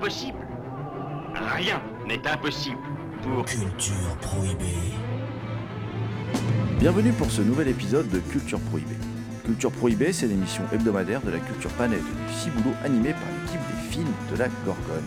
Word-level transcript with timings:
Impossible. 0.00 0.38
Rien 1.34 1.82
n'est 2.08 2.26
impossible 2.26 2.78
pour... 3.22 3.44
Culture 3.44 4.16
prohibée. 4.22 4.94
Bienvenue 6.78 7.12
pour 7.12 7.30
ce 7.30 7.42
nouvel 7.42 7.68
épisode 7.68 8.08
de 8.08 8.18
Culture 8.18 8.60
Prohibée. 8.60 8.96
Culture 9.44 9.70
Prohibée, 9.70 10.14
c'est 10.14 10.26
l'émission 10.26 10.62
hebdomadaire 10.72 11.20
de 11.20 11.30
la 11.30 11.38
culture 11.38 11.68
planète 11.72 12.00
du 12.00 12.32
Ciboulot 12.32 12.74
animée 12.82 13.12
par 13.12 13.28
l'équipe 13.42 13.60
des 13.60 13.76
films 13.92 14.10
de 14.32 14.38
la 14.38 14.48
Gorgone. 14.64 15.04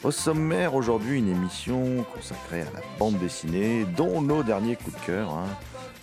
Au 0.08 0.10
sommaire 0.10 0.74
aujourd'hui, 0.74 1.18
une 1.18 1.28
émission 1.28 2.02
consacrée 2.14 2.62
à 2.62 2.72
la 2.72 2.80
bande 2.98 3.18
dessinée, 3.18 3.84
dont 3.94 4.22
nos 4.22 4.42
derniers 4.42 4.74
coups 4.74 4.98
de 4.98 5.04
cœur 5.04 5.34
hein, 5.34 5.44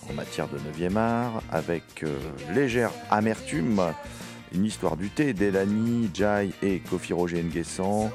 en 0.08 0.14
matière 0.14 0.48
de 0.48 0.60
9e 0.60 0.96
art, 0.96 1.42
avec 1.52 2.04
euh, 2.04 2.16
Légère 2.54 2.92
Amertume, 3.10 3.82
une 4.54 4.64
histoire 4.64 4.96
du 4.96 5.10
thé 5.10 5.34
d'Elani, 5.34 6.12
Jai 6.14 6.52
et 6.62 6.82
Kofi 6.82 7.14
Roger 7.14 7.42
Nguessan, 7.42 8.12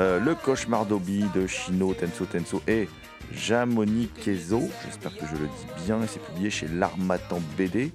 euh, 0.00 0.18
Le 0.18 0.34
cauchemar 0.34 0.84
d'Obi 0.84 1.24
de 1.32 1.46
Shino 1.46 1.94
Tenso 1.94 2.24
Tenso 2.24 2.60
et 2.66 2.88
Jamoni 3.32 4.08
Kezo, 4.08 4.62
j'espère 4.84 5.16
que 5.16 5.26
je 5.26 5.40
le 5.40 5.46
dis 5.46 5.84
bien, 5.86 6.00
c'est 6.08 6.20
publié 6.20 6.50
chez 6.50 6.66
l'Armatan 6.66 7.38
BD. 7.56 7.92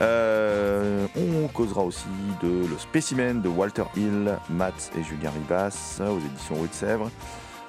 Euh, 0.00 1.06
on 1.16 1.48
causera 1.48 1.82
aussi 1.82 2.04
de 2.42 2.66
Le 2.66 2.78
Spécimen 2.78 3.40
de 3.40 3.48
Walter 3.48 3.84
Hill, 3.96 4.36
Matt 4.50 4.90
et 4.98 5.02
Julien 5.02 5.30
Ribas 5.30 6.00
aux 6.00 6.18
éditions 6.18 6.56
Rue 6.60 6.68
de 6.68 6.74
Sèvres, 6.74 7.10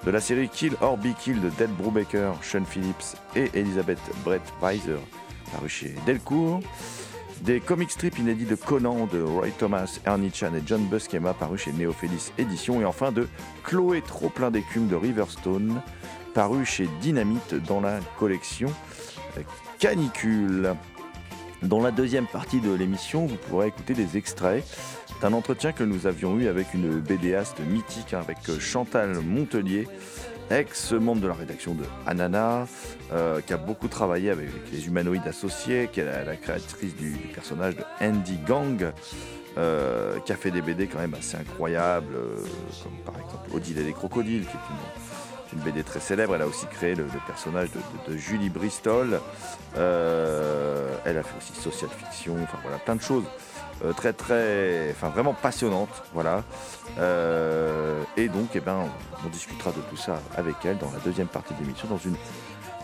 de 0.05 0.11
la 0.11 0.19
série 0.19 0.49
Kill 0.49 0.73
or 0.81 0.97
Be 0.97 1.15
Killed 1.17 1.41
de 1.41 1.49
Ted 1.49 1.71
Brubaker, 1.77 2.33
Sean 2.41 2.65
Phillips 2.65 3.15
et 3.35 3.49
Elizabeth 3.53 3.99
Brett 4.25 4.41
Weiser, 4.61 4.99
paru 5.53 5.69
chez 5.69 5.95
Delcourt, 6.05 6.59
des 7.41 7.61
comic 7.61 7.91
strips 7.91 8.17
inédits 8.19 8.45
de 8.45 8.55
Conan 8.55 9.07
de 9.11 9.21
Roy 9.21 9.51
Thomas, 9.57 9.99
Ernie 10.05 10.31
Chan 10.33 10.53
et 10.53 10.61
John 10.65 10.83
Buscema, 10.85 11.33
paru 11.33 11.57
chez 11.57 11.71
Néophélis 11.71 12.31
Éditions, 12.37 12.81
et 12.81 12.85
enfin 12.85 13.11
de 13.13 13.27
Chloé 13.63 14.01
Trop 14.01 14.29
plein 14.29 14.51
d'écume 14.51 14.87
de 14.87 14.95
Riverstone, 14.95 15.81
paru 16.33 16.65
chez 16.65 16.89
Dynamite 16.99 17.55
dans 17.55 17.79
la 17.79 17.99
collection 18.17 18.69
euh, 19.37 19.41
Canicule. 19.79 20.75
Dans 21.63 21.81
la 21.81 21.91
deuxième 21.91 22.27
partie 22.27 22.61
de 22.61 22.71
l'émission, 22.71 23.25
vous 23.25 23.35
pourrez 23.35 23.67
écouter 23.67 23.95
des 23.95 24.15
extraits 24.15 24.63
d'un 25.21 25.33
entretien 25.33 25.71
que 25.71 25.83
nous 25.83 26.05
avions 26.05 26.37
eu 26.37 26.47
avec 26.47 26.73
une 26.75 26.99
BDaste 26.99 27.59
mythique, 27.59 28.13
hein, 28.13 28.19
avec 28.19 28.37
euh, 28.49 28.59
Chantal 28.59 29.17
Montelier, 29.21 29.87
ex-membre 30.51 31.21
de 31.21 31.27
la 31.27 31.33
rédaction 31.33 31.73
de 31.73 31.83
Anana, 32.05 32.67
euh, 33.11 33.41
qui 33.41 33.53
a 33.53 33.57
beaucoup 33.57 33.87
travaillé 33.87 34.29
avec 34.29 34.49
les 34.71 34.85
humanoïdes 34.85 35.27
associés, 35.27 35.89
qui 35.91 36.01
est 36.01 36.25
la, 36.25 36.35
créatrice 36.35 36.95
du, 36.95 37.13
personnage 37.33 37.75
de 37.75 37.83
Andy 38.01 38.37
Gang, 38.47 38.91
euh, 39.57 40.19
qui 40.19 40.31
a 40.31 40.35
fait 40.35 40.51
des 40.51 40.61
BD 40.61 40.85
quand 40.85 40.99
même 40.99 41.15
assez 41.15 41.37
incroyables, 41.37 42.13
comme 42.83 42.97
par 43.03 43.15
exemple 43.19 43.49
Odile 43.55 43.79
et 43.79 43.83
les 43.83 43.93
crocodiles, 43.93 44.43
qui 44.43 44.55
est 44.55 44.69
une, 44.69 45.26
une 45.53 45.59
BD 45.59 45.83
très 45.83 45.99
célèbre. 45.99 46.35
Elle 46.35 46.41
a 46.41 46.47
aussi 46.47 46.65
créé 46.67 46.95
le, 46.95 47.05
personnage 47.25 47.69
de, 48.07 48.17
Julie 48.17 48.49
Bristol. 48.49 49.19
Euh, 49.77 50.95
elle 51.05 51.17
a 51.17 51.23
fait 51.23 51.37
aussi 51.37 51.59
social 51.59 51.89
fiction, 51.91 52.35
enfin 52.43 52.57
voilà, 52.61 52.77
plein 52.77 52.95
de 52.95 53.01
choses. 53.01 53.25
euh, 53.85 53.93
très 53.93 54.11
très, 54.11 54.89
enfin 54.91 55.09
vraiment 55.09 55.33
passionnantes, 55.33 56.03
voilà. 56.13 56.43
Euh, 56.99 58.01
et 58.15 58.27
donc, 58.27 58.49
eh 58.55 58.59
ben, 58.59 58.85
on, 59.23 59.29
discutera 59.29 59.71
de 59.71 59.81
tout 59.89 59.97
ça 59.97 60.19
avec 60.35 60.55
elle 60.65 60.77
dans 60.77 60.91
la 60.91 60.99
deuxième 60.99 61.27
partie 61.27 61.53
de 61.53 61.59
l'émission, 61.59 61.87
dans 61.87 61.97
une 61.97 62.15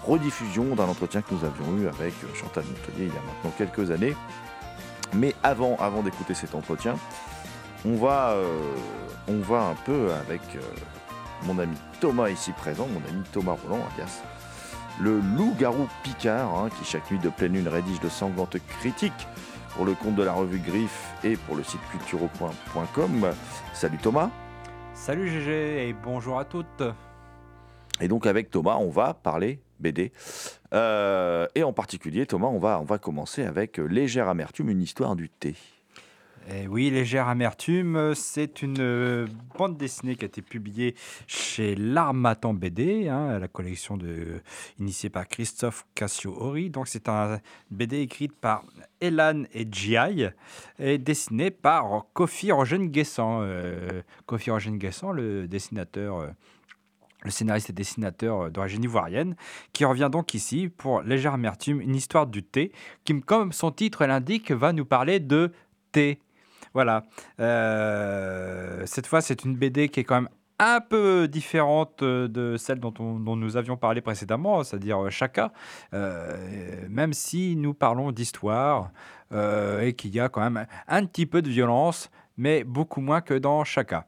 rediffusion 0.05 0.75
d'un 0.75 0.85
entretien 0.85 1.21
que 1.21 1.33
nous 1.33 1.43
avions 1.45 1.77
eu 1.77 1.87
avec 1.87 2.13
Chantal 2.35 2.63
Montelier 2.65 3.07
il 3.07 3.13
y 3.13 3.17
a 3.17 3.21
maintenant 3.21 3.53
quelques 3.57 3.89
années. 3.89 4.15
Mais 5.13 5.33
avant, 5.43 5.77
avant 5.77 6.01
d'écouter 6.01 6.33
cet 6.33 6.55
entretien, 6.55 6.95
on 7.85 7.95
va, 7.95 8.35
on 9.27 9.39
va 9.39 9.61
un 9.61 9.75
peu 9.85 10.11
avec 10.11 10.41
mon 11.43 11.59
ami 11.59 11.75
Thomas 11.99 12.29
ici 12.29 12.51
présent, 12.51 12.87
mon 12.87 13.01
ami 13.09 13.23
Thomas 13.31 13.55
Roland, 13.63 13.83
alias 13.93 14.21
le 14.99 15.19
loup-garou 15.19 15.87
Picard, 16.03 16.55
hein, 16.55 16.69
qui 16.77 16.85
chaque 16.85 17.09
nuit 17.09 17.19
de 17.19 17.29
pleine 17.29 17.53
lune 17.53 17.67
rédige 17.67 17.99
de 17.99 18.09
sanglantes 18.09 18.57
critiques 18.79 19.27
pour 19.75 19.85
le 19.85 19.93
compte 19.93 20.15
de 20.15 20.23
la 20.23 20.33
revue 20.33 20.59
Griffe 20.59 21.11
et 21.23 21.35
pour 21.35 21.55
le 21.55 21.63
site 21.63 21.81
cultureau.com. 21.91 23.31
Salut 23.73 23.97
Thomas. 23.97 24.29
Salut 24.93 25.27
GG 25.27 25.89
et 25.89 25.93
bonjour 25.93 26.37
à 26.37 26.45
toutes. 26.45 26.83
Et 28.01 28.07
donc 28.07 28.27
avec 28.27 28.51
Thomas, 28.51 28.75
on 28.75 28.89
va 28.89 29.13
parler 29.13 29.59
BD. 29.79 30.11
Euh, 30.73 31.47
et 31.55 31.63
en 31.63 31.73
particulier, 31.73 32.25
Thomas, 32.25 32.47
on 32.47 32.59
va, 32.59 32.79
on 32.79 32.85
va 32.85 32.97
commencer 32.97 33.43
avec 33.43 33.79
euh, 33.79 33.85
Légère 33.85 34.27
Amertume, 34.27 34.69
une 34.69 34.81
histoire 34.81 35.15
du 35.15 35.29
thé. 35.29 35.55
Et 36.49 36.67
oui, 36.67 36.89
Légère 36.89 37.29
Amertume, 37.29 38.13
c'est 38.15 38.61
une 38.61 38.81
euh, 38.81 39.27
bande 39.57 39.77
dessinée 39.77 40.17
qui 40.17 40.25
a 40.25 40.27
été 40.27 40.41
publiée 40.41 40.93
chez 41.25 41.73
l'Armatan 41.75 42.53
BD, 42.53 43.07
hein, 43.07 43.39
la 43.39 43.47
collection 43.47 43.97
initiée 44.77 45.09
par 45.09 45.27
Christophe 45.29 45.85
Cassio-Ori. 45.95 46.69
Donc 46.69 46.89
c'est 46.89 47.07
un 47.07 47.39
BD 47.71 48.01
écrite 48.01 48.33
par 48.33 48.65
Elan 48.99 49.43
et 49.53 49.65
Giai 49.71 50.31
et 50.79 50.97
dessinée 50.97 51.49
par 51.49 52.07
Kofi 52.11 52.51
Rogen 52.51 52.89
Guessan. 52.89 53.39
Euh, 53.41 54.01
Kofi 54.25 54.51
Rogen 54.51 54.77
Guessan, 54.77 55.13
le 55.13 55.47
dessinateur 55.47 56.17
euh, 56.17 56.27
le 57.23 57.31
scénariste 57.31 57.69
et 57.69 57.73
dessinateur 57.73 58.51
d'origine 58.51 58.83
ivoirienne, 58.83 59.37
qui 59.71 59.85
revient 59.85 60.09
donc 60.11 60.33
ici 60.33 60.67
pour 60.67 61.03
Légère 61.03 61.35
Amertume, 61.35 61.79
une 61.79 61.95
histoire 61.95 62.27
du 62.27 62.43
thé, 62.43 62.73
qui, 63.05 63.21
comme 63.21 63.53
son 63.53 63.71
titre 63.71 64.05
l'indique, 64.05 64.51
va 64.51 64.73
nous 64.73 64.83
parler 64.83 65.21
de 65.21 65.53
thé. 65.93 66.19
Voilà. 66.73 67.03
Euh, 67.39 68.83
cette 68.85 69.07
fois, 69.07 69.21
c'est 69.21 69.43
une 69.45 69.55
BD 69.55 69.89
qui 69.89 69.99
est 69.99 70.03
quand 70.03 70.15
même 70.21 70.29
un 70.59 70.79
peu 70.81 71.27
différente 71.27 72.03
euh, 72.03 72.27
de 72.27 72.57
celle 72.57 72.79
dont, 72.79 72.93
on- 72.99 73.19
dont 73.19 73.35
nous 73.35 73.57
avions 73.57 73.75
parlé 73.77 74.01
précédemment, 74.01 74.63
c'est-à-dire 74.63 75.03
euh, 75.05 75.09
Chaka, 75.09 75.51
même 75.91 77.13
si 77.13 77.55
nous 77.55 77.73
parlons 77.73 78.11
d'histoire 78.11 78.91
et 79.81 79.93
qu'il 79.93 80.13
y 80.13 80.19
a 80.19 80.29
quand 80.29 80.41
même 80.41 80.67
un 80.87 81.05
petit 81.05 81.25
peu 81.25 81.41
de 81.41 81.49
violence, 81.49 82.11
mais 82.37 82.63
beaucoup 82.63 83.01
moins 83.01 83.21
que 83.21 83.33
dans 83.33 83.63
Chaka. 83.63 84.05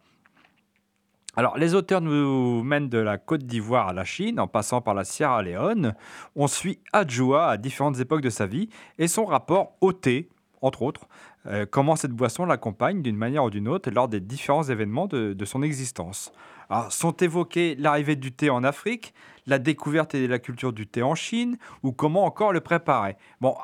Alors, 1.36 1.58
les 1.58 1.74
auteurs 1.74 2.00
nous 2.00 2.64
mènent 2.64 2.90
de 2.90 3.00
la 3.00 3.18
Côte 3.18 3.44
d'Ivoire 3.44 3.88
à 3.90 3.94
la 3.94 4.06
Chine, 4.06 4.40
en 4.40 4.48
passant 4.48 4.82
par 4.82 4.94
la 4.94 5.04
Sierra 5.04 5.42
Leone. 5.42 5.96
On 6.36 6.48
suit 6.48 6.80
Adjoa 6.94 7.48
à 7.50 7.58
différentes 7.58 8.00
époques 8.00 8.22
de 8.22 8.30
sa 8.30 8.46
vie 8.46 8.70
et 9.00 9.08
son 9.08 9.26
rapport 9.26 9.74
au 9.82 9.92
thé, 9.94 10.30
entre 10.62 10.84
autres. 10.84 11.08
Euh, 11.48 11.66
comment 11.70 11.96
cette 11.96 12.12
boisson 12.12 12.46
l'accompagne 12.46 13.02
d'une 13.02 13.18
manière 13.18 13.44
ou 13.44 13.50
d'une 13.50 13.68
autre 13.68 13.92
lors 13.92 14.08
des 14.08 14.20
différents 14.20 14.64
événements 14.64 15.08
de, 15.08 15.46
son 15.46 15.62
existence? 15.62 16.32
Alors, 16.70 16.92
sont 16.92 17.16
évoqués 17.18 17.76
l'arrivée 17.78 18.16
du 18.16 18.32
thé 18.32 18.50
en 18.50 18.64
Afrique, 18.64 19.14
la 19.46 19.60
découverte 19.60 20.16
et 20.16 20.28
la 20.28 20.40
culture 20.40 20.74
du 20.74 20.88
thé 20.88 21.04
en 21.04 21.16
Chine, 21.16 21.58
ou 21.84 21.92
comment 21.92 22.26
encore 22.26 22.52
le 22.52 22.62
préparer? 22.62 23.18
Bon, 23.42 23.56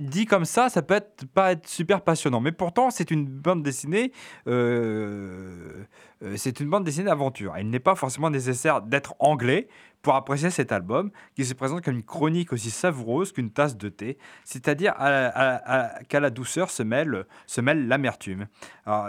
dit 0.00 0.26
comme 0.26 0.44
ça, 0.44 0.68
ça 0.68 0.82
peut 0.82 0.94
être, 0.94 1.26
pas 1.26 1.52
être 1.52 1.68
super 1.68 2.00
passionnant, 2.00 2.40
mais 2.40 2.52
pourtant, 2.52 2.90
c'est 2.90 3.10
une 3.10 3.26
bande 3.26 3.62
dessinée. 3.62 4.12
euh, 4.46 5.84
euh, 6.22 6.34
c'est 6.36 6.60
une 6.60 6.70
bande 6.70 6.84
dessinée 6.84 7.06
d'aventure. 7.06 7.54
Il 7.58 7.68
n'est 7.68 7.80
pas 7.80 7.94
forcément 7.94 8.30
nécessaire 8.30 8.82
d'être 8.82 9.14
anglais 9.18 9.68
pour 10.06 10.14
apprécier 10.14 10.50
cet 10.50 10.70
album, 10.70 11.10
qui 11.34 11.44
se 11.44 11.52
présente 11.52 11.82
comme 11.82 11.96
une 11.96 12.04
chronique 12.04 12.52
aussi 12.52 12.70
savoureuse 12.70 13.32
qu'une 13.32 13.50
tasse 13.50 13.76
de 13.76 13.88
thé, 13.88 14.18
c'est-à-dire 14.44 14.94
qu'à 14.94 16.20
la 16.20 16.30
douceur 16.30 16.70
se 16.70 16.84
mêle, 16.84 17.26
se 17.48 17.60
mêle 17.60 17.88
l'amertume. 17.88 18.46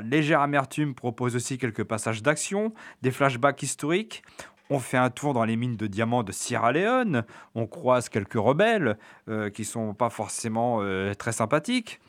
Légère 0.02 0.42
amertume 0.42 0.96
propose 0.96 1.36
aussi 1.36 1.60
quelques 1.60 1.84
passages 1.84 2.24
d'action, 2.24 2.74
des 3.04 3.12
flashbacks 3.12 3.62
historiques. 3.62 4.24
On 4.72 4.80
fait 4.80 4.98
un 4.98 5.12
tour 5.12 5.36
dans 5.36 5.46
les 5.46 5.56
mines 5.56 5.78
de 5.78 5.86
diamants 5.86 6.24
de 6.24 6.32
Sierra 6.32 6.72
Leone. 6.72 7.26
On 7.54 7.68
croise 7.68 8.10
quelques 8.10 8.34
rebelles 8.34 8.98
euh, 9.30 9.52
qui 9.52 9.66
sont 9.66 9.94
pas 9.94 10.10
forcément 10.10 10.80
euh, 10.82 11.14
très 11.14 11.32
sympathiques. 11.32 12.00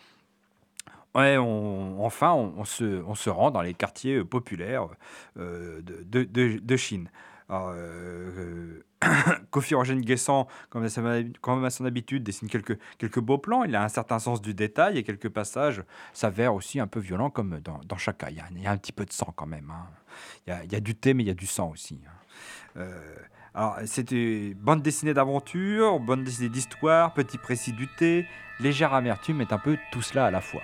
Ouais, 1.14 1.36
enfin, 1.36 2.32
on, 2.32 2.64
se, 2.64 3.28
rend 3.28 3.50
dans 3.50 3.62
les 3.62 3.74
quartiers 3.74 4.16
euh, 4.16 4.24
populaires 4.24 4.88
euh, 5.38 5.82
de 5.82 6.76
Chine. 6.78 7.10
Alors, 7.48 7.72
euh, 7.74 8.82
euh, 9.04 9.08
Kofi 9.50 9.74
Rogen 9.74 10.00
Guessant, 10.00 10.48
comme 10.70 10.84
à, 10.84 11.70
son, 11.70 11.84
habitude, 11.84 12.22
dessine 12.22 12.48
quelques, 12.48 12.78
quelques 12.98 13.20
beaux 13.20 13.38
plans. 13.38 13.64
Il 13.64 13.74
a 13.74 13.82
un 13.82 13.88
certain 13.88 14.18
sens 14.18 14.42
du 14.42 14.54
détail 14.54 14.98
et 14.98 15.02
quelques 15.02 15.28
passages 15.28 15.82
s'avèrent 16.12 16.54
aussi 16.54 16.80
un 16.80 16.86
peu 16.86 17.00
violents 17.00 17.30
comme 17.30 17.60
dans, 17.60 17.80
dans 17.86 17.96
Chaka. 17.96 18.30
Il 18.30 18.36
y, 18.36 18.66
a, 18.66 18.70
un 18.70 18.76
petit 18.76 18.92
peu 18.92 19.04
de 19.04 19.12
sang 19.12 19.32
quand 19.34 19.46
même. 19.46 19.70
hein. 19.70 19.86
Il, 20.46 20.72
y 20.72 20.76
a, 20.76 20.80
du 20.80 20.94
thé, 20.94 21.14
mais 21.14 21.22
il 21.22 21.26
y 21.26 21.30
a 21.30 21.34
du 21.34 21.46
sang 21.46 21.70
aussi. 21.70 22.00
hein. 22.06 22.10
Euh, 22.76 23.16
alors, 23.54 23.78
c'était 23.86 24.54
bande 24.54 24.82
dessinée 24.82 25.14
d'aventure, 25.14 25.98
bande 26.00 26.22
dessinée 26.22 26.48
d'histoire, 26.48 27.14
petit 27.14 27.38
précis 27.38 27.72
du 27.72 27.88
thé, 27.88 28.26
légère 28.60 28.94
amertume 28.94 29.40
est 29.40 29.52
un 29.52 29.58
peu 29.58 29.78
tout 29.90 30.02
cela 30.02 30.26
à 30.26 30.30
la 30.30 30.40
fois. 30.40 30.62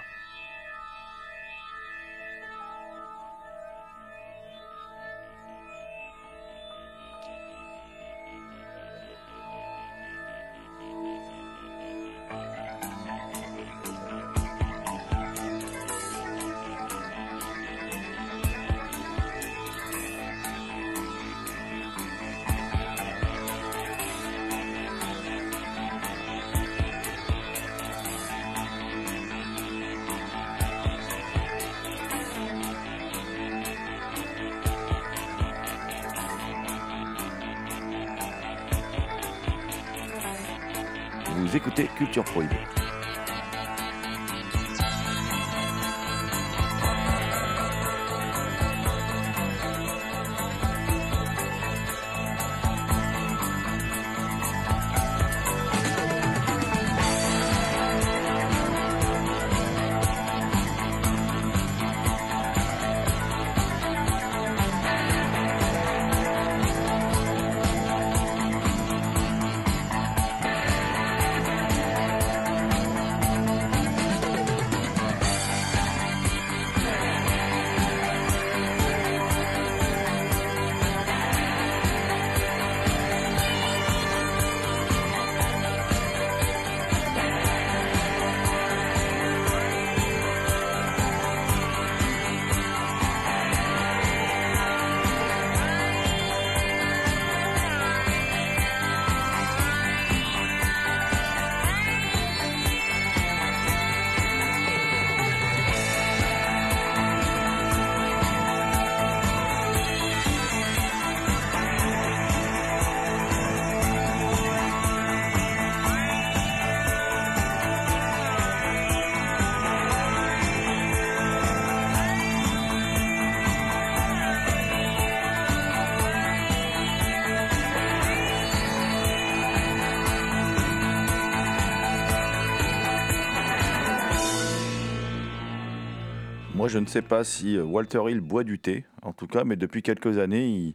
Moi, 136.64 136.70
je 136.70 136.78
ne 136.78 136.86
sais 136.86 137.02
pas 137.02 137.24
si 137.24 137.58
euh, 137.58 137.62
Walter 137.62 138.00
Hill 138.08 138.22
boit 138.22 138.42
du 138.42 138.58
thé, 138.58 138.86
en 139.02 139.12
tout 139.12 139.26
cas, 139.26 139.44
mais 139.44 139.54
depuis 139.54 139.82
quelques 139.82 140.16
années, 140.16 140.74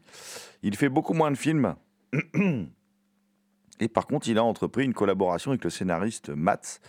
il, 0.62 0.75
fait 0.75 0.88
beaucoup 0.88 1.15
moins 1.15 1.31
de 1.31 1.36
films. 1.36 1.74
Et 3.79 3.88
par 3.88 4.05
contre, 4.05 4.29
il 4.29 4.38
a 4.38 4.43
entrepris 4.43 4.86
une 4.86 4.93
collaboration 4.93 5.50
avec 5.50 5.63
le 5.63 5.72
scénariste 5.72 6.29
Matt, 6.29 6.79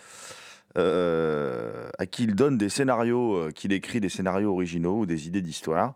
euh, 0.77 1.89
à 1.97 2.05
qui 2.05 2.25
il 2.25 2.35
donne 2.35 2.59
des 2.59 2.69
scénarios, 2.69 3.37
euh, 3.37 3.49
qu'il 3.49 3.73
écrit 3.73 4.01
des 4.01 4.09
scénarios 4.09 4.51
originaux 4.53 4.99
ou 4.99 5.05
des 5.07 5.25
idées 5.25 5.41
d'histoire, 5.41 5.95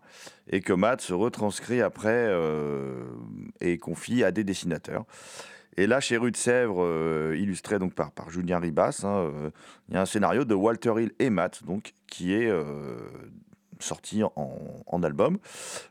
et 0.50 0.60
que 0.60 0.72
Matt 0.72 1.00
se 1.00 1.14
retranscrit 1.14 1.82
après 1.82 2.28
et 3.60 3.78
confie 3.78 4.24
à 4.24 4.32
des 4.32 4.42
dessinateurs. 4.42 5.04
Et 5.76 5.86
là, 5.86 6.00
chez 6.00 6.16
Rue 6.16 6.30
de 6.30 6.36
Sèvres, 6.36 6.82
euh, 6.82 7.36
illustré 7.38 7.78
donc 7.78 7.94
par, 7.94 8.10
par 8.10 8.30
Julien 8.30 8.58
Ribas, 8.58 9.02
hein, 9.04 9.16
euh, 9.16 9.50
il 9.88 9.94
y 9.94 9.96
a 9.98 10.00
un 10.00 10.06
scénario 10.06 10.44
de 10.44 10.54
Walter 10.54 10.94
Hill 10.98 11.12
et 11.18 11.28
Matt, 11.28 11.64
donc, 11.64 11.92
qui 12.06 12.32
est 12.32 12.48
euh, 12.48 12.64
sorti 13.78 14.22
en, 14.22 14.32
en 14.86 15.02
album. 15.02 15.38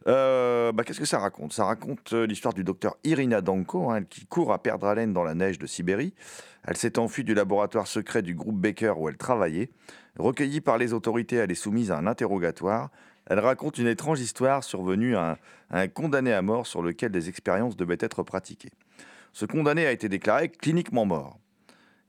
Bah, 0.06 0.84
Qu'est-ce 0.84 1.00
que 1.00 1.06
ça 1.06 1.20
raconte? 1.20 1.54
Ça 1.54 1.66
raconte 1.66 2.14
l'histoire 2.14 2.54
du 2.54 2.64
docteur 2.64 2.96
Irina 3.04 3.42
Danko, 3.42 3.92
hein, 3.92 4.04
qui 4.04 4.26
court 4.26 4.54
à 4.54 4.62
perdre 4.62 4.88
haleine 4.88 5.14
dans 5.14 5.24
la 5.24 5.36
neige 5.36 5.60
de 5.60 5.68
Sibérie. 5.68 6.16
Elle 6.64 6.78
s'est 6.78 6.98
enfuie 6.98 7.24
du 7.24 7.36
laboratoire 7.36 7.86
secret 7.86 8.24
du 8.24 8.34
groupe 8.34 8.60
Baker 8.60 8.94
où 8.98 9.08
elle 9.08 9.18
travaillait. 9.18 9.70
Recueillie 10.18 10.62
par 10.62 10.80
les 10.80 10.94
autorités, 10.94 11.36
elle 11.36 11.52
est 11.52 11.56
soumise 11.56 11.92
à 11.92 11.98
un 12.00 12.08
interrogatoire. 12.08 12.90
Elle 13.28 13.40
raconte 13.40 13.78
une 13.78 13.88
étrange 13.88 14.20
histoire 14.20 14.64
survenue 14.64 15.16
à 15.16 15.38
un 15.70 15.88
condamné 15.88 16.32
à 16.34 16.42
mort 16.42 16.66
sur 16.66 16.82
lequel 16.82 17.12
des 17.12 17.30
expériences 17.30 17.76
devaient 17.76 17.98
être 18.00 18.24
pratiquées. 18.24 18.72
Ce 19.36 19.46
condamné 19.46 19.86
a 19.86 19.92
été 19.92 20.08
déclaré 20.08 20.48
cliniquement 20.48 21.04
mort. 21.04 21.42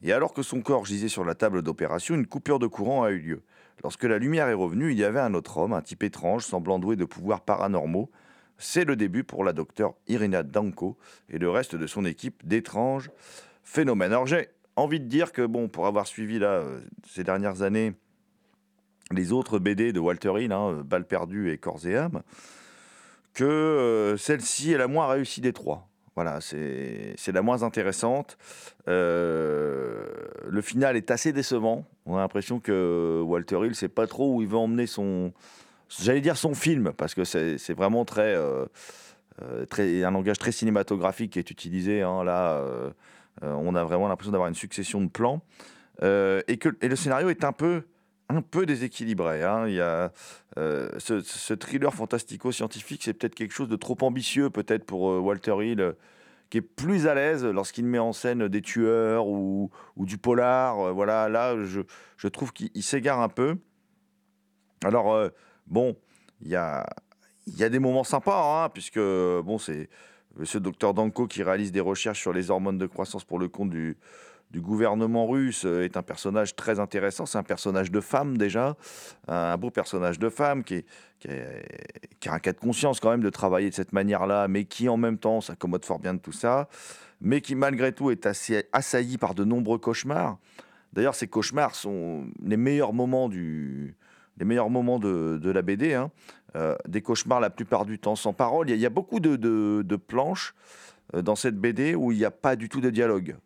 Et 0.00 0.12
alors 0.12 0.32
que 0.32 0.42
son 0.42 0.60
corps 0.60 0.86
gisait 0.86 1.08
sur 1.08 1.24
la 1.24 1.34
table 1.34 1.60
d'opération, 1.60 2.14
une 2.14 2.28
coupure 2.28 2.60
de 2.60 2.68
courant 2.68 3.02
a 3.02 3.10
eu 3.10 3.18
lieu. 3.18 3.42
Lorsque 3.82 4.04
la 4.04 4.18
lumière 4.18 4.46
est 4.46 4.54
revenue, 4.54 4.92
il 4.92 4.96
y 4.96 5.02
avait 5.02 5.18
un 5.18 5.34
autre 5.34 5.56
homme, 5.56 5.72
un 5.72 5.82
type 5.82 6.04
étrange, 6.04 6.44
semblant 6.44 6.78
doué 6.78 6.94
de 6.94 7.04
pouvoirs 7.04 7.40
paranormaux. 7.40 8.12
C'est 8.58 8.84
le 8.84 8.94
début 8.94 9.24
pour 9.24 9.42
la 9.42 9.52
docteure 9.52 9.94
Irina 10.06 10.44
Danko 10.44 10.96
et 11.28 11.38
le 11.38 11.50
reste 11.50 11.74
de 11.74 11.88
son 11.88 12.04
équipe 12.04 12.46
d'étranges 12.46 13.10
phénomènes. 13.64 14.12
Alors 14.12 14.28
j'ai 14.28 14.46
envie 14.76 15.00
de 15.00 15.06
dire 15.06 15.32
que, 15.32 15.44
bon, 15.44 15.66
pour 15.66 15.88
avoir 15.88 16.06
suivi 16.06 16.38
euh, 16.40 16.78
ces 17.08 17.24
dernières 17.24 17.62
années 17.62 17.94
les 19.10 19.32
autres 19.32 19.58
BD 19.58 19.92
de 19.92 19.98
Walter 19.98 20.32
Hill, 20.38 20.52
hein, 20.52 20.80
Balles 20.84 21.06
et 21.48 21.58
Corps 21.58 21.84
et 21.86 21.96
âme, 21.96 22.22
que 23.34 23.42
euh, 23.42 24.16
celle-ci 24.16 24.70
est 24.70 24.78
la 24.78 24.86
moins 24.86 25.08
réussie 25.08 25.40
des 25.40 25.52
trois. 25.52 25.88
Voilà, 26.16 26.38
c'est 26.40 27.14
la 27.32 27.42
moins 27.42 27.62
intéressante. 27.62 28.38
Euh, 28.88 30.06
le 30.48 30.62
final 30.62 30.96
est 30.96 31.10
assez 31.10 31.32
décevant. 31.34 31.84
On 32.06 32.16
a 32.16 32.20
l'impression 32.20 32.58
que 32.58 33.20
Walter 33.22 33.58
Hill 33.62 33.74
sait 33.74 33.88
pas 33.88 34.06
trop 34.06 34.34
où 34.34 34.40
il 34.40 34.48
veut 34.48 34.56
emmener 34.56 34.86
son, 34.86 35.34
j'allais 36.00 36.22
dire 36.22 36.38
son 36.38 36.54
film, 36.54 36.94
parce 36.96 37.14
que 37.14 37.24
c'est 37.24 37.74
vraiment 37.74 38.06
très, 38.06 38.34
euh, 38.34 38.64
euh, 39.42 39.66
très, 39.66 40.04
un 40.04 40.10
langage 40.10 40.38
très 40.38 40.52
cinématographique 40.52 41.32
qui 41.32 41.38
est 41.38 41.50
utilisé. 41.50 42.00
hein. 42.00 42.24
Là, 42.24 42.64
on 43.42 43.74
a 43.74 43.84
vraiment 43.84 44.08
l'impression 44.08 44.32
d'avoir 44.32 44.48
une 44.48 44.54
succession 44.54 45.02
de 45.02 45.10
plans 45.10 45.42
et 46.02 46.56
que 46.58 46.74
et 46.80 46.88
le 46.88 46.96
scénario 46.96 47.28
est 47.28 47.44
un 47.44 47.52
peu 47.52 47.82
un 48.28 48.40
peu 48.40 48.64
déséquilibré. 48.66 49.44
hein. 49.44 49.68
Il 49.68 49.74
y 49.74 49.80
a 49.80 50.12
euh, 50.58 50.88
ce, 50.98 51.54
thriller 51.54 51.92
fantastico-scientifique, 51.92 53.02
c'est 53.04 53.12
peut-être 53.12 53.34
quelque 53.34 53.52
chose 53.52 53.68
de 53.68 53.76
trop 53.76 53.96
ambitieux, 54.00 54.48
peut-être 54.48 54.84
pour 54.84 55.10
euh, 55.10 55.18
Walter 55.18 55.54
Hill, 55.60 55.80
euh, 55.80 55.92
qui 56.48 56.58
est 56.58 56.62
plus 56.62 57.06
à 57.06 57.14
l'aise 57.14 57.44
lorsqu'il 57.44 57.84
met 57.84 57.98
en 57.98 58.12
scène 58.12 58.48
des 58.48 58.62
tueurs 58.62 59.26
ou, 59.26 59.70
du 59.96 60.16
polar. 60.16 60.94
Voilà, 60.94 61.28
là, 61.28 61.56
je, 61.64 62.28
trouve 62.28 62.52
qu'il 62.52 62.70
il 62.74 62.82
s'égare 62.82 63.20
un 63.20 63.28
peu. 63.28 63.56
Alors, 64.84 65.30
bon, 65.66 65.96
il 66.40 66.48
y 66.48 66.54
a, 66.54 66.86
il 67.48 67.56
y 67.56 67.64
a 67.64 67.68
des 67.68 67.80
moments 67.80 68.04
sympas, 68.04 68.64
hein, 68.64 68.68
puisque, 68.68 68.98
bon, 68.98 69.58
c'est 69.58 69.90
ce 70.44 70.58
docteur 70.58 70.94
Danko 70.94 71.26
qui 71.26 71.42
réalise 71.42 71.72
des 71.72 71.80
recherches 71.80 72.20
sur 72.20 72.32
les 72.32 72.50
hormones 72.50 72.78
de 72.78 72.86
croissance 72.86 73.24
pour 73.24 73.40
le 73.40 73.48
compte 73.48 73.70
du, 73.70 73.96
du 74.50 74.60
gouvernement 74.60 75.26
russe 75.26 75.64
euh, 75.64 75.84
est 75.84 75.96
un 75.96 76.02
personnage 76.02 76.54
très 76.56 76.78
intéressant. 76.80 77.26
C'est 77.26 77.38
un 77.38 77.42
personnage 77.42 77.90
de 77.90 78.00
femme 78.00 78.36
déjà, 78.36 78.76
un 79.28 79.56
beau 79.56 79.70
personnage 79.70 80.18
de 80.18 80.28
femme 80.28 80.62
qui, 80.64 80.84
a 81.28 82.32
un 82.32 82.38
cas 82.38 82.52
de 82.52 82.58
conscience 82.58 83.00
quand 83.00 83.10
même 83.10 83.22
de 83.22 83.30
travailler 83.30 83.70
de 83.70 83.74
cette 83.74 83.92
manière-là, 83.92 84.48
mais 84.48 84.64
qui 84.64 84.88
en 84.88 84.96
même 84.96 85.18
temps 85.18 85.40
s'accommode 85.40 85.84
fort 85.84 85.98
bien 85.98 86.14
de 86.14 86.20
tout 86.20 86.32
ça, 86.32 86.68
mais 87.20 87.40
qui 87.40 87.54
malgré 87.54 87.92
tout 87.92 88.10
est 88.10 88.28
assailli 88.72 89.18
par 89.18 89.34
de 89.34 89.44
nombreux 89.44 89.78
cauchemars. 89.78 90.38
D'ailleurs, 90.92 91.14
ces 91.14 91.28
cauchemars 91.28 91.74
sont 91.74 92.24
les 92.42 92.56
meilleurs 92.56 92.92
moments 92.92 93.28
du, 93.28 93.96
les 94.38 94.44
meilleurs 94.44 94.70
moments 94.70 94.98
de, 94.98 95.50
la 95.50 95.62
BD. 95.62 95.94
hein. 95.94 96.10
Euh, 96.54 96.74
des 96.88 97.02
cauchemars 97.02 97.40
la 97.40 97.50
plupart 97.50 97.84
du 97.84 97.98
temps 97.98 98.16
sans 98.16 98.32
parole. 98.32 98.70
Il 98.70 98.76
y 98.76 98.86
a, 98.86 98.90
beaucoup 98.90 99.20
de 99.20 99.96
planches 99.96 100.54
euh, 101.14 101.22
dans 101.22 101.36
cette 101.36 101.56
BD 101.56 101.94
où 101.94 102.12
il 102.12 102.18
n'y 102.18 102.24
a 102.24 102.30
pas 102.30 102.56
du 102.56 102.68
tout 102.68 102.80
de 102.80 102.90
dialogue. 102.90 103.36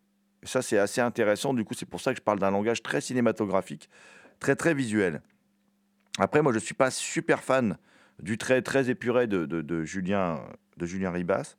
Ça, 0.42 0.62
c'est 0.62 0.78
assez 0.78 1.00
intéressant. 1.00 1.52
Du 1.54 1.64
coup, 1.64 1.74
c'est 1.74 1.86
pour 1.88 2.00
ça 2.00 2.12
que 2.12 2.18
je 2.18 2.22
parle 2.22 2.38
d'un 2.38 2.50
langage 2.50 2.82
très 2.82 3.00
cinématographique, 3.00 3.90
très 4.38 4.56
très 4.56 4.74
visuel. 4.74 5.22
Après, 6.18 6.42
moi, 6.42 6.52
je 6.52 6.58
suis 6.58 6.74
pas 6.74 6.90
super 6.90 7.42
fan 7.42 7.76
du 8.22 8.38
trait 8.38 8.62
très 8.62 8.90
épuré 8.90 9.26
de, 9.26 9.46
de- 9.46 9.84
Julien, 9.84 10.40
de 10.76 10.86
Julien 10.86 11.10
Ribas. 11.10 11.56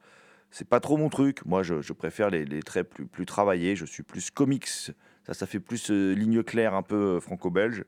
C'est 0.50 0.68
pas 0.68 0.80
trop 0.80 0.98
mon 0.98 1.10
truc. 1.10 1.46
Moi, 1.46 1.64
je, 1.64 1.94
préfère 1.94 2.30
les, 2.30 2.44
les 2.46 2.62
traits 2.62 2.90
plus, 2.90 3.06
plus 3.06 3.26
travaillés. 3.26 3.76
Je 3.76 3.86
suis 3.86 4.04
plus 4.04 4.32
comics. 4.32 4.68
Ça, 4.68 5.34
ça 5.34 5.46
fait 5.46 5.60
plus 5.60 5.90
euh, 5.92 6.14
ligne 6.14 6.44
claire, 6.44 6.74
un 6.74 6.82
peu 6.84 7.16
euh, 7.16 7.20
franco-belge. 7.20 7.86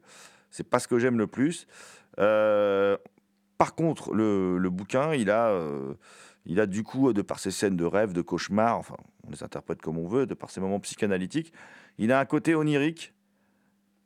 C'est 0.49 0.69
pas 0.69 0.79
ce 0.79 0.87
que 0.87 0.99
j'aime 0.99 1.17
le 1.17 1.27
plus. 1.27 1.67
Euh, 2.19 2.97
par 3.57 3.75
contre, 3.75 4.13
le, 4.13 4.57
le 4.57 4.69
bouquin, 4.69 5.13
il 5.13 5.29
a, 5.29 5.49
euh, 5.49 5.93
il 6.45 6.59
a 6.59 6.65
du 6.65 6.83
coup, 6.83 7.13
de 7.13 7.21
par 7.21 7.39
ses 7.39 7.51
scènes 7.51 7.77
de 7.77 7.85
rêve, 7.85 8.13
de 8.13 8.21
cauchemar, 8.21 8.77
enfin, 8.77 8.95
on 9.25 9.31
les 9.31 9.43
interprète 9.43 9.81
comme 9.81 9.97
on 9.97 10.07
veut, 10.07 10.25
de 10.25 10.33
par 10.33 10.49
ses 10.51 10.59
moments 10.59 10.79
psychanalytiques, 10.79 11.53
il 11.97 12.11
a 12.11 12.19
un 12.19 12.25
côté 12.25 12.55
onirique 12.55 13.13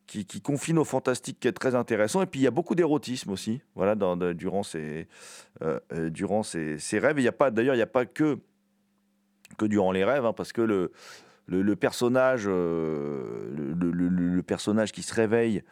qui, 0.08 0.26
qui 0.26 0.42
confine 0.42 0.78
au 0.78 0.86
fantastique 0.86 1.40
qui 1.40 1.48
est 1.48 1.54
très 1.54 1.76
intéressant. 1.76 2.22
Et 2.22 2.26
puis, 2.26 2.40
il 2.40 2.44
y 2.44 2.48
a 2.48 2.52
beaucoup 2.52 2.76
d'érotisme 2.76 3.32
aussi, 3.32 3.62
voilà, 3.76 3.96
dans, 3.96 4.16
durant 4.34 4.64
ses, 4.64 5.08
euh, 5.62 5.80
euh, 5.94 6.10
durant 6.10 6.42
rêves. 6.42 7.18
Et 7.18 7.22
il 7.22 7.26
y 7.26 7.28
a 7.28 7.34
pas, 7.34 7.52
d'ailleurs, 7.52 7.76
il 7.76 7.80
n'y 7.80 7.84
a 7.84 7.88
pas 7.88 8.06
que, 8.06 8.40
que 9.58 9.66
durant 9.66 9.92
les 9.92 10.04
rêves, 10.04 10.26
hein, 10.26 10.34
parce 10.34 10.54
que 10.54 10.62
le, 10.62 10.92
le, 11.48 11.76
personnage, 11.76 12.46
euh, 12.48 13.52
le, 13.56 14.42
personnage 14.44 14.92
qui 14.92 15.04
se 15.04 15.14
réveille 15.14 15.64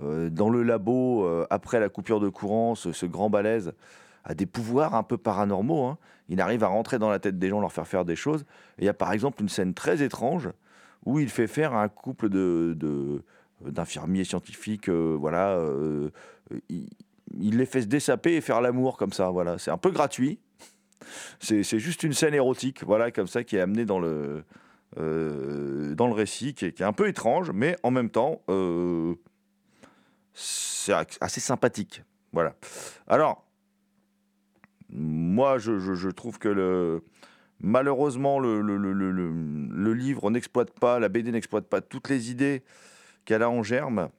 dans 0.00 0.48
le 0.48 0.62
labo 0.62 1.28
après 1.50 1.78
la 1.78 1.90
coupure 1.90 2.18
de 2.18 2.30
courant, 2.30 2.74
ce, 2.74 2.92
ce 2.92 3.04
grand 3.04 3.28
balèze, 3.28 3.74
a 4.24 4.34
des 4.34 4.46
pouvoirs 4.46 4.94
un 4.94 5.02
peu 5.02 5.16
paranormaux. 5.18 5.84
hein. 5.86 5.98
Il 6.28 6.40
arrive 6.40 6.64
à 6.64 6.68
rentrer 6.68 6.98
dans 6.98 7.10
la 7.10 7.18
tête 7.18 7.38
des 7.38 7.48
gens, 7.48 7.60
leur 7.60 7.72
faire 7.72 7.86
faire 7.86 8.04
des 8.04 8.16
choses. 8.16 8.44
Il 8.78 8.84
y 8.84 8.88
a 8.88 8.94
par 8.94 9.12
exemple 9.12 9.42
une 9.42 9.48
scène 9.48 9.74
très 9.74 10.02
étrange 10.02 10.50
où 11.04 11.18
il 11.18 11.28
fait 11.28 11.46
faire 11.46 11.74
à 11.74 11.82
un 11.82 11.88
couple 11.88 12.28
de, 12.28 12.76
d'infirmiers 13.60 14.24
scientifiques, 14.24 14.88
euh, 14.88 15.16
voilà, 15.18 15.50
euh, 15.50 16.10
il, 16.68 16.88
les 17.56 17.66
fait 17.66 17.82
se 17.82 17.86
dessaper 17.86 18.36
et 18.36 18.40
faire 18.40 18.60
l'amour 18.60 18.96
comme 18.96 19.12
ça. 19.12 19.30
Voilà, 19.30 19.58
c'est 19.58 19.70
un 19.70 19.78
peu 19.78 19.90
gratuit. 19.90 20.38
C'est, 21.40 21.62
juste 21.64 22.04
une 22.04 22.12
scène 22.12 22.34
érotique, 22.34 22.84
voilà, 22.84 23.10
comme 23.10 23.26
ça, 23.26 23.42
qui 23.42 23.56
est 23.56 23.60
amenée 23.60 23.84
dans 23.84 23.98
le, 23.98 24.44
euh, 24.98 25.94
dans 25.96 26.06
le 26.06 26.12
récit, 26.12 26.54
qui 26.54 26.66
est, 26.66 26.72
qui 26.72 26.82
est 26.82 26.86
un 26.86 26.92
peu 26.92 27.08
étrange, 27.08 27.50
mais 27.52 27.76
en 27.82 27.90
même 27.90 28.08
temps, 28.08 28.40
c'est 30.32 30.94
assez 31.20 31.40
sympathique. 31.40 32.04
Voilà. 32.32 32.54
Alors, 33.08 33.44
moi, 34.92 35.58
je, 35.58 36.10
trouve 36.10 36.38
que 36.38 37.02
malheureusement, 37.60 38.38
le, 38.38 39.92
livre 39.92 40.30
n'exploite 40.30 40.78
pas, 40.78 40.98
la 40.98 41.08
BD 41.08 41.32
n'exploite 41.32 41.66
pas 41.66 41.80
toutes 41.80 42.08
les 42.08 42.30
idées 42.30 42.62
qu'elle 43.24 43.42
a 43.42 43.50
en 43.50 43.62
germe. 43.62 44.10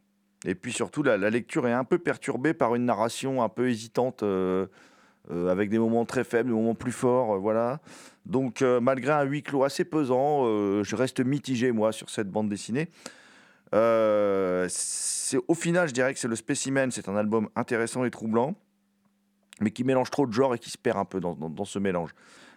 Et 0.46 0.56
puis 0.56 0.74
surtout, 0.74 1.04
la, 1.04 1.18
lecture 1.18 1.68
est 1.68 1.74
un 1.74 1.84
peu 1.84 1.98
perturbée 1.98 2.54
par 2.54 2.76
une 2.76 2.86
narration 2.86 3.44
un 3.44 3.50
peu 3.50 3.70
hésitante, 3.70 4.24
euh, 4.24 4.68
euh, 5.32 5.50
avec 5.50 5.70
des 5.70 5.80
moments 5.80 6.06
très 6.06 6.24
faibles, 6.24 6.50
des 6.50 6.56
moments 6.56 6.76
plus 6.76 6.92
forts. 6.92 7.36
euh, 7.36 7.38
voilà. 7.38 7.80
Donc, 8.26 8.62
malgré 8.62 9.12
un 9.12 9.24
huis 9.24 9.44
clos 9.44 9.64
assez 9.64 9.84
pesant, 9.84 10.46
je 10.82 10.96
reste 10.96 11.20
mitigé, 11.20 11.74
moi, 11.74 11.92
sur 11.92 12.10
cette 12.10 12.30
bande 12.30 12.48
dessinée. 12.48 12.88
Au 13.74 15.56
final, 15.56 15.88
je 15.90 15.94
dirais 15.94 16.14
que 16.14 16.20
c'est 16.20 16.30
le 16.30 16.38
spécimen. 16.38 16.90
C'est 16.90 17.10
un 17.10 17.18
album 17.18 17.50
intéressant 17.58 18.06
et 18.06 18.12
troublant, 18.12 18.56
mais 19.62 19.72
qui 19.72 19.84
mélange 19.84 20.10
trop 20.10 20.28
de 20.28 20.34
genres 20.34 20.56
et 20.56 20.60
qui 20.60 20.70
se 20.70 20.78
perd 20.78 20.98
un 20.98 21.06
peu 21.06 21.20
dans, 21.20 21.66
ce 21.66 21.80
mélange. 21.80 22.12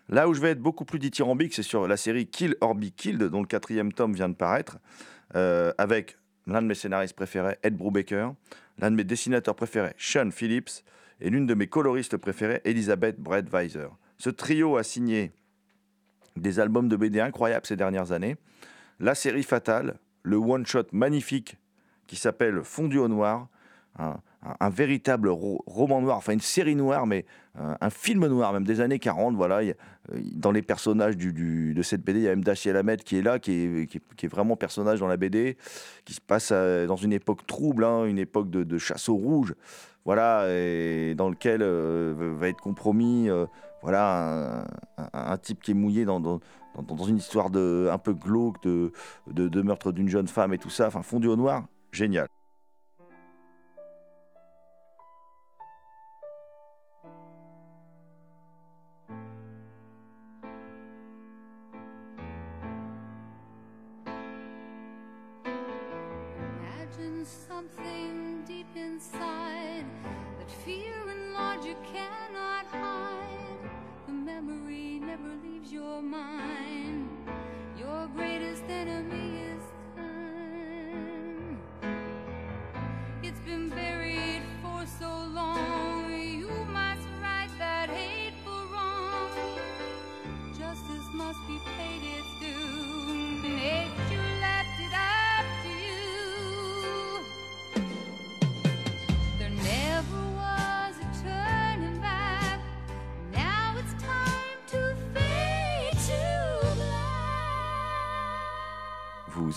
Là 0.08 0.28
où 0.28 0.34
je 0.34 0.40
vais 0.40 0.50
être 0.50 0.60
beaucoup 0.60 0.84
plus 0.84 0.98
dithyrambique, 0.98 1.54
c'est 1.54 1.62
sur 1.62 1.88
la 1.88 1.96
série 1.96 2.26
Kill 2.26 2.56
or 2.60 2.74
Be 2.74 2.86
Killed, 2.96 3.22
dont 3.24 3.40
le 3.40 3.46
quatrième 3.46 3.92
tome 3.92 4.14
vient 4.14 4.28
de 4.28 4.34
paraître, 4.34 4.78
euh, 5.34 5.72
avec 5.78 6.16
l'un 6.46 6.62
de 6.62 6.66
mes 6.66 6.74
scénaristes 6.74 7.16
préférés, 7.16 7.58
Ed 7.62 7.76
Brubaker, 7.76 8.32
l'un 8.78 8.90
de 8.90 8.96
mes 8.96 9.04
dessinateurs 9.04 9.56
préférés, 9.56 9.94
Sean 9.98 10.30
Phillips, 10.30 10.84
et 11.20 11.30
l'une 11.30 11.46
de 11.46 11.54
mes 11.54 11.66
coloristes 11.66 12.16
préférées, 12.16 12.60
Elizabeth 12.64 13.18
Breadweiser. 13.18 13.88
Ce 14.18 14.30
trio 14.30 14.76
a 14.76 14.82
signé 14.82 15.32
des 16.36 16.60
albums 16.60 16.88
de 16.88 16.96
BD 16.96 17.20
incroyables 17.20 17.66
ces 17.66 17.76
dernières 17.76 18.12
années. 18.12 18.36
La 19.00 19.14
série 19.14 19.42
Fatale, 19.42 19.98
le 20.22 20.36
one-shot 20.36 20.86
magnifique 20.92 21.56
qui 22.06 22.16
s'appelle 22.16 22.62
Fondu 22.62 22.98
au 22.98 23.08
noir, 23.08 23.48
un, 23.98 24.70
véritable 24.70 25.28
ro- 25.28 25.62
roman 25.66 26.00
noir, 26.00 26.16
enfin 26.18 26.32
une 26.32 26.40
série 26.40 26.76
noire, 26.76 27.06
mais 27.06 27.24
euh, 27.58 27.74
un 27.80 27.90
film 27.90 28.26
noir, 28.26 28.52
même 28.52 28.64
des 28.64 28.80
années 28.80 28.98
40. 28.98 29.34
Voilà, 29.34 29.62
Il 29.62 29.68
y 29.68 29.74
euh, 30.12 30.20
dans 30.34 30.52
les 30.52 30.62
personnages 30.62 31.16
du, 31.16 31.72
de 31.74 31.82
cette 31.82 32.02
BD, 32.02 32.20
il 32.20 32.22
y 32.24 32.26
a 32.28 32.30
même 32.30 32.44
Daciel 32.44 32.76
Hamed 32.76 33.02
qui 33.02 33.16
est 33.16 33.22
là, 33.22 33.38
qui 33.38 33.52
est, 33.52 33.86
qui 33.86 34.26
est- 34.26 34.28
vraiment 34.28 34.56
personnage 34.56 35.00
dans 35.00 35.08
la 35.08 35.16
BD, 35.16 35.56
qui 36.04 36.14
se 36.14 36.20
passe 36.20 36.50
euh, 36.52 36.86
dans 36.86 36.96
une 36.96 37.12
époque 37.12 37.46
trouble, 37.46 37.84
hein, 37.84 38.04
une 38.04 38.18
époque 38.18 38.50
de, 38.50 38.78
chasse 38.78 39.08
au 39.08 39.16
rouge, 39.16 39.54
voilà, 40.04 40.46
et 40.50 41.14
dans 41.16 41.28
lequel 41.28 41.62
va 41.64 42.48
être 42.48 42.60
compromis, 42.60 43.28
voilà, 43.82 44.64
un, 45.12 45.36
type 45.38 45.60
qui 45.62 45.72
est 45.72 45.74
mouillé 45.74 46.04
dans- 46.04 46.20
dans 46.20 47.04
une 47.04 47.16
histoire 47.16 47.50
de, 47.50 47.88
un 47.90 47.98
peu 47.98 48.12
glauque 48.12 48.62
de, 48.62 48.92
de, 49.28 49.48
de 49.48 49.62
meurtre 49.62 49.92
d'une 49.92 50.08
jeune 50.08 50.28
femme 50.28 50.52
et 50.52 50.58
tout 50.58 50.70
ça, 50.70 50.86
enfin 50.88 51.02
fondu 51.02 51.26
au 51.26 51.36
noir, 51.36 51.64
génial. 51.90 52.28
Something 67.26 68.44
deep 68.46 68.68
inside 68.76 69.84
that 70.38 70.50
fear 70.64 70.94
and 71.08 71.32
you 71.64 71.74
cannot 71.92 72.66
hide. 72.66 73.58
The 74.06 74.12
memory 74.12 75.00
never 75.00 75.34
leaves 75.42 75.72
your 75.72 76.00
mind. 76.02 76.85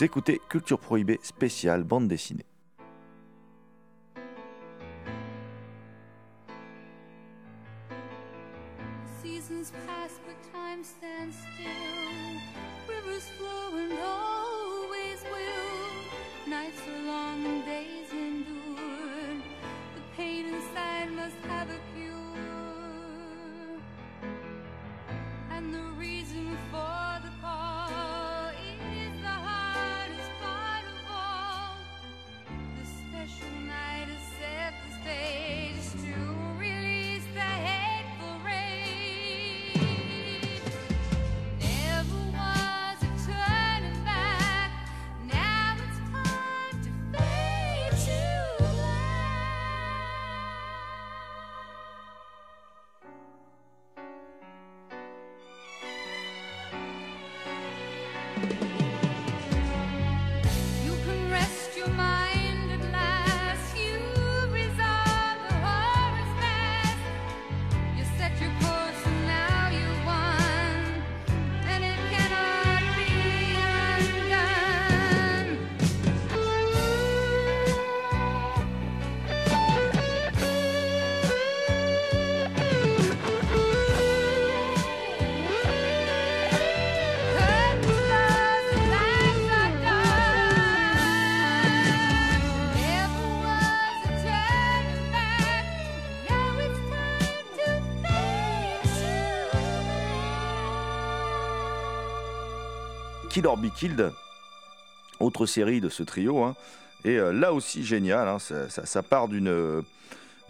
Écoutez 0.02 0.40
Culture 0.48 0.80
Prohibée 0.80 1.20
spéciale 1.24 1.84
bande 1.84 2.08
dessinée. 2.08 2.46
Kill 103.42 103.72
Killed, 103.72 104.12
autre 105.20 105.46
série 105.46 105.82
de 105.82 105.90
ce 105.90 106.04
trio, 106.04 106.44
hein, 106.44 106.56
et 107.06 107.18
euh, 107.18 107.32
là 107.32 107.54
aussi 107.54 107.84
génial, 107.84 108.28
hein, 108.28 108.38
ça, 108.40 109.04
part 109.04 109.28
d'une 109.28 109.48
euh, 109.48 109.82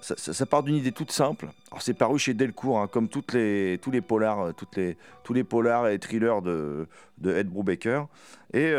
ça, 0.02 0.46
part 0.46 0.64
d'une 0.64 0.76
idée 0.76 0.92
toute 0.92 1.12
simple. 1.12 1.50
C'est 1.80 1.94
paru 1.94 2.18
chez 2.18 2.34
Delcourt, 2.34 2.80
hein, 2.80 2.88
comme 2.88 3.08
les, 3.34 3.80
tous 3.82 3.92
les 3.92 4.02
polars, 4.02 4.40
euh, 4.40 4.52
toutes 4.54 4.76
les, 4.76 4.98
tous 5.24 5.34
les 5.34 5.44
polars 5.44 5.88
et 5.88 6.00
thrillers 6.00 6.42
de, 6.42 6.88
Ed 7.24 7.50
Brubaker. 7.50 8.08
Et 8.54 8.74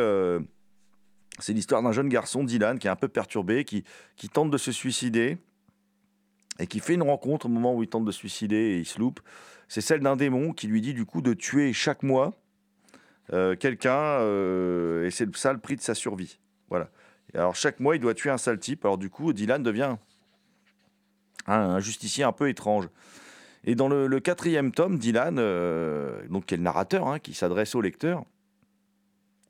c'est 1.38 1.52
l'histoire 1.52 1.82
d'un 1.82 1.92
jeune 1.92 2.08
garçon, 2.08 2.44
Dylan, 2.44 2.78
qui 2.78 2.86
est 2.86 2.90
un 2.90 2.96
peu 2.96 3.08
perturbé, 3.08 3.64
qui, 3.64 3.84
qui 4.16 4.28
tente 4.28 4.50
de 4.50 4.58
se 4.58 4.72
suicider 4.72 5.38
et 6.58 6.66
qui 6.66 6.80
fait 6.80 6.94
une 6.94 7.02
rencontre 7.02 7.46
au 7.46 7.48
moment 7.48 7.74
où 7.74 7.82
il 7.82 7.88
tente 7.88 8.04
de 8.04 8.10
se 8.10 8.18
suicider 8.18 8.56
et 8.56 8.78
il 8.78 8.86
se 8.86 8.98
loupe. 8.98 9.20
C'est 9.68 9.80
celle 9.80 10.00
d'un 10.00 10.16
démon 10.16 10.52
qui 10.52 10.66
lui 10.66 10.80
dit 10.80 10.92
du 10.94 11.06
coup 11.06 11.22
de 11.22 11.32
tuer 11.32 11.72
chaque 11.72 12.02
mois 12.02 12.36
quelqu'un 13.30 14.20
euh, 14.20 15.06
et 15.06 15.10
c'est 15.10 15.34
ça 15.36 15.52
le 15.52 15.58
prix 15.58 15.76
de 15.76 15.80
sa 15.80 15.94
survie. 15.94 16.38
Voilà. 16.68 16.90
Alors 17.34 17.54
chaque 17.54 17.80
mois 17.80 17.96
il 17.96 18.00
doit 18.00 18.14
tuer 18.14 18.30
un 18.30 18.38
sale 18.38 18.58
type. 18.58 18.84
Alors 18.84 18.98
du 18.98 19.10
coup 19.10 19.32
Dylan 19.32 19.62
devient 19.62 19.96
un, 21.46 21.80
justicier 21.80 22.24
un 22.24 22.32
peu 22.32 22.48
étrange. 22.48 22.88
Et 23.64 23.74
dans 23.74 23.88
le, 23.88 24.20
quatrième 24.20 24.72
tome, 24.72 24.98
Dylan, 24.98 25.36
euh, 25.38 26.26
donc 26.28 26.46
qui 26.46 26.54
est 26.54 26.56
le 26.56 26.62
narrateur, 26.62 27.06
hein, 27.08 27.18
qui 27.18 27.34
s'adresse 27.34 27.74
au 27.74 27.82
lecteur, 27.82 28.24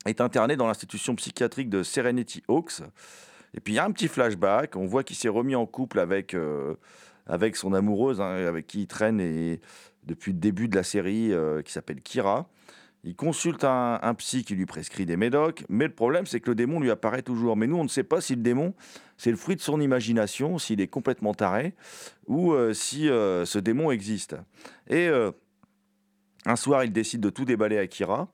est 0.05 0.19
interné 0.19 0.57
dans 0.57 0.67
l'institution 0.67 1.15
psychiatrique 1.15 1.69
de 1.69 1.81
Serenity 1.81 2.43
Oaks. 2.49 2.81
Et 3.53 3.61
puis 3.61 3.73
il 3.73 3.75
y 3.77 3.79
a 3.79 3.85
un 3.85 3.91
petit 3.91 4.09
flashback. 4.09 4.75
On 4.75 4.85
voit 4.85 5.03
qu'il 5.03 5.15
s'est 5.15 5.29
remis 5.29 5.55
en 5.55 5.65
couple 5.65 5.99
avec 5.99 6.33
euh, 6.33 6.75
avec 7.25 7.55
son 7.55 7.73
amoureuse, 7.73 8.19
hein, 8.19 8.45
avec 8.47 8.67
qui 8.67 8.81
il 8.81 8.87
traîne 8.87 9.19
et 9.19 9.61
depuis 10.03 10.33
le 10.33 10.39
début 10.39 10.67
de 10.67 10.75
la 10.75 10.83
série, 10.83 11.31
euh, 11.31 11.61
qui 11.61 11.71
s'appelle 11.71 12.01
Kira. 12.01 12.49
Il 13.03 13.15
consulte 13.15 13.63
un, 13.63 14.13
psy 14.15 14.43
qui 14.43 14.53
lui 14.53 14.67
prescrit 14.67 15.07
des 15.07 15.17
médocs, 15.17 15.65
mais 15.69 15.85
le 15.85 15.93
problème 15.93 16.27
c'est 16.27 16.39
que 16.39 16.49
le 16.49 16.55
démon 16.55 16.79
lui 16.79 16.91
apparaît 16.91 17.23
toujours. 17.23 17.57
Mais 17.57 17.65
nous 17.65 17.77
on 17.77 17.83
ne 17.83 17.89
sait 17.89 18.03
pas 18.03 18.21
si 18.21 18.35
le 18.35 18.41
démon 18.41 18.75
c'est 19.17 19.31
le 19.31 19.37
fruit 19.37 19.55
de 19.55 19.61
son 19.61 19.81
imagination, 19.81 20.59
s'il 20.59 20.81
est 20.81 20.87
complètement 20.87 21.33
taré, 21.33 21.73
ou 22.27 22.53
euh, 22.53 22.73
si 22.73 23.09
euh, 23.09 23.45
ce 23.45 23.57
démon 23.57 23.89
existe. 23.89 24.35
Et 24.87 25.07
euh, 25.07 25.31
un 26.45 26.55
soir 26.55 26.83
il 26.83 26.91
décide 26.91 27.21
de 27.21 27.31
tout 27.31 27.45
déballer 27.45 27.79
à 27.79 27.87
Kira. 27.87 28.27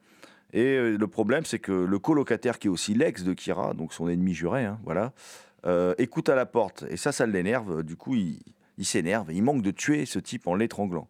Et 0.52 0.78
le 0.78 1.08
problème 1.08 1.46
c'est 1.46 1.60
que 1.60 1.72
le 1.72 2.00
colocataire 2.00 2.60
qui 2.60 2.68
est 2.68 2.70
aussi 2.70 2.94
l'ex 2.94 3.24
de 3.24 3.34
Kira, 3.34 3.74
donc 3.74 3.94
son 3.94 4.10
ennemi 4.10 4.34
juré, 4.34 4.66
hein, 4.66 4.80
voilà, 4.84 5.14
écoute 5.98 6.30
à 6.30 6.36
la 6.36 6.46
porte. 6.46 6.86
Et 6.90 6.96
ça, 6.96 7.12
ça 7.12 7.26
l'énerve. 7.26 7.84
Du 7.84 7.98
coup, 7.98 8.16
il, 8.16 8.40
il 8.78 8.86
s'énerve. 8.86 9.32
Il 9.34 9.44
manque 9.44 9.62
de 9.62 9.72
tuer 9.72 10.06
ce 10.06 10.20
type 10.20 10.48
en 10.48 10.56
l'étranglant. 10.56 11.08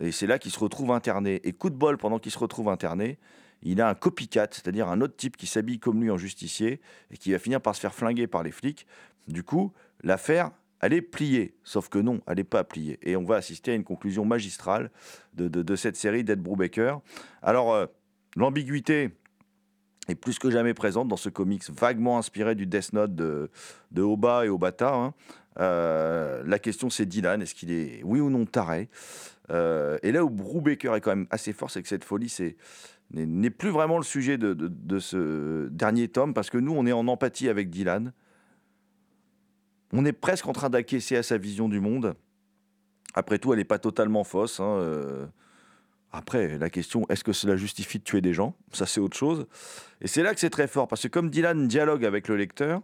Et 0.00 0.12
c'est 0.12 0.26
là 0.26 0.38
qu'il 0.38 0.50
se 0.50 0.58
retrouve 0.58 0.90
interné. 0.92 1.40
Et 1.44 1.52
coup 1.52 1.70
de 1.70 1.76
bol, 1.76 1.96
pendant 1.96 2.18
qu'il 2.18 2.32
se 2.32 2.38
retrouve 2.38 2.68
interné, 2.68 3.18
il 3.62 3.80
a 3.80 3.88
un 3.88 3.94
copycat, 3.94 4.48
c'est-à-dire 4.50 4.88
un 4.88 5.00
autre 5.00 5.16
type 5.16 5.36
qui 5.36 5.46
s'habille 5.46 5.78
comme 5.78 6.02
lui 6.02 6.10
en 6.10 6.18
justicier 6.18 6.80
et 7.10 7.16
qui 7.16 7.32
va 7.32 7.38
finir 7.38 7.60
par 7.60 7.74
se 7.74 7.80
faire 7.80 7.94
flinguer 7.94 8.26
par 8.26 8.42
les 8.42 8.50
flics. 8.50 8.86
Du 9.28 9.42
coup, 9.42 9.72
l'affaire, 10.02 10.50
elle 10.80 10.92
est 10.92 11.00
pliée. 11.02 11.56
Sauf 11.64 11.88
que 11.88 11.98
non, 11.98 12.20
elle 12.26 12.36
n'est 12.36 12.44
pas 12.44 12.62
pliée. 12.64 12.98
Et 13.02 13.16
on 13.16 13.24
va 13.24 13.36
assister 13.36 13.72
à 13.72 13.74
une 13.74 13.84
conclusion 13.84 14.26
magistrale 14.26 14.90
de, 15.32 15.48
de- 15.48 15.76
cette 15.76 15.96
série 15.96 16.22
d'Ed 16.22 16.40
Brubaker. 16.40 17.00
Alors, 17.40 17.72
euh, 17.72 17.86
l'ambiguïté 18.36 19.10
est 20.08 20.14
plus 20.14 20.38
que 20.38 20.50
jamais 20.50 20.74
présente 20.74 21.08
dans 21.08 21.16
ce 21.16 21.30
comics 21.30 21.68
vaguement 21.70 22.18
inspiré 22.18 22.54
du 22.54 22.66
Death 22.66 22.92
Note 22.92 23.14
de, 23.14 23.50
de 23.90 24.02
Oba 24.02 24.44
et 24.44 24.48
Obata. 24.50 24.94
hein. 24.94 25.14
Euh, 25.58 26.42
la 26.44 26.58
question 26.58 26.90
c'est 26.90 27.06
Dylan, 27.06 27.40
est-ce 27.42 27.54
qu'il 27.54 27.70
est 27.70 28.02
oui 28.04 28.20
ou 28.20 28.30
non 28.30 28.44
taré? 28.44 28.88
Euh, 29.50 29.98
Et 30.02 30.12
là 30.12 30.24
où 30.24 30.30
Brubaker 30.30 30.94
est 30.96 31.00
quand 31.00 31.16
même 31.16 31.26
assez 31.30 31.52
fort, 31.52 31.70
c'est 31.70 31.82
que 31.82 31.88
cette 31.88 32.04
folie 32.04 32.28
c'est 32.28 32.56
n'est 33.10 33.50
plus 33.50 33.70
vraiment 33.70 33.98
le 33.98 34.04
sujet 34.04 34.36
de 34.36 34.98
ce 34.98 35.68
dernier 35.68 36.08
tome, 36.08 36.34
parce 36.34 36.50
que 36.50 36.58
nous 36.58 36.72
on 36.72 36.86
est 36.86 36.92
en 36.92 37.06
empathie 37.06 37.48
avec 37.48 37.70
Dylan. 37.70 38.12
On 39.92 40.04
est 40.04 40.12
presque 40.12 40.48
en 40.48 40.52
train 40.52 40.68
d'acquiescer 40.68 41.16
à 41.16 41.22
sa 41.22 41.38
vision 41.38 41.68
du 41.68 41.78
monde. 41.78 42.16
Après 43.14 43.38
tout, 43.38 43.52
elle 43.52 43.60
n'est 43.60 43.64
pas 43.64 43.78
totalement 43.78 44.24
fausse. 44.24 44.58
hein, 44.58 44.78
euh. 44.80 45.26
Après, 46.12 46.58
la 46.58 46.70
question, 46.70 47.06
est-ce 47.08 47.24
que 47.24 47.32
cela 47.32 47.56
justifie 47.56 47.98
de 47.98 48.04
tuer 48.04 48.20
des 48.20 48.32
gens? 48.32 48.54
Ça, 48.72 48.86
c'est 48.86 49.00
autre 49.00 49.16
chose. 49.16 49.46
Et 50.00 50.08
c'est 50.08 50.22
là 50.22 50.32
que 50.34 50.40
c'est 50.40 50.50
très 50.50 50.68
fort, 50.68 50.88
parce 50.88 51.02
que 51.02 51.08
comme 51.08 51.30
Dylan 51.30 51.68
dialogue 51.68 52.04
avec 52.04 52.28
le 52.28 52.36
lecteur, 52.36 52.82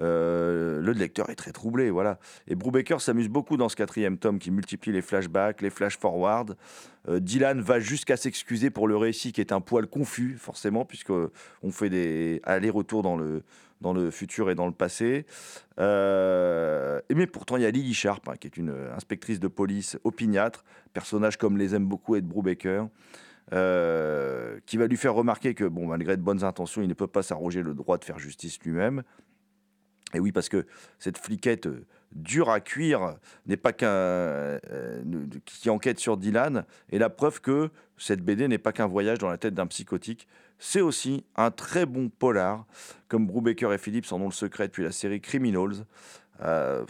euh, 0.00 0.80
le 0.80 0.92
lecteur 0.92 1.28
est 1.28 1.34
très 1.34 1.52
troublé, 1.52 1.90
voilà. 1.90 2.18
Et 2.48 2.54
Brubaker 2.54 3.00
s'amuse 3.00 3.28
beaucoup 3.28 3.56
dans 3.56 3.68
ce 3.68 3.76
quatrième 3.76 4.16
tome 4.16 4.38
qui 4.38 4.50
multiplie 4.50 4.90
les 4.90 5.02
flashbacks, 5.02 5.60
les 5.60 5.70
flash-forward. 5.70 6.56
Euh, 7.08 7.20
Dylan 7.20 7.60
va 7.60 7.78
jusqu'à 7.78 8.16
s'excuser 8.16 8.70
pour 8.70 8.88
le 8.88 8.96
récit 8.96 9.32
qui 9.32 9.40
est 9.40 9.52
un 9.52 9.60
poil 9.60 9.86
confus, 9.86 10.36
forcément, 10.38 10.84
puisque 10.84 11.10
on 11.10 11.70
fait 11.70 11.90
des 11.90 12.40
allers-retours 12.44 13.02
dans 13.02 13.16
le, 13.16 13.42
dans 13.82 13.92
le 13.92 14.10
futur 14.10 14.48
et 14.48 14.54
dans 14.54 14.66
le 14.66 14.72
passé. 14.72 15.26
Euh, 15.78 17.00
mais 17.14 17.26
pourtant, 17.26 17.56
il 17.56 17.64
y 17.64 17.66
a 17.66 17.70
Lily 17.70 17.92
Sharp, 17.92 18.26
hein, 18.28 18.34
qui 18.40 18.46
est 18.46 18.56
une 18.56 18.74
inspectrice 18.96 19.40
de 19.40 19.48
police 19.48 19.98
opiniâtre, 20.04 20.64
personnage 20.94 21.36
comme 21.36 21.58
les 21.58 21.74
aime 21.74 21.84
beaucoup 21.84 22.16
Ed 22.16 22.24
Brubaker, 22.26 22.84
euh, 23.52 24.58
qui 24.64 24.78
va 24.78 24.86
lui 24.86 24.96
faire 24.96 25.12
remarquer 25.12 25.54
que, 25.54 25.64
bon, 25.64 25.86
malgré 25.88 26.16
de 26.16 26.22
bonnes 26.22 26.44
intentions, 26.44 26.80
il 26.80 26.88
ne 26.88 26.94
peut 26.94 27.06
pas 27.06 27.22
s'arroger 27.22 27.62
le 27.62 27.74
droit 27.74 27.98
de 27.98 28.04
faire 28.04 28.18
justice 28.18 28.58
lui-même. 28.60 29.02
Et 30.14 30.20
oui, 30.20 30.30
parce 30.30 30.48
que 30.48 30.66
cette 30.98 31.18
fliquette 31.18 31.66
euh, 31.66 31.84
dure 32.12 32.50
à 32.50 32.60
cuire 32.60 33.16
n'est 33.46 33.56
pas 33.56 33.72
qu'un 33.72 34.58
qui 35.44 35.70
enquête 35.70 35.98
sur 35.98 36.16
Dylan, 36.16 36.64
et 36.90 36.98
la 36.98 37.10
preuve 37.10 37.40
que 37.40 37.70
cette 37.96 38.20
BD 38.20 38.48
n'est 38.48 38.58
pas 38.58 38.72
qu'un 38.72 38.86
voyage 38.86 39.18
dans 39.18 39.28
la 39.28 39.38
tête 39.38 39.54
d'un 39.54 39.66
psychotique. 39.66 40.28
C'est 40.58 40.80
aussi 40.80 41.24
un 41.36 41.50
très 41.50 41.86
bon 41.86 42.08
polar, 42.08 42.66
comme 43.08 43.26
Brubaker 43.26 43.72
et 43.72 43.78
Phillips 43.78 44.12
en 44.12 44.20
ont 44.20 44.26
le 44.26 44.32
secret 44.32 44.68
depuis 44.68 44.84
la 44.84 44.92
série 44.92 45.20
Criminals. 45.20 45.84
Euh, 46.40 46.84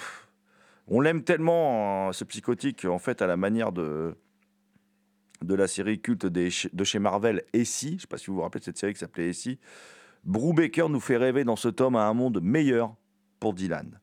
on 0.89 1.01
l'aime 1.01 1.23
tellement, 1.23 2.09
hein, 2.09 2.13
ce 2.13 2.25
psychotique, 2.25 2.85
en 2.85 2.99
fait, 2.99 3.23
à 3.23 3.27
la 3.27 3.37
manière 3.37 3.73
de, 3.73 4.15
de 5.43 5.55
la 5.55 5.69
série 5.69 6.01
culte 6.01 6.27
de 6.27 6.85
chez 6.85 6.99
Marvel, 6.99 7.45
Essie. 7.53 7.91
Je 7.91 7.95
ne 7.95 8.01
sais 8.01 8.07
pas 8.07 8.19
si 8.19 8.27
vous 8.27 8.37
vous 8.37 8.43
rappelez 8.43 8.61
de 8.61 8.65
cette 8.65 8.79
série 8.79 8.93
qui 8.93 9.01
s'appelait 9.01 9.31
Essie. 9.31 9.59
Brubaker 10.25 10.89
nous 10.89 11.01
fait 11.01 11.17
rêver 11.17 11.45
dans 11.45 11.57
ce 11.57 11.69
tome 11.69 11.97
à 11.97 12.07
un 12.07 12.15
monde 12.15 12.41
meilleur 12.43 12.95
pour 13.41 13.55
Dylan. 13.55 13.99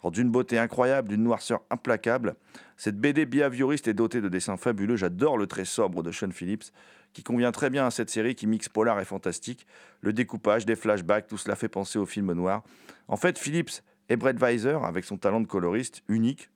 Alors, 0.00 0.10
D'une 0.10 0.30
beauté 0.30 0.58
incroyable, 0.58 1.08
d'une 1.08 1.22
noirceur 1.22 1.60
implacable, 1.70 2.34
cette 2.76 2.98
BD 2.98 3.24
behavioriste 3.26 3.86
est 3.86 3.94
dotée 3.94 4.20
de 4.20 4.28
dessins 4.28 4.56
fabuleux. 4.56 4.96
J'adore 4.96 5.38
le 5.38 5.46
trait 5.46 5.64
sobre 5.64 6.02
de 6.02 6.10
Sean 6.10 6.32
Phillips, 6.32 6.72
qui 7.12 7.22
convient 7.22 7.52
très 7.52 7.70
bien 7.70 7.86
à 7.86 7.90
cette 7.90 8.10
série 8.10 8.34
qui 8.34 8.46
mixe 8.46 8.68
polar 8.68 9.00
et 9.00 9.04
fantastique. 9.04 9.66
Le 10.00 10.12
découpage, 10.12 10.66
des 10.66 10.76
flashbacks, 10.76 11.26
tout 11.26 11.38
cela 11.38 11.56
fait 11.56 11.68
penser 11.68 11.98
au 11.98 12.06
film 12.06 12.32
noir. 12.32 12.62
En 13.08 13.16
fait, 13.16 13.38
Phillips 13.38 13.82
et 14.08 14.16
Brett 14.16 14.38
Weiser, 14.38 14.78
avec 14.82 15.04
son 15.04 15.16
talent 15.16 15.40
de 15.40 15.46
coloriste 15.46 16.02
unique, 16.08 16.50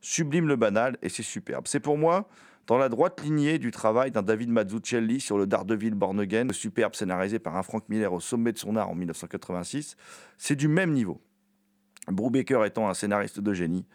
sublime 0.00 0.48
le 0.48 0.56
banal 0.56 0.96
et 1.02 1.08
c'est 1.08 1.22
superbe. 1.22 1.66
C'est 1.66 1.80
pour 1.80 1.98
moi 1.98 2.28
dans 2.66 2.76
la 2.76 2.90
droite 2.90 3.22
lignée 3.22 3.58
du 3.58 3.70
travail 3.70 4.10
d'un 4.10 4.22
David 4.22 4.50
Mazzucchelli 4.50 5.20
sur 5.20 5.38
le 5.38 5.46
Daredevil 5.46 5.94
Born 5.94 6.20
Again, 6.20 6.52
superbe 6.52 6.94
scénarisé 6.94 7.38
par 7.38 7.56
un 7.56 7.62
Frank 7.62 7.88
Miller 7.88 8.12
au 8.12 8.20
sommet 8.20 8.52
de 8.52 8.58
son 8.58 8.76
art 8.76 8.90
en 8.90 8.94
1986. 8.94 9.96
C'est 10.36 10.54
du 10.54 10.68
même 10.68 10.92
niveau. 10.92 11.20
Brubaker 12.08 12.64
étant 12.66 12.88
un 12.88 12.94
scénariste 12.94 13.40
de 13.40 13.54
génie, 13.54 13.86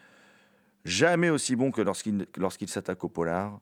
jamais 0.86 1.30
aussi 1.30 1.56
bon 1.56 1.72
que 1.72 1.82
lorsqu'il 1.82 2.68
s'attaque 2.68 3.04
au 3.04 3.10
polar. 3.10 3.60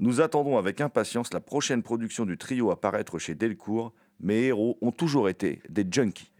Nous 0.00 0.20
attendons 0.20 0.58
avec 0.58 0.80
impatience 0.80 1.32
la 1.32 1.40
prochaine 1.40 1.82
production 1.82 2.24
du 2.24 2.38
trio 2.38 2.70
à 2.70 2.80
paraître 2.80 3.18
chez 3.18 3.34
Delcourt. 3.34 3.92
Mes 4.20 4.44
héros 4.44 4.78
ont 4.80 4.92
toujours 4.92 5.28
été 5.28 5.60
des 5.68 5.86
junkies. 5.90 6.30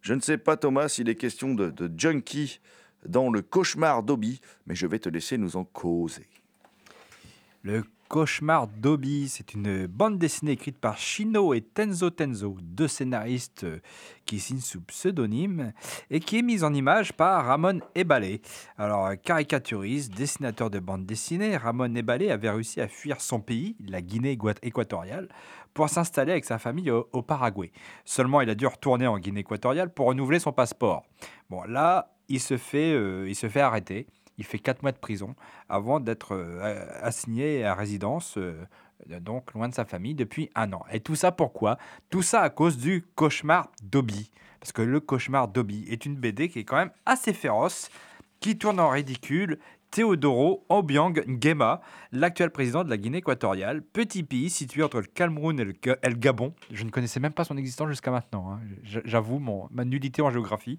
Je 0.00 0.14
ne 0.14 0.20
sais 0.20 0.38
pas, 0.38 0.56
Thomas, 0.56 0.88
s'il 0.88 1.08
est 1.08 1.14
question 1.14 1.54
de, 1.54 1.70
de 1.70 1.90
junkies 1.98 2.60
dans 3.06 3.30
le 3.30 3.42
cauchemar 3.42 4.02
d'Obi, 4.02 4.40
mais 4.66 4.74
je 4.74 4.86
vais 4.86 4.98
te 4.98 5.08
laisser 5.08 5.38
nous 5.38 5.56
en 5.56 5.64
causer. 5.64 6.26
Le 7.62 7.84
cauchemar 8.08 8.66
d'Obi, 8.66 9.28
c'est 9.28 9.54
une 9.54 9.86
bande 9.86 10.18
dessinée 10.18 10.52
écrite 10.52 10.78
par 10.78 10.96
Shino 10.98 11.52
et 11.54 11.60
Tenzo 11.60 12.10
Tenzo, 12.10 12.56
deux 12.62 12.88
scénaristes 12.88 13.64
euh, 13.64 13.80
qui 14.24 14.40
signent 14.40 14.60
sous 14.60 14.80
pseudonyme 14.80 15.72
et 16.10 16.20
qui 16.20 16.38
est 16.38 16.42
mise 16.42 16.64
en 16.64 16.72
image 16.72 17.12
par 17.12 17.44
Ramon 17.44 17.80
Ebale. 17.94 18.38
Alors, 18.76 19.06
euh, 19.06 19.14
caricaturiste, 19.16 20.14
dessinateur 20.14 20.70
de 20.70 20.78
bande 20.78 21.06
dessinée, 21.06 21.56
Ramon 21.56 21.94
Ebale 21.94 22.30
avait 22.30 22.50
réussi 22.50 22.80
à 22.80 22.88
fuir 22.88 23.20
son 23.20 23.40
pays, 23.40 23.76
la 23.86 24.00
Guinée 24.00 24.34
équa- 24.36 24.58
équatoriale, 24.62 25.28
pour 25.74 25.88
s'installer 25.88 26.32
avec 26.32 26.46
sa 26.46 26.58
famille 26.58 26.90
au, 26.90 27.08
au 27.12 27.22
Paraguay. 27.22 27.70
Seulement, 28.04 28.40
il 28.40 28.50
a 28.50 28.54
dû 28.54 28.66
retourner 28.66 29.06
en 29.06 29.18
Guinée 29.18 29.40
équatoriale 29.40 29.92
pour 29.92 30.06
renouveler 30.06 30.38
son 30.38 30.52
passeport. 30.52 31.04
Bon, 31.50 31.62
là, 31.64 32.14
il 32.30 32.40
se 32.40 32.56
fait, 32.56 32.92
euh, 32.92 33.26
il 33.28 33.34
se 33.34 33.48
fait 33.48 33.60
arrêter. 33.60 34.06
Il 34.38 34.44
fait 34.44 34.58
4 34.58 34.82
mois 34.82 34.92
de 34.92 34.98
prison 34.98 35.34
avant 35.68 36.00
d'être 36.00 36.34
euh, 36.34 36.86
assigné 37.02 37.64
à 37.64 37.74
résidence, 37.74 38.38
euh, 38.38 38.64
donc 39.20 39.52
loin 39.54 39.68
de 39.68 39.74
sa 39.74 39.84
famille, 39.84 40.14
depuis 40.14 40.50
un 40.54 40.72
an. 40.72 40.84
Et 40.92 41.00
tout 41.00 41.14
ça 41.14 41.32
pourquoi? 41.32 41.78
Tout 42.10 42.22
ça 42.22 42.40
à 42.40 42.50
cause 42.50 42.78
du 42.78 43.04
cauchemar 43.14 43.70
d'Obi. 43.82 44.30
Parce 44.60 44.72
que 44.72 44.82
le 44.82 45.00
cauchemar 45.00 45.48
d'Obi 45.48 45.86
est 45.88 46.06
une 46.06 46.16
BD 46.16 46.48
qui 46.48 46.60
est 46.60 46.64
quand 46.64 46.76
même 46.76 46.90
assez 47.06 47.32
féroce, 47.32 47.90
qui 48.40 48.56
tourne 48.56 48.80
en 48.80 48.90
ridicule. 48.90 49.58
Teodoro 49.90 50.64
Obiang 50.68 51.14
Nguema, 51.26 51.80
l'actuel 52.12 52.50
président 52.50 52.84
de 52.84 52.90
la 52.90 52.96
Guinée 52.98 53.18
équatoriale, 53.18 53.82
petit 53.82 54.22
pays 54.22 54.50
situé 54.50 54.82
entre 54.82 54.98
le 55.00 55.06
Cameroun 55.06 55.58
et 55.58 55.64
le, 55.64 55.72
Gabon. 56.14 56.52
Je 56.70 56.84
ne 56.84 56.90
connaissais 56.90 57.20
même 57.20 57.32
pas 57.32 57.44
son 57.44 57.56
existence 57.56 57.88
jusqu'à 57.88 58.10
maintenant. 58.10 58.52
hein. 58.52 58.60
J'avoue 59.04 59.38
ma 59.70 59.84
nullité 59.84 60.20
en 60.20 60.30
géographie. 60.30 60.78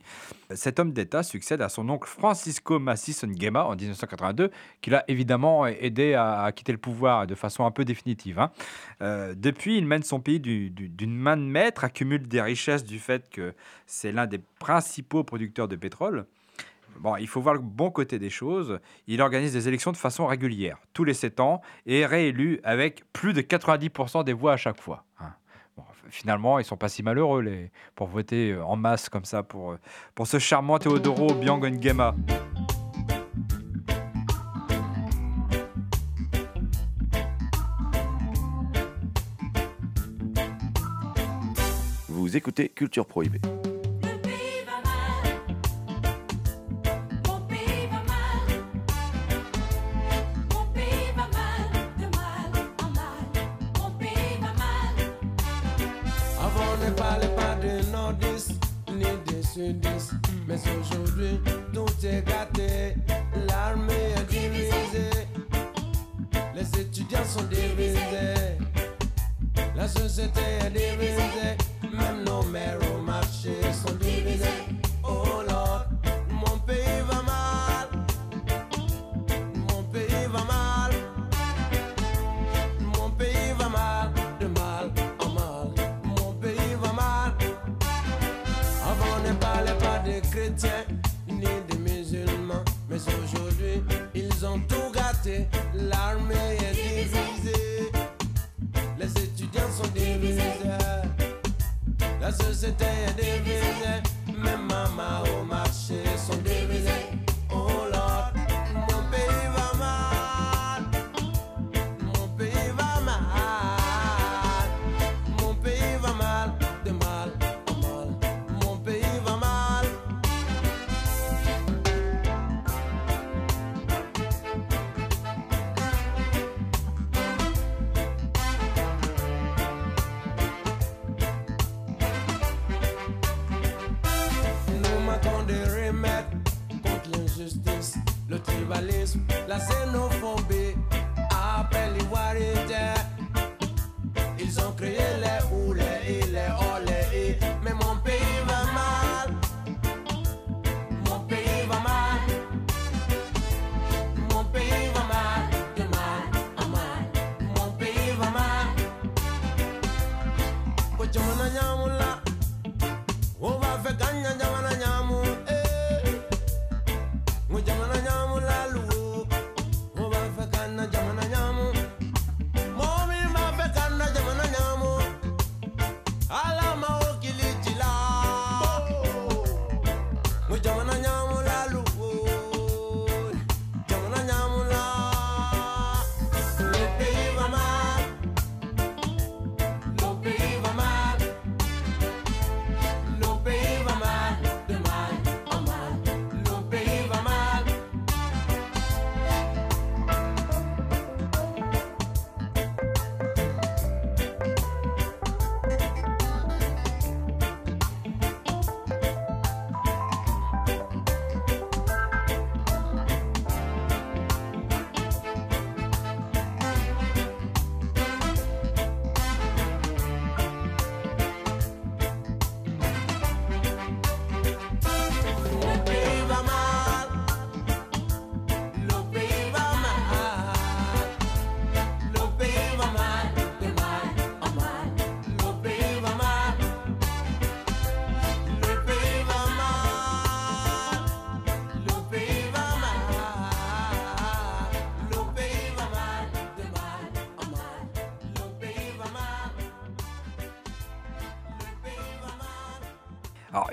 Cet 0.53 0.79
homme 0.79 0.93
d'État 0.93 1.23
succède 1.23 1.61
à 1.61 1.69
son 1.69 1.89
oncle 1.89 2.07
Francisco 2.07 2.77
Massis 2.79 3.23
Nguema 3.25 3.63
en 3.65 3.75
1982, 3.75 4.51
qui 4.81 4.89
l'a 4.91 5.03
évidemment 5.07 5.65
aidé 5.65 6.13
à, 6.13 6.51
quitter 6.55 6.71
le 6.71 6.77
pouvoir 6.77 7.25
de 7.25 7.35
façon 7.35 7.65
un 7.65 7.71
peu 7.71 7.85
définitive. 7.85 8.39
hein. 8.39 8.51
Euh, 9.01 9.33
depuis, 9.35 9.77
il 9.77 9.85
mène 9.87 10.03
son 10.03 10.19
pays 10.19 10.39
du- 10.39 10.69
du- 10.69 10.89
d'une 10.89 11.15
main 11.15 11.35
de 11.37 11.41
maître, 11.43 11.83
accumule 11.83 12.27
des 12.27 12.41
richesses 12.41 12.83
du 12.83 12.99
fait 12.99 13.29
que 13.29 13.53
c'est 13.87 14.11
l'un 14.11 14.27
des 14.27 14.39
principaux 14.59 15.23
producteurs 15.23 15.67
de 15.67 15.75
pétrole. 15.75 16.25
Bon, 16.99 17.15
il 17.15 17.27
faut 17.27 17.39
voir 17.39 17.55
le 17.55 17.61
bon 17.61 17.91
côté 17.91 18.19
des 18.19 18.29
choses. 18.29 18.79
Il 19.07 19.21
organise 19.21 19.53
des 19.53 19.67
élections 19.69 19.91
de 19.93 19.97
façon 19.97 20.27
régulière, 20.27 20.77
tous 20.93 21.05
les 21.05 21.13
7 21.13 21.39
ans, 21.39 21.61
et 21.85 22.01
est 22.01 22.05
réélu 22.05 22.59
avec 22.63 23.03
plus 23.13 23.31
de 23.33 23.41
90% 23.41 24.25
des 24.25 24.33
voix 24.33 24.53
à 24.53 24.57
chaque 24.57 24.79
fois. 24.79 25.05
hein. 25.19 25.33
Finalement, 26.09 26.57
ils 26.57 26.65
sont 26.65 26.75
pas 26.75 26.89
si 26.89 27.03
malheureux 27.03 27.41
les, 27.41 27.71
pour 27.95 28.07
voter 28.07 28.51
euh, 28.51 28.65
en 28.65 28.75
masse 28.75 29.09
comme 29.09 29.25
ça 29.25 29.43
pour, 29.43 29.73
euh, 29.73 29.79
pour 30.15 30.25
ce 30.25 30.39
charmant 30.39 30.79
Teodoro 30.79 31.29
Obiang 31.31 31.59
Nguema. 31.59 32.15
Vous 42.07 42.35
écoutez 42.35 42.69
Culture 42.69 43.05
Prohibée. 43.05 43.39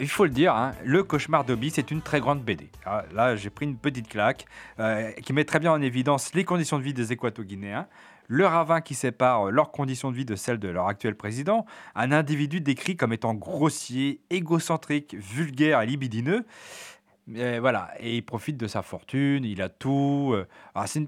Il 0.01 0.09
faut 0.09 0.25
le 0.25 0.31
dire, 0.31 0.55
hein, 0.55 0.73
Le 0.85 1.03
Cauchemar 1.03 1.45
d'Obi, 1.45 1.71
c'est 1.71 1.91
une 1.91 2.03
très 2.03 2.21
grande 2.21 2.43
BD. 2.43 2.71
Ah, 2.85 3.05
Là, 3.15 3.37
j'ai 3.37 3.51
pris 3.51 3.67
une 3.67 3.77
petite 3.77 4.09
claque 4.09 4.47
euh, 4.79 5.11
qui 5.13 5.33
met 5.33 5.45
très 5.45 5.59
bien 5.59 5.73
en 5.73 5.81
évidence 5.81 6.35
les 6.35 6.45
conditions 6.45 6.79
de 6.79 6.83
vie 6.83 6.95
des 6.95 7.13
Équato-Guinéens, 7.13 7.87
le 8.29 8.47
ravin 8.47 8.81
qui 8.81 8.95
sépare 8.95 9.51
leurs 9.51 9.71
conditions 9.71 10.11
de 10.11 10.17
vie 10.17 10.25
de 10.25 10.35
celles 10.35 10.59
de 10.59 10.69
leur 10.69 10.89
actuel 10.89 11.15
président, 11.15 11.65
un 11.95 12.13
individu 12.13 12.61
décrit 12.61 12.97
comme 12.97 13.13
étant 13.13 13.35
grossier, 13.35 14.21
égocentrique, 14.31 15.15
vulgaire 15.15 15.81
et 15.83 15.87
libidineux. 15.87 16.45
Voilà, 17.29 17.91
et 17.99 18.15
il 18.17 18.23
profite 18.23 18.57
de 18.57 18.69
sa 18.69 18.83
fortune, 18.83 19.45
il 19.45 19.61
a 19.61 19.69
tout. 19.69 20.33
euh. 20.33 20.47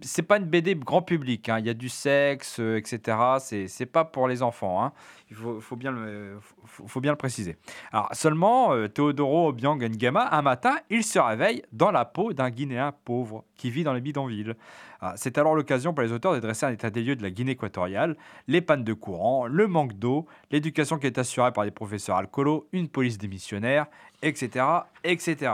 C'est 0.02 0.22
pas 0.22 0.38
une 0.38 0.46
BD 0.46 0.74
grand 0.74 1.00
public, 1.00 1.48
hein, 1.48 1.60
il 1.60 1.66
y 1.66 1.70
a 1.70 1.74
du 1.74 1.88
sexe, 1.88 2.58
euh, 2.58 2.76
etc. 2.76 3.16
C'est 3.38 3.68
c'est 3.68 3.86
pas 3.86 4.04
pour 4.04 4.26
les 4.26 4.42
enfants, 4.42 4.82
hein. 4.82 4.92
il 5.30 5.36
faut, 5.36 5.60
faut 5.60 5.76
bien 5.76 5.92
le, 5.92 6.40
faut, 6.64 6.88
faut 6.88 7.00
bien 7.00 7.12
le 7.12 7.16
préciser. 7.16 7.56
Alors 7.92 8.08
seulement, 8.12 8.72
euh, 8.72 8.88
Teodoro 8.88 9.48
Obiang 9.48 9.78
Nguema, 9.80 10.28
un 10.32 10.42
matin, 10.42 10.76
il 10.90 11.04
se 11.04 11.20
réveille 11.20 11.62
dans 11.72 11.92
la 11.92 12.04
peau 12.04 12.32
d'un 12.32 12.50
Guinéen 12.50 12.92
pauvre 13.04 13.44
qui 13.56 13.70
vit 13.70 13.84
dans 13.84 13.92
les 13.92 14.00
bidonvilles. 14.00 14.54
Ah, 15.00 15.14
C'est 15.16 15.38
alors 15.38 15.54
l'occasion 15.54 15.94
pour 15.94 16.02
les 16.02 16.12
auteurs 16.12 16.34
de 16.34 16.40
dresser 16.40 16.66
un 16.66 16.72
état 16.72 16.90
des 16.90 17.02
lieux 17.02 17.14
de 17.14 17.22
la 17.22 17.30
Guinée 17.30 17.52
équatoriale, 17.52 18.16
les 18.48 18.60
pannes 18.60 18.82
de 18.82 18.92
courant, 18.92 19.46
le 19.46 19.68
manque 19.68 19.92
d'eau, 19.92 20.26
l'éducation 20.50 20.98
qui 20.98 21.06
est 21.06 21.18
assurée 21.18 21.52
par 21.52 21.64
des 21.64 21.70
professeurs 21.70 22.16
alcoolos, 22.16 22.68
une 22.72 22.88
police 22.88 23.16
démissionnaire, 23.16 23.86
etc. 24.22 24.64
etc. 25.04 25.52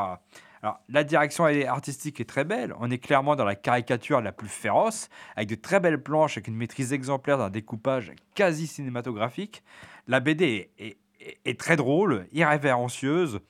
La 0.89 1.05
direction 1.05 1.45
artistique 1.45 2.21
est 2.21 2.25
très 2.25 2.45
belle. 2.45 2.75
On 2.81 2.91
est 2.91 2.97
clairement 2.97 3.37
dans 3.37 3.45
la 3.45 3.55
caricature 3.55 4.23
la 4.23 4.33
plus 4.33 4.49
féroce, 4.49 5.11
avec 5.37 5.51
de 5.51 5.57
très 5.57 5.79
belles 5.79 6.03
planches, 6.03 6.39
avec 6.39 6.49
une 6.49 6.57
maîtrise 6.57 6.95
exemplaire 6.95 7.37
d'un 7.37 7.51
découpage 7.51 8.13
quasi 8.35 8.67
cinématographique. 8.67 9.63
La 10.09 10.21
BD 10.21 10.71
est 10.79 11.61
très 11.61 11.77
drôle, 11.77 12.27
irrévérencieuse, 12.33 13.41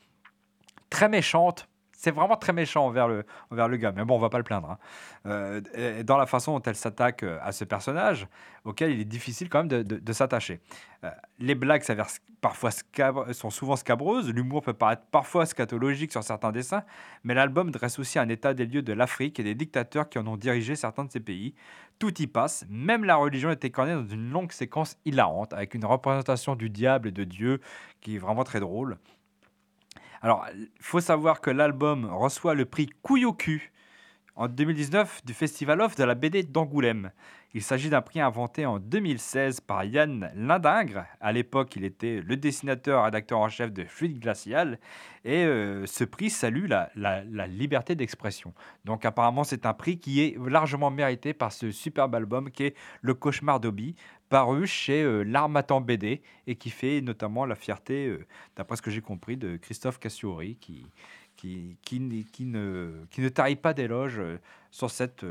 très 0.90 1.08
méchante. 1.08 1.68
C'est 2.04 2.10
vraiment 2.10 2.36
très 2.36 2.52
méchant 2.52 2.84
envers 2.84 3.08
le, 3.08 3.24
envers 3.50 3.66
le 3.66 3.78
gars, 3.78 3.90
mais 3.96 4.04
bon, 4.04 4.16
on 4.16 4.18
va 4.18 4.28
pas 4.28 4.36
le 4.36 4.44
plaindre. 4.44 4.72
hein. 4.72 4.78
Euh, 5.24 6.02
dans 6.02 6.18
la 6.18 6.26
façon 6.26 6.52
dont 6.52 6.62
elle 6.66 6.76
s'attaque 6.76 7.22
euh, 7.22 7.38
à 7.40 7.50
ce 7.50 7.64
personnage, 7.64 8.26
auquel 8.64 8.90
il 8.90 9.00
est 9.00 9.06
difficile 9.06 9.48
quand 9.48 9.64
même 9.64 9.82
de, 9.82 10.12
s'attacher. 10.12 10.60
Euh, 11.02 11.10
les 11.38 11.54
blagues 11.54 11.82
parfois 12.42 12.72
sont 13.32 13.48
souvent 13.48 13.76
scabreuses, 13.76 14.28
l'humour 14.28 14.60
peut 14.60 14.74
paraître 14.74 15.04
parfois 15.10 15.46
scatologique 15.46 16.12
sur 16.12 16.22
certains 16.22 16.52
dessins, 16.52 16.82
mais 17.22 17.32
l'album 17.32 17.70
dresse 17.70 17.98
aussi 17.98 18.18
un 18.18 18.28
état 18.28 18.52
des 18.52 18.66
lieux 18.66 18.82
de 18.82 18.92
l'Afrique 18.92 19.40
et 19.40 19.42
des 19.42 19.54
dictateurs 19.54 20.10
qui 20.10 20.18
en 20.18 20.26
ont 20.26 20.36
dirigé 20.36 20.76
certains 20.76 21.06
de 21.06 21.10
ces 21.10 21.20
pays. 21.20 21.54
Tout 21.98 22.20
y 22.20 22.26
passe, 22.26 22.66
même 22.68 23.04
la 23.04 23.16
religion 23.16 23.48
est 23.48 23.64
écornée 23.64 23.94
dans 23.94 24.06
une 24.06 24.30
longue 24.30 24.52
séquence 24.52 24.98
hilarante, 25.06 25.54
avec 25.54 25.72
une 25.72 25.86
représentation 25.86 26.54
du 26.54 26.68
diable 26.68 27.08
et 27.08 27.12
de 27.12 27.24
Dieu 27.24 27.62
qui 28.02 28.16
est 28.16 28.18
vraiment 28.18 28.44
très 28.44 28.60
drôle. 28.60 28.98
Alors, 30.24 30.46
il 30.56 30.70
faut 30.80 31.02
savoir 31.02 31.42
que 31.42 31.50
l'album 31.50 32.06
reçoit 32.06 32.54
le 32.54 32.64
prix 32.64 32.86
Couille 33.02 33.26
au 33.26 33.36
en 34.36 34.48
2019 34.48 35.22
du 35.26 35.34
Festival 35.34 35.82
Off 35.82 35.96
de 35.96 36.04
la 36.04 36.14
BD 36.14 36.44
d'Angoulême. 36.44 37.10
Il 37.56 37.62
s'agit 37.62 37.88
d'un 37.88 38.02
prix 38.02 38.20
inventé 38.20 38.66
en 38.66 38.80
2016 38.80 39.60
par 39.60 39.84
Yann 39.84 40.28
Lindingre. 40.34 41.04
À 41.20 41.30
l'époque, 41.30 41.76
il 41.76 41.84
était 41.84 42.20
le 42.20 42.36
dessinateur 42.36 43.04
rédacteur 43.04 43.38
en 43.38 43.48
chef 43.48 43.72
de 43.72 43.84
Fluide 43.84 44.18
Glacial. 44.18 44.80
Et 45.24 45.44
euh, 45.44 45.86
ce 45.86 46.02
prix 46.02 46.30
salue 46.30 46.66
la, 46.66 47.46
liberté 47.46 47.94
d'expression. 47.94 48.52
Donc 48.84 49.04
apparemment, 49.04 49.44
c'est 49.44 49.66
un 49.66 49.72
prix 49.72 50.00
qui 50.00 50.20
est 50.20 50.36
largement 50.48 50.90
mérité 50.90 51.32
par 51.32 51.52
ce 51.52 51.70
superbe 51.70 52.16
album 52.16 52.50
qui 52.50 52.64
est 52.64 52.74
Le 53.02 53.14
Cauchemar 53.14 53.60
d'Obi, 53.60 53.94
paru 54.28 54.66
chez 54.66 55.04
euh, 55.04 55.22
L'Armatan 55.22 55.80
BD 55.80 56.20
et 56.48 56.56
qui 56.56 56.70
fait 56.70 57.00
notamment 57.02 57.46
la 57.46 57.54
fierté, 57.54 58.08
euh, 58.08 58.26
d'après 58.56 58.76
ce 58.76 58.82
que 58.82 58.90
j'ai 58.90 59.00
compris, 59.00 59.36
de 59.36 59.56
Christophe 59.58 60.00
Cassiori 60.00 60.56
qui, 60.56 60.90
ne, 61.92 63.04
qui 63.06 63.20
ne 63.20 63.28
tarie 63.28 63.54
pas 63.54 63.74
d'éloges 63.74 64.18
euh, 64.18 64.40
sur 64.72 64.90
cette, 64.90 65.24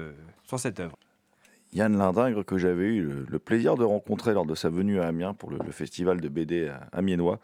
sur 0.45 0.57
cette 0.57 0.79
œuvre. 0.79 0.97
Yann 1.73 1.97
Lindingre, 1.97 2.43
que 2.45 2.57
j'avais 2.57 2.86
eu 2.86 3.01
le, 3.27 3.39
plaisir 3.39 3.75
de 3.75 3.83
rencontrer 3.83 4.33
lors 4.33 4.45
de 4.45 4.55
sa 4.55 4.69
venue 4.69 4.99
à 4.99 5.07
Amiens 5.07 5.33
pour 5.33 5.49
le, 5.49 5.59
festival 5.71 6.21
de 6.21 6.29
BD 6.29 6.67
à- 6.67 6.88
amiénois. 6.91 7.39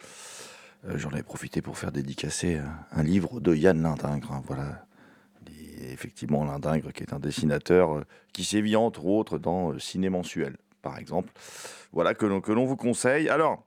Euh, 0.88 0.98
J'en 0.98 1.12
ai 1.12 1.24
profité 1.24 1.62
pour 1.62 1.78
faire 1.78 1.92
dédicacer 1.92 2.60
un, 2.92 3.04
livre 3.04 3.40
de 3.40 3.56
Yann 3.56 3.82
Lindingre. 3.82 4.32
hein, 4.32 4.42
voilà. 4.46 4.86
Effectivement, 5.82 6.44
Lindingre, 6.44 6.92
qui 6.92 7.04
est 7.04 7.14
un 7.14 7.20
dessinateur 7.20 7.98
euh, 7.98 8.04
qui 8.34 8.44
sévit 8.44 8.76
entre 8.76 9.06
autres 9.06 9.40
dans 9.40 9.72
euh, 9.72 9.80
Ciné 9.80 10.10
Mensuel, 10.10 10.58
par 10.82 10.98
exemple. 10.98 11.32
Voilà, 11.92 12.14
que 12.14 12.26
l'on 12.26 12.66
vous 12.66 12.76
conseille. 12.76 13.30
Alors, 13.30 13.64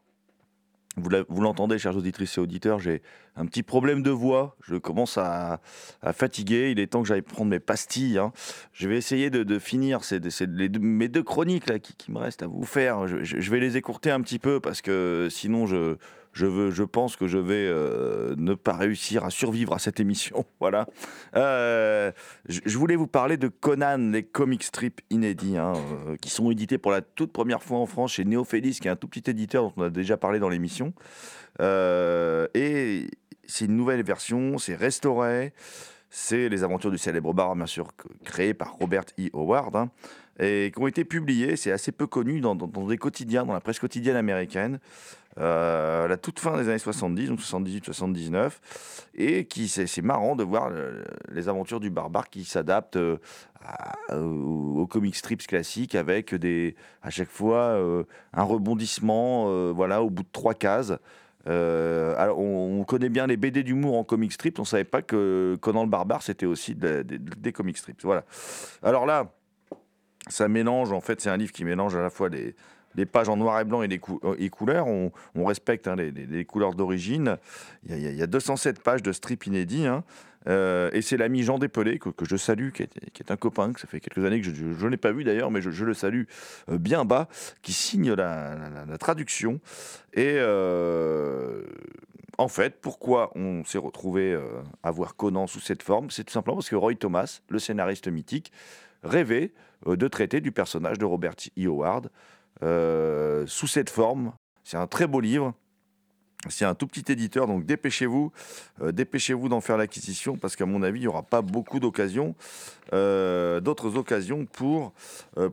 vous 0.96 1.40
l'entendez, 1.40 1.78
chers 1.78 1.96
auditrices 1.96 2.36
et 2.36 2.40
auditeurs, 2.40 2.78
j'ai 2.78 3.02
un 3.36 3.46
petit 3.46 3.62
problème 3.62 4.02
de 4.02 4.10
voix. 4.10 4.56
Je 4.62 4.76
commence 4.76 5.16
à, 5.16 5.60
fatiguer. 6.12 6.70
Il 6.70 6.80
est 6.80 6.88
temps 6.88 7.02
que 7.02 7.08
j'aille 7.08 7.22
prendre 7.22 7.50
mes 7.50 7.60
pastilles. 7.60 8.18
hein. 8.18 8.32
Je 8.72 8.88
vais 8.88 8.96
essayer 8.98 9.30
de, 9.30 9.58
finir 9.58 10.04
ces- 10.04 10.20
mes 10.80 11.08
deux 11.08 11.22
chroniques 11.22 11.80
qui, 11.80 12.12
me 12.12 12.18
restent 12.18 12.42
à 12.42 12.46
vous 12.46 12.64
faire. 12.64 13.06
Je- 13.06 13.22
je 13.22 13.50
vais 13.50 13.60
les 13.60 13.76
écourter 13.76 14.10
un 14.10 14.20
petit 14.20 14.38
peu 14.38 14.60
parce 14.60 14.82
que 14.82 15.28
sinon, 15.30 15.66
je, 15.66 15.96
je, 16.32 16.46
veux, 16.46 16.70
je 16.70 16.82
pense 16.82 17.16
que 17.16 17.26
je 17.26 17.38
vais 17.38 17.66
euh, 17.68 18.34
ne 18.36 18.54
pas 18.54 18.72
réussir 18.72 19.24
à 19.24 19.30
survivre 19.30 19.74
à 19.74 19.78
cette 19.78 20.00
émission. 20.00 20.44
Voilà. 20.60 20.86
Euh, 21.34 22.12
je, 22.48 22.78
voulais 22.78 22.94
vous 22.94 23.08
parler 23.08 23.36
de 23.36 23.48
Conan, 23.48 23.98
les 24.12 24.22
comic 24.22 24.62
strips 24.62 25.00
inédits, 25.10 25.58
hein, 25.58 25.72
euh, 26.06 26.16
qui 26.16 26.30
sont 26.30 26.52
édités 26.52 26.78
pour 26.78 26.92
la 26.92 27.00
toute 27.00 27.32
première 27.32 27.64
fois 27.64 27.78
en 27.78 27.86
France 27.86 28.12
chez 28.12 28.24
Néophélis, 28.24 28.78
qui 28.80 28.86
est 28.86 28.90
un 28.92 28.96
tout 28.96 29.08
petit 29.08 29.28
éditeur 29.28 29.64
dont 29.64 29.72
on 29.76 29.82
a 29.82 29.90
déjà 29.90 30.16
parlé 30.16 30.38
dans 30.38 30.48
l'émission. 30.48 30.92
Et 31.58 33.06
c'est 33.44 33.64
une 33.64 33.76
nouvelle 33.76 34.04
version, 34.04 34.56
c'est 34.58 34.76
restauré. 34.76 35.52
C'est 36.14 36.48
les 36.48 36.62
aventures 36.62 36.90
du 36.90 36.98
célèbre 36.98 37.32
bar, 37.32 37.56
bien 37.56 37.66
sûr, 37.66 37.88
créé 38.24 38.52
par 38.52 38.74
Robert 38.74 39.04
E. 39.18 39.30
Howard, 39.32 39.74
hein, 39.74 39.90
et 40.38 40.70
qui 40.74 40.80
ont 40.80 40.86
été 40.86 41.04
publiées, 41.04 41.56
c'est 41.56 41.72
assez 41.72 41.92
peu 41.92 42.06
connu, 42.06 42.40
dans, 42.40 42.54
des 42.54 42.98
quotidiens, 42.98 43.44
dans 43.44 43.52
la 43.52 43.60
presse 43.60 43.78
quotidienne 43.78 44.16
américaine, 44.16 44.78
euh, 45.38 46.08
la 46.08 46.16
toute 46.16 46.40
fin 46.40 46.56
des 46.58 46.68
années 46.68 46.78
70, 46.78 47.28
donc 47.28 47.40
78-79, 47.40 48.52
et 49.14 49.46
qui 49.46 49.68
c'est 49.68 50.02
marrant 50.02 50.36
de 50.36 50.44
voir 50.44 50.68
euh, 50.70 51.04
les 51.30 51.48
aventures 51.48 51.80
du 51.80 51.90
barbare 51.90 52.28
qui 52.28 52.44
s'adaptent 52.44 52.96
euh, 52.96 53.16
aux, 54.10 54.86
comic 54.86 55.14
strips 55.16 55.46
classiques 55.46 55.94
avec 55.94 56.34
des, 56.34 56.76
à 57.02 57.10
chaque 57.10 57.30
fois 57.30 57.78
un 58.34 58.42
rebondissement, 58.42 59.72
voilà, 59.72 60.02
au 60.02 60.10
bout 60.10 60.22
de 60.24 60.28
trois 60.32 60.54
cases. 60.54 60.92
Alors, 61.46 62.38
on, 62.38 62.80
on 62.80 62.84
connaît 62.84 63.08
bien 63.08 63.26
les 63.26 63.36
BD 63.36 63.62
d'humour 63.62 63.96
en 63.96 64.04
comic 64.04 64.32
strips. 64.32 64.58
On 64.58 64.64
savait 64.64 64.84
pas 64.84 65.00
que 65.02 65.56
Conan 65.60 65.84
le 65.84 65.88
Barbare 65.88 66.22
c'était 66.22 66.46
aussi 66.46 66.74
de- 66.74 67.02
de- 67.02 67.16
des 67.16 67.52
comic 67.52 67.78
strips. 67.78 68.02
Voilà. 68.02 68.24
Alors 68.82 69.06
là, 69.06 69.32
ça 70.28 70.48
mélange. 70.48 70.92
En 70.92 71.00
fait, 71.00 71.20
c'est 71.20 71.30
un 71.30 71.36
livre 71.36 71.52
qui 71.52 71.64
mélange 71.64 71.96
à 71.96 72.02
la 72.02 72.10
fois 72.10 72.28
les, 72.28 72.54
pages 73.06 73.28
en 73.28 73.36
noir 73.36 73.60
et 73.60 73.64
blanc 73.64 73.82
et 73.82 73.88
les 73.88 73.98
couleurs. 74.50 74.86
On, 74.86 75.10
respecte 75.44 75.88
hein, 75.88 75.96
les, 75.96 76.44
couleurs 76.44 76.74
d'origine. 76.74 77.38
Il 77.84 77.90
y, 77.90 77.94
a, 77.94 77.96
il 77.96 78.02
y 78.02 78.06
a- 78.06 78.10
il 78.10 78.18
y 78.18 78.22
a 78.22 78.26
207 78.26 78.82
pages 78.82 79.02
de 79.02 79.12
strips 79.12 79.46
inédits. 79.46 79.86
hein. 79.86 80.04
Euh, 80.48 80.90
et 80.92 81.02
c'est 81.02 81.16
l'ami 81.16 81.42
Jean 81.42 81.58
Despelé, 81.58 81.98
que, 81.98 82.10
je 82.24 82.36
salue, 82.36 82.70
qui 82.70 82.82
est, 82.82 83.30
un 83.30 83.36
copain, 83.36 83.72
que 83.72 83.80
ça 83.80 83.86
fait 83.86 84.00
quelques 84.00 84.24
années 84.24 84.40
que 84.40 84.46
je, 84.46 84.72
je 84.72 84.86
n'ai 84.86 84.96
pas 84.96 85.12
vu 85.12 85.24
d'ailleurs, 85.24 85.50
mais 85.50 85.60
je, 85.62 85.84
le 85.84 85.94
salue 85.94 86.24
euh, 86.70 86.78
bien 86.78 87.04
bas, 87.04 87.28
qui 87.62 87.72
signe 87.72 88.12
la, 88.12 88.56
traduction. 88.98 89.60
Et 90.14 90.34
euh, 90.36 91.64
en 92.38 92.48
fait, 92.48 92.80
pourquoi 92.80 93.30
on 93.36 93.64
s'est 93.64 93.78
retrouvé 93.78 94.38
à 94.82 94.90
voir 94.90 95.16
Conan 95.16 95.46
sous 95.46 95.60
cette 95.60 95.82
forme? 95.82 96.10
C'est 96.10 96.24
tout 96.24 96.32
simplement 96.32 96.56
parce 96.56 96.68
que 96.68 96.76
Roy 96.76 96.94
Thomas, 96.94 97.40
le 97.48 97.58
scénariste 97.58 98.08
mythique, 98.08 98.52
rêvait 99.02 99.52
euh, 99.86 99.96
de 99.96 100.08
traiter 100.08 100.40
du 100.40 100.52
personnage 100.52 100.98
de 100.98 101.04
Robert 101.04 101.34
E. 101.58 101.66
Howard 101.66 102.10
euh, 102.62 103.44
sous 103.46 103.66
cette 103.66 103.90
forme. 103.90 104.32
C'est 104.64 104.76
un 104.76 104.86
très 104.86 105.06
beau 105.06 105.20
livre. 105.20 105.54
C'est 106.48 106.64
un 106.64 106.74
tout 106.74 106.88
petit 106.88 107.12
éditeur, 107.12 107.46
donc 107.46 107.64
dépêchez-vous, 107.64 108.32
euh, 108.80 108.90
dépêchez-vous 108.90 109.48
d'en 109.48 109.60
faire 109.60 109.76
l'acquisition 109.76 110.36
parce 110.36 110.56
qu'à 110.56 110.66
mon 110.66 110.82
avis, 110.82 110.98
il 110.98 111.02
n'y 111.02 111.08
aura 111.08 111.22
pas 111.22 111.40
beaucoup 111.40 111.78
d'occasions, 111.78 112.34
d'autres 112.90 113.96
occasions 113.96 114.44
pour 114.46 114.92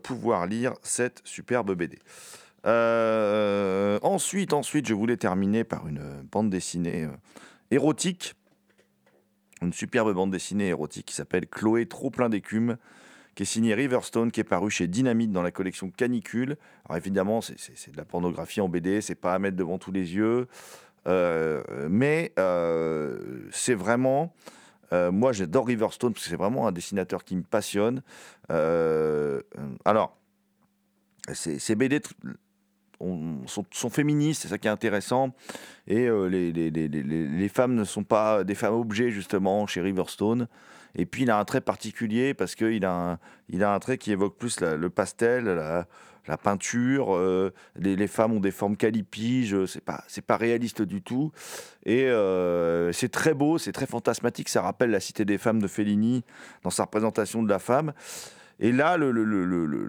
pouvoir 0.01 0.47
lire 0.47 0.73
cette 0.81 1.21
superbe 1.25 1.75
BD. 1.75 1.99
Ensuite, 4.01 4.51
ensuite, 4.51 4.87
je 4.87 4.95
voulais 4.95 5.17
terminer 5.17 5.63
par 5.63 5.87
une 5.87 6.23
bande 6.31 6.49
dessinée 6.49 7.07
érotique, 7.69 8.33
une 9.61 9.73
superbe 9.73 10.11
bande 10.11 10.31
dessinée 10.31 10.69
érotique 10.69 11.05
qui 11.05 11.13
s'appelle 11.13 11.45
Chloé 11.45 11.85
trop 11.85 12.09
plein 12.09 12.29
d'écume, 12.29 12.77
qui 13.39 13.43
est 13.43 13.45
signée 13.45 13.73
Riverstone, 13.73 14.31
qui 14.31 14.41
est 14.41 14.43
paru 14.43 14.69
chez 14.69 14.87
Dynamite 14.89 15.31
dans 15.31 15.41
la 15.41 15.51
collection 15.51 15.89
Canicule. 15.91 16.57
Alors 16.83 16.97
évidemment, 16.97 17.39
c'est- 17.39 17.89
de 17.89 17.95
la 17.95 18.03
pornographie 18.03 18.59
en 18.59 18.67
BD, 18.67 18.99
c'est 18.99 19.15
pas 19.15 19.33
à 19.33 19.39
mettre 19.39 19.55
devant 19.55 19.77
tous 19.77 19.93
les 19.93 20.13
yeux, 20.13 20.49
euh, 21.07 21.63
mais 21.89 22.33
euh, 22.37 23.47
c'est 23.51 23.75
vraiment. 23.75 24.33
euh, 24.91 25.09
moi, 25.09 25.31
j'adore 25.31 25.67
Riverstone 25.67 26.11
parce 26.11 26.25
que 26.25 26.29
c'est 26.31 26.35
vraiment 26.35 26.67
un 26.67 26.73
dessinateur 26.73 27.23
qui 27.23 27.37
me 27.37 27.43
passionne. 27.43 28.01
Euh, 28.51 29.41
alors, 29.85 30.17
ces 31.31 31.75
BD 31.75 32.01
sont, 33.45 33.89
féministes, 33.89 34.41
c'est 34.41 34.47
ça 34.49 34.57
qui 34.57 34.67
est 34.67 34.69
intéressant. 34.69 35.33
Et 35.87 36.09
les 36.09 37.49
femmes 37.49 37.75
ne 37.75 37.85
sont 37.85 38.03
pas 38.03 38.43
des 38.43 38.55
femmes 38.55 38.73
objets, 38.73 39.11
justement, 39.11 39.65
chez 39.65 39.79
Riverstone. 39.79 40.49
Et 40.95 41.05
puis, 41.05 41.23
il 41.23 41.31
a 41.31 41.37
un 41.39 41.45
trait 41.45 41.61
particulier 41.61 42.33
parce 42.33 42.55
qu'il 42.55 42.83
a, 42.85 42.91
un- 42.91 43.61
a 43.61 43.73
un 43.73 43.79
trait 43.79 43.97
qui 43.97 44.11
évoque 44.11 44.37
plus 44.37 44.59
le 44.61 44.89
pastel, 44.89 45.45
la, 45.45 46.37
peinture. 46.37 47.15
euh, 47.15 47.51
les, 47.75 48.07
femmes 48.07 48.33
ont 48.33 48.39
des 48.39 48.51
formes 48.51 48.75
calipiges, 48.77 49.65
c'est 49.65 49.83
pas, 49.83 50.03
c'est 50.07 50.23
pas 50.25 50.37
réaliste 50.37 50.81
du 50.81 51.01
tout. 51.01 51.31
Et 51.85 52.05
euh, 52.05 52.91
c'est 52.91 53.09
très 53.09 53.33
beau, 53.33 53.57
c'est 53.57 53.71
très 53.71 53.85
fantasmatique. 53.87 54.49
Ça 54.49 54.61
rappelle 54.61 54.91
la 54.91 54.99
Cité 54.99 55.25
des 55.25 55.37
femmes 55.37 55.61
de 55.61 55.67
Fellini 55.67 56.23
dans 56.63 56.69
sa 56.69 56.83
représentation 56.83 57.41
de 57.43 57.49
la 57.49 57.59
femme. 57.59 57.93
Et 58.61 58.73
là, 58.73 58.97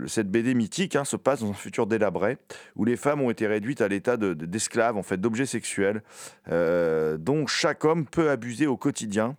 cette 0.07 0.31
BD 0.31 0.55
mythique 0.55 0.95
hein, 0.95 1.05
se 1.05 1.17
passe 1.17 1.41
dans 1.41 1.51
un 1.51 1.55
futur 1.55 1.89
délabré 1.89 2.39
où 2.77 2.85
les 2.85 2.97
femmes 2.97 3.21
ont 3.21 3.31
été 3.31 3.49
réduites 3.49 3.81
à 3.81 3.89
l'état 3.89 4.17
de- 4.17 4.33
de- 4.33 4.47
d'esclaves, 4.47 4.97
en 4.97 5.03
fait, 5.03 5.17
d'objets 5.21 5.45
sexuels, 5.47 6.03
euh, 6.53 7.17
dont 7.19 7.49
chaque 7.49 7.85
homme 7.85 8.07
peut 8.07 8.31
abuser 8.31 8.69
au 8.69 8.77
quotidien. 8.77 9.37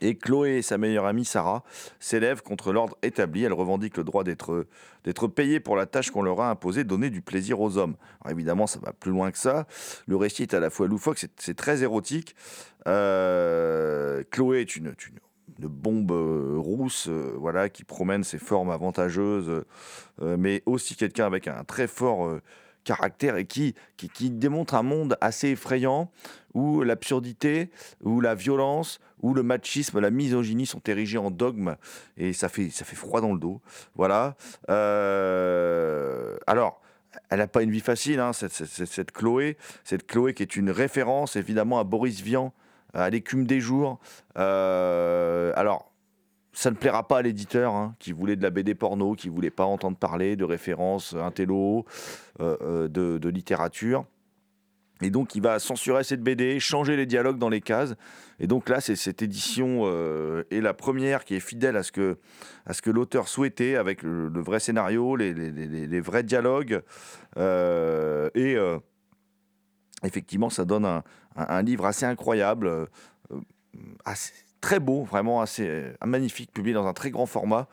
Et 0.00 0.16
Chloé 0.16 0.58
et 0.58 0.62
sa 0.62 0.78
meilleure 0.78 1.04
amie 1.06 1.24
Sarah 1.24 1.62
s'élèvent 1.98 2.42
contre 2.42 2.72
l'ordre 2.72 2.96
établi. 3.02 3.44
Elles 3.44 3.52
revendiquent 3.52 3.96
le 3.98 4.04
droit 4.04 4.24
d'être 4.24 4.66
d'être 5.04 5.28
payées 5.28 5.60
pour 5.60 5.76
la 5.76 5.86
tâche 5.86 6.10
qu'on 6.10 6.22
leur 6.22 6.40
a 6.40 6.50
imposée, 6.50 6.84
donner 6.84 7.08
du 7.10 7.22
plaisir 7.22 7.60
aux 7.60 7.78
hommes. 7.78 7.96
Évidemment, 8.28 8.66
ça 8.66 8.78
va 8.80 8.92
plus 8.92 9.10
loin 9.10 9.30
que 9.30 9.38
ça. 9.38 9.66
Le 10.06 10.16
récit 10.16 10.42
est 10.42 10.52
à 10.54 10.60
la 10.60 10.68
fois 10.68 10.86
loufoque, 10.88 11.18
c'est- 11.36 11.54
très 11.54 11.82
érotique. 11.82 12.34
Euh, 12.86 14.22
Chloé 14.30 14.60
est 14.60 14.76
une, 14.76 14.94
une- 15.08 15.68
bombe 15.68 16.12
euh, 16.12 16.54
rousse, 16.56 17.06
euh, 17.08 17.34
voilà, 17.36 17.68
qui 17.68 17.84
promène 17.84 18.24
ses 18.24 18.38
formes 18.38 18.70
avantageuses, 18.70 19.64
mais 20.22 20.62
aussi 20.66 20.96
quelqu'un 20.96 21.26
avec 21.26 21.48
un 21.48 21.64
très 21.64 21.86
fort 21.86 22.38
caractère 22.84 23.36
et 23.36 23.44
qui, 23.46 23.74
qui, 23.96 24.08
qui 24.08 24.30
démontre 24.30 24.74
un 24.74 24.82
monde 24.82 25.16
assez 25.20 25.48
effrayant 25.48 26.10
où 26.54 26.82
l'absurdité, 26.82 27.70
où 28.02 28.20
la 28.20 28.34
violence, 28.34 29.00
où 29.22 29.34
le 29.34 29.42
machisme, 29.42 30.00
la 30.00 30.10
misogynie 30.10 30.66
sont 30.66 30.80
érigés 30.86 31.18
en 31.18 31.30
dogme 31.30 31.76
et 32.16 32.32
ça 32.32 32.48
fait, 32.48 32.70
ça 32.70 32.84
fait 32.84 32.96
froid 32.96 33.20
dans 33.20 33.32
le 33.32 33.38
dos. 33.38 33.60
Voilà. 33.94 34.36
Euh, 34.70 36.36
alors, 36.46 36.80
elle 37.28 37.38
n'a 37.38 37.46
pas 37.46 37.62
une 37.62 37.70
vie 37.70 37.80
facile, 37.80 38.20
hein, 38.20 38.32
cette, 38.32 38.52
cette- 38.52 39.12
Chloé. 39.12 39.56
Cette 39.84 40.06
Chloé 40.06 40.34
qui 40.34 40.42
est 40.42 40.56
une 40.56 40.70
référence 40.70 41.36
évidemment 41.36 41.78
à 41.78 41.84
Boris 41.84 42.20
Vian, 42.20 42.52
à 42.94 43.10
l'écume 43.10 43.46
des 43.46 43.60
jours. 43.60 43.98
Euh, 44.38 45.52
alors, 45.56 45.89
ça 46.52 46.70
ne 46.70 46.76
plaira 46.76 47.06
pas 47.06 47.18
à 47.18 47.22
l'éditeur 47.22 47.74
hein, 47.74 47.94
qui 47.98 48.12
voulait 48.12 48.36
de 48.36 48.42
la 48.42 48.50
BD 48.50 48.74
porno, 48.74 49.14
qui 49.14 49.28
voulait 49.28 49.50
pas 49.50 49.64
entendre 49.64 49.96
parler 49.96 50.36
de 50.36 50.44
références 50.44 51.14
intello, 51.14 51.84
euh, 52.40 52.56
euh, 52.62 52.88
de, 52.88 53.28
littérature. 53.28 54.04
Et 55.02 55.10
donc, 55.10 55.34
il 55.34 55.42
va 55.42 55.58
censurer 55.58 56.04
cette 56.04 56.22
BD, 56.22 56.60
changer 56.60 56.96
les 56.96 57.06
dialogues 57.06 57.38
dans 57.38 57.48
les 57.48 57.62
cases. 57.62 57.94
Et 58.38 58.46
donc 58.46 58.68
là, 58.68 58.80
c'est 58.80 58.96
cette 58.96 59.22
édition 59.22 59.82
euh, 59.84 60.44
est 60.50 60.60
la 60.60 60.74
première 60.74 61.24
qui 61.24 61.34
est 61.34 61.40
fidèle 61.40 61.76
à 61.76 61.82
ce 61.82 61.92
que, 61.92 62.18
l'auteur 62.90 63.28
souhaitait, 63.28 63.76
avec 63.76 64.02
le, 64.02 64.28
vrai 64.40 64.60
scénario, 64.60 65.16
les, 65.16 66.00
vrais 66.00 66.22
dialogues. 66.22 66.82
Euh, 67.38 68.28
et 68.34 68.56
euh, 68.56 68.78
effectivement, 70.02 70.50
ça 70.50 70.64
donne 70.64 71.02
un, 71.36 71.62
livre 71.62 71.86
assez 71.86 72.06
incroyable, 72.06 72.66
euh, 72.66 72.86
euh, 73.32 73.40
très 74.60 74.80
beau, 74.80 75.04
vraiment 75.04 75.40
assez 75.40 75.66
euh, 75.66 75.92
magnifique, 76.04 76.52
publié 76.52 76.74
dans 76.74 76.86
un 76.86 76.92
très 76.92 77.10
grand 77.10 77.26
format. 77.26 77.68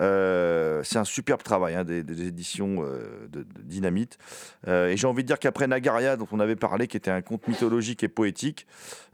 Euh, 0.00 0.82
c'est 0.84 0.98
un 0.98 1.04
superbe 1.04 1.42
travail 1.42 1.74
hein, 1.74 1.84
des, 1.84 2.00
éditions 2.26 2.82
euh, 2.82 3.28
de, 3.30 3.44
Dynamite. 3.62 4.18
Et 4.66 4.96
j'ai 4.96 5.06
envie 5.06 5.22
de 5.22 5.26
dire 5.26 5.38
qu'après 5.38 5.66
Nagaria, 5.66 6.16
dont 6.16 6.28
on 6.32 6.40
avait 6.40 6.56
parlé, 6.56 6.86
qui 6.86 6.96
était 6.96 7.10
un 7.10 7.22
conte 7.22 7.46
mythologique 7.46 8.02
et 8.02 8.08
poétique, 8.08 8.66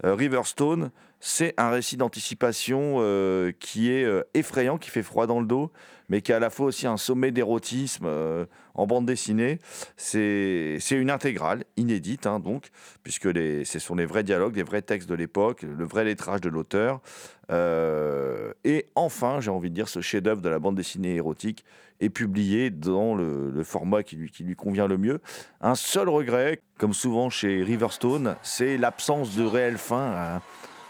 Riverstone, 0.05 0.91
c'est 1.21 1.55
un 1.57 1.71
récit 1.71 1.97
d'anticipation 1.97 2.97
euh, 2.99 3.53
qui 3.59 3.91
est 3.91 4.05
euh, 4.05 4.23
effrayant, 4.35 4.79
qui 4.79 4.91
fait 4.91 5.03
froid 5.03 5.27
dans 5.27 5.41
le 5.41 5.47
dos, 5.47 5.73
mais 6.09 6.23
qui 6.23 6.33
est 6.33 6.35
à 6.35 6.39
la 6.39 6.51
fois 6.51 6.67
aussi 6.67 6.87
un 6.87 6.97
sommet 6.97 7.33
d'érotisme 7.33 8.07
euh, 8.07 8.47
en 8.75 8.87
bande 8.87 9.07
dessinée. 9.07 9.59
C'est 9.97 10.79
une 10.91 11.11
intégrale, 11.11 11.65
inédite, 11.77 12.27
hein, 12.27 12.39
donc, 12.39 12.69
puisque 13.03 13.29
ce 13.35 13.79
sont 13.79 13.97
les 13.97 14.07
vrais 14.07 14.23
dialogues, 14.23 14.57
les 14.57 14.63
vrais 14.63 14.83
textes 14.83 15.09
de 15.09 15.15
l'époque, 15.15 15.63
le 15.63 15.85
vrai 15.85 16.05
lettrage 16.05 16.41
de 16.41 16.49
l'auteur. 16.49 17.01
Et 18.65 18.87
enfin, 18.95 19.41
j'ai 19.41 19.51
envie 19.51 19.71
de 19.71 19.75
dire, 19.75 19.89
ce 19.89 20.01
chef-d'œuvre 20.01 20.41
de 20.41 20.49
la 20.49 20.59
bande 20.59 20.77
dessinée 20.77 21.17
érotique 21.17 21.65
est 22.01 22.11
publié 22.11 22.71
dans 22.71 23.15
le, 23.15 23.63
format 23.65 24.03
qui 24.03 24.17
lui, 24.17 24.57
convient 24.57 24.87
le 24.87 24.99
mieux. 24.99 25.21
Un 25.61 25.75
seul 25.75 26.09
regret, 26.09 26.61
comme 26.79 26.95
souvent 26.95 27.29
chez 27.31 27.63
Riverstone, 27.63 28.37
c'est 28.43 28.77
l'absence 28.77 29.35
de 29.35 29.45
réelle 29.45 29.79
fin 29.79 30.13
à, 30.13 30.43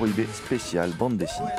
Prohibée 0.00 0.26
spéciale 0.32 0.92
bande 0.92 1.18
dessinée. 1.18 1.50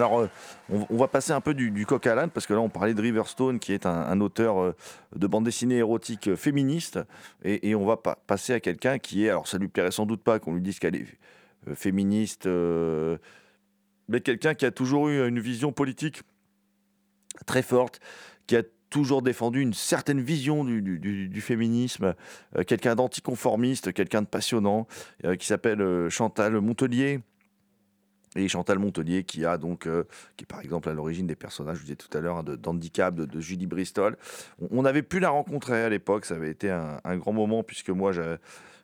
Alors, 0.00 0.20
euh, 0.20 0.28
on, 0.70 0.96
va 0.96 1.08
passer 1.08 1.32
un 1.32 1.42
peu 1.42 1.52
du, 1.52 1.70
du 1.70 1.84
coq 1.84 2.06
à 2.06 2.14
l'âne, 2.14 2.30
parce 2.30 2.46
que 2.46 2.54
là, 2.54 2.60
on 2.60 2.70
parlait 2.70 2.94
de 2.94 3.02
Riverstone, 3.02 3.58
qui 3.58 3.74
est 3.74 3.84
un, 3.84 4.20
auteur 4.22 4.58
euh, 4.58 4.74
de 5.14 5.26
bande 5.26 5.44
dessinée 5.44 5.76
érotique 5.76 6.28
euh, 6.28 6.36
féministe, 6.36 6.98
et, 7.44 7.74
on 7.74 7.84
va 7.84 7.98
pa- 7.98 8.18
passer 8.26 8.54
à 8.54 8.60
quelqu'un 8.60 8.98
qui 8.98 9.26
est, 9.26 9.28
alors 9.28 9.46
ça 9.46 9.58
lui 9.58 9.68
plairait 9.68 9.90
sans 9.90 10.06
doute 10.06 10.22
pas 10.22 10.38
qu'on 10.38 10.54
lui 10.54 10.62
dise 10.62 10.78
qu'elle 10.78 10.96
est 10.96 11.06
féministe, 11.74 12.48
mais 14.08 14.20
quelqu'un 14.22 14.54
qui 14.54 14.64
a 14.64 14.70
toujours 14.70 15.08
eu 15.08 15.28
une 15.28 15.38
vision 15.38 15.72
politique 15.72 16.22
très 17.44 17.62
forte, 17.62 18.00
qui 18.46 18.56
a 18.56 18.62
toujours 18.88 19.20
défendu 19.20 19.60
une 19.60 19.74
certaine 19.74 20.20
vision 20.20 20.64
du, 20.64 21.40
féminisme, 21.42 22.14
quelqu'un 22.66 22.94
d'anticonformiste, 22.94 23.92
quelqu'un 23.92 24.22
de 24.22 24.26
passionnant, 24.26 24.86
qui 25.38 25.46
s'appelle 25.46 26.08
Chantal 26.08 26.58
Montelier. 26.60 27.20
Et 28.36 28.46
Chantal 28.46 28.78
Montelier, 28.78 29.24
qui 29.24 29.44
a 29.44 29.58
donc, 29.58 29.86
euh, 29.86 30.04
qui 30.36 30.44
est 30.44 30.46
par 30.46 30.60
exemple 30.60 30.88
à 30.88 30.94
l'origine 30.94 31.26
des 31.26 31.34
personnages, 31.34 31.76
je 31.76 31.80
vous 31.80 31.86
disais 31.86 31.96
tout 31.96 32.16
à 32.16 32.20
l'heure, 32.20 32.36
hein, 32.36 32.42
de- 32.44 32.54
d'handicap 32.54 33.14
de, 33.14 33.24
de 33.24 33.40
Julie 33.40 33.66
Bristol. 33.66 34.16
On, 34.70 34.84
avait 34.84 35.02
pu 35.02 35.18
la 35.18 35.30
rencontrer 35.30 35.82
à 35.82 35.88
l'époque, 35.88 36.24
ça 36.24 36.36
avait 36.36 36.50
été 36.50 36.70
un, 36.70 37.16
grand 37.16 37.32
moment, 37.32 37.64
puisque 37.64 37.90
moi, 37.90 38.12
j'a- 38.12 38.38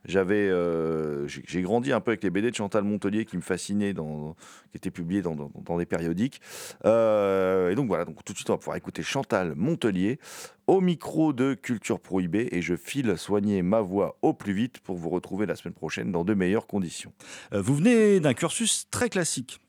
j'avais, 0.06 0.48
euh, 0.48 1.26
j'ai 1.28 1.62
grandi 1.62 1.92
un 1.92 2.00
peu 2.00 2.12
avec 2.12 2.22
les 2.22 2.30
BD 2.30 2.50
de 2.50 2.54
Chantal 2.56 2.84
Montelier 2.84 3.24
qui 3.24 3.36
me 3.36 3.42
fascinaient, 3.42 3.92
dans, 3.92 4.34
qui 4.70 4.76
étaient 4.78 4.90
publiés 4.90 5.22
dans, 5.22 5.34
dans- 5.34 5.50
dans 5.64 5.78
des 5.78 5.86
périodiques. 5.86 6.40
Euh, 6.84 7.70
et 7.70 7.74
donc 7.74 7.88
voilà, 7.88 8.04
donc 8.04 8.24
tout 8.24 8.32
de 8.32 8.38
suite, 8.38 8.50
on 8.50 8.54
va 8.54 8.58
pouvoir 8.58 8.76
écouter 8.76 9.02
Chantal 9.02 9.54
Montelier 9.56 10.18
au 10.66 10.80
micro 10.80 11.32
de 11.32 11.54
Culture 11.54 12.00
Prohibée, 12.00 12.48
et 12.52 12.60
je 12.62 12.74
file 12.74 13.16
soigner 13.16 13.62
ma 13.62 13.80
voix 13.80 14.16
au 14.22 14.32
plus 14.32 14.52
vite 14.52 14.78
pour 14.80 14.96
vous 14.96 15.10
retrouver 15.10 15.46
la 15.46 15.54
semaine 15.56 15.74
prochaine 15.74 16.10
dans 16.10 16.24
de 16.24 16.34
meilleures 16.34 16.66
conditions. 16.66 17.12
Euh, 17.52 17.60
Vous 17.62 17.74
venez 17.76 18.18
d'un 18.20 18.34
cursus 18.34 18.88
très 18.90 19.08
classique. 19.08 19.60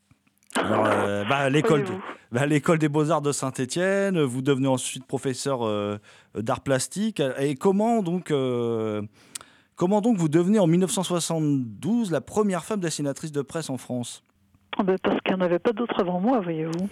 Alors, 0.56 0.88
euh, 0.88 1.24
bah, 1.30 1.50
l'école, 1.52 1.84
bah, 2.32 2.48
l'école 2.48 2.80
des 2.80 2.90
beaux-arts 2.90 3.22
de 3.22 3.32
Saint-Étienne, 3.32 4.20
vous 4.24 4.42
devenez 4.42 4.68
ensuite 4.68 5.06
professeur 5.06 5.64
euh, 5.64 5.98
d'art 6.36 6.62
plastique. 6.62 7.22
Et 7.38 7.54
comment 7.54 8.02
donc, 8.02 8.32
euh, 8.32 9.04
comment 9.78 10.02
donc 10.02 10.18
vous 10.18 10.28
devenez 10.28 10.60
en 10.60 10.68
1972 10.68 12.12
la 12.12 12.20
première 12.20 12.66
femme 12.66 12.82
dessinatrice 12.82 13.32
de 13.32 13.42
presse 13.42 13.70
en 13.70 13.78
France? 13.78 14.24
Ah 14.78 14.84
ben, 14.84 14.98
parce 15.02 15.20
qu'il 15.22 15.34
n'y 15.36 15.42
en 15.42 15.46
avait 15.46 15.60
pas 15.60 15.72
d'autres 15.72 16.02
avant 16.02 16.20
moi, 16.20 16.40
voyez-vous. 16.42 16.90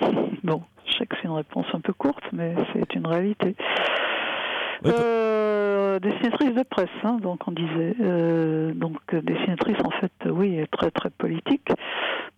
bon, 0.44 0.62
je 0.86 0.92
sais 0.96 1.06
que 1.06 1.14
c'est 1.20 1.28
une 1.28 1.34
réponse 1.34 1.66
un 1.74 1.80
peu 1.80 1.92
courte, 1.92 2.24
mais 2.32 2.54
c'est 2.72 2.94
une 2.94 3.06
réalité. 3.06 3.54
Ouais, 4.84 4.92
toi- 4.92 5.00
Euh, 5.98 6.10
dessinatrice 6.10 6.54
de 6.54 6.62
presse, 6.62 6.88
hein, 7.02 7.18
donc 7.20 7.46
on 7.46 7.52
disait. 7.52 7.94
Euh, 8.00 8.72
donc 8.74 8.96
euh, 9.12 9.20
dessinatrice, 9.22 9.76
en 9.84 9.90
fait, 9.90 10.12
oui, 10.26 10.60
très 10.70 10.90
très 10.90 11.10
politique. 11.10 11.68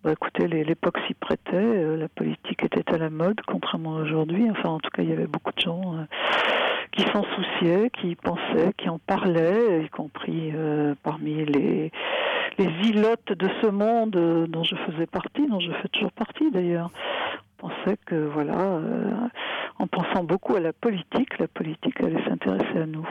Bah, 0.03 0.13
écoutez, 0.13 0.47
l'époque 0.49 0.99
s'y 1.07 1.15
prêtait, 1.15 1.97
la 1.97 2.09
politique 2.09 2.65
était 2.65 2.93
à 2.93 2.99
la 2.99 3.11
mode, 3.11 3.41
contrairement 3.47 3.97
à 3.97 4.01
aujourd'hui. 4.01 4.51
Enfin, 4.51 4.71
en 4.71 4.79
tout 4.79 4.91
cas, 4.91 5.03
il 5.03 5.11
y 5.11 5.13
avait 5.13 5.27
beaucoup 5.27 5.53
de 5.55 5.61
gens 5.61 6.07
qui 6.93 7.03
s'en 7.03 7.23
souciaient, 7.23 7.91
qui 7.91 8.15
pensaient, 8.15 8.73
qui 8.79 8.89
en 8.89 8.99
parlaient, 8.99 9.85
y 9.85 9.89
compris 9.91 10.53
parmi 11.03 11.45
les 11.45 11.93
les 12.59 12.89
ilotes 12.89 13.33
de 13.33 13.49
ce 13.63 13.69
monde 13.69 14.47
dont 14.49 14.65
je 14.65 14.75
faisais 14.75 15.07
partie, 15.07 15.47
dont 15.47 15.61
je 15.61 15.71
fais 15.83 15.89
toujours 15.89 16.13
partie 16.13 16.51
d'ailleurs. 16.51 16.91
Pensait 17.61 17.99
que 18.07 18.15
voilà, 18.15 18.59
euh, 18.59 19.11
en 19.79 19.87
pensant 19.87 20.25
beaucoup 20.25 20.57
à 20.57 20.61
la 20.61 20.73
politique, 20.73 21.39
la 21.39 21.47
politique 21.47 22.01
allait 22.01 22.25
s'intéresser 22.25 22.79
à 22.79 22.87
nous. 22.87 23.07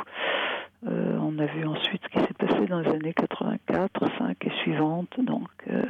Euh, 0.87 1.19
on 1.21 1.37
a 1.37 1.45
vu 1.45 1.67
ensuite 1.67 2.01
ce 2.03 2.09
qui 2.09 2.19
s'est 2.25 2.33
passé 2.33 2.65
dans 2.65 2.79
les 2.79 2.89
années 2.89 3.13
84, 3.13 4.05
5 4.17 4.37
et 4.43 4.49
suivantes. 4.63 5.19
Donc, 5.19 5.49
euh, 5.69 5.83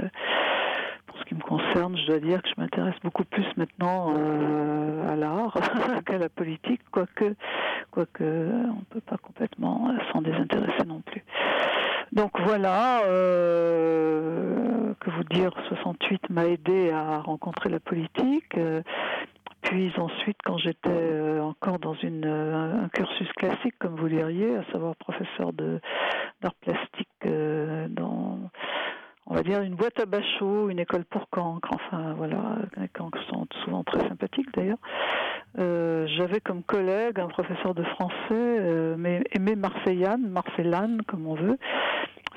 pour 1.08 1.18
ce 1.20 1.24
qui 1.24 1.36
me 1.36 1.42
concerne, 1.42 1.96
je 1.98 2.08
dois 2.08 2.20
dire 2.20 2.42
que 2.42 2.50
je 2.50 2.56
m'intéresse 2.58 2.96
beaucoup 3.02 3.24
plus 3.24 3.46
maintenant 3.56 4.14
à 5.08 5.16
l'art 5.16 5.56
qu'à 6.06 6.18
la 6.18 6.28
politique, 6.28 6.82
quoique, 6.92 7.36
quoique 7.92 8.24
on 8.24 8.80
ne 8.80 8.86
peut 8.90 9.00
pas 9.00 9.18
complètement 9.18 9.90
s'en 10.12 10.22
désintéresser 10.22 10.86
non 10.86 11.00
plus. 11.00 11.24
Donc 12.12 12.32
voilà, 12.42 13.04
euh, 13.06 14.94
que 15.00 15.12
vous 15.12 15.24
dire, 15.26 15.52
68 15.68 16.30
m'a 16.30 16.46
aidé 16.48 16.92
à 16.92 17.20
rencontrer 17.20 17.70
la 17.70 17.80
politique. 17.80 18.58
euh, 18.58 18.82
puis 19.62 19.92
ensuite, 19.98 20.38
quand 20.44 20.58
j'étais 20.58 20.90
euh, 20.90 21.42
encore 21.44 21.80
dans 21.80 21.94
une, 21.96 22.26
euh, 22.26 22.84
un 22.86 22.90
cursus 22.90 23.32
classique, 23.34 23.76
comme 23.78 23.96
vous 23.96 24.10
diriez, 24.10 24.56
à 24.56 24.64
savoir 24.72 24.96
professeur 24.96 25.54
de 25.54 25.80
d'art 26.42 26.56
plastique 26.56 27.10
dans, 27.90 28.40
on 29.30 29.36
va 29.36 29.44
dire, 29.44 29.62
une 29.62 29.76
boîte 29.76 30.00
à 30.00 30.06
bachot, 30.08 30.70
une 30.70 30.80
école 30.80 31.06
pour 31.06 31.30
cancre, 31.30 31.70
enfin 31.72 32.14
voilà, 32.18 32.58
les 32.78 32.88
cancres 32.88 33.22
sont 33.30 33.46
souvent 33.64 33.84
très 33.84 34.00
sympathiques 34.08 34.52
d'ailleurs. 34.56 34.80
Euh, 35.60 36.08
J'avais 36.18 36.40
comme 36.40 36.64
collègue 36.64 37.20
un 37.20 37.28
professeur 37.28 37.76
de 37.76 37.84
français, 37.84 38.16
euh, 38.32 38.96
mais 38.98 39.24
Aimé 39.32 39.56
Marseillane, 39.56 40.28
Marcellane 40.28 41.04
comme 41.08 41.28
on 41.28 41.36
veut, 41.36 41.60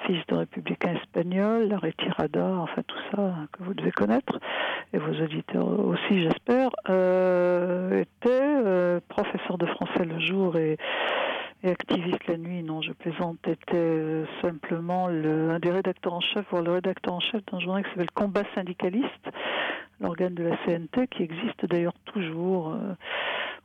fils 0.06 0.20
de 0.28 0.34
républicain 0.34 0.94
espagnol, 1.02 1.68
la 1.68 1.78
retirada, 1.78 2.46
enfin 2.58 2.82
tout 2.86 2.98
ça 3.10 3.22
hein, 3.22 3.48
que 3.52 3.62
vous 3.62 3.72
devez 3.72 3.92
connaître, 3.92 4.38
et 4.92 4.98
vos 4.98 5.12
auditeurs 5.12 5.66
aussi 5.66 6.22
j'espère, 6.22 6.68
euh, 6.90 8.02
était 8.02 9.00
professeur 9.08 9.56
de 9.56 9.66
français 9.66 10.04
le 10.04 10.20
jour 10.20 10.58
et, 10.58 10.76
et 11.62 11.70
activiste 11.70 12.26
la 12.26 12.36
nuit, 12.36 12.62
non 12.62 12.82
je 12.82 12.92
plaisante, 12.92 13.38
était 13.46 13.74
euh, 13.74 14.24
simplement 14.40 15.06
le, 15.08 15.50
un 15.50 15.58
des 15.58 15.70
rédacteurs 15.70 16.14
en 16.14 16.20
chef, 16.20 16.44
voire 16.50 16.62
le 16.62 16.72
rédacteur 16.72 17.14
en 17.14 17.20
chef 17.20 17.44
d'un 17.46 17.60
journal 17.60 17.84
qui 17.84 17.90
s'appelle 17.90 18.10
Combat 18.12 18.42
syndicaliste, 18.54 19.30
l'organe 20.00 20.34
de 20.34 20.44
la 20.44 20.56
CNT 20.64 21.06
qui 21.08 21.22
existe 21.22 21.66
d'ailleurs 21.66 21.94
toujours. 22.06 22.70
euh, 22.70 22.94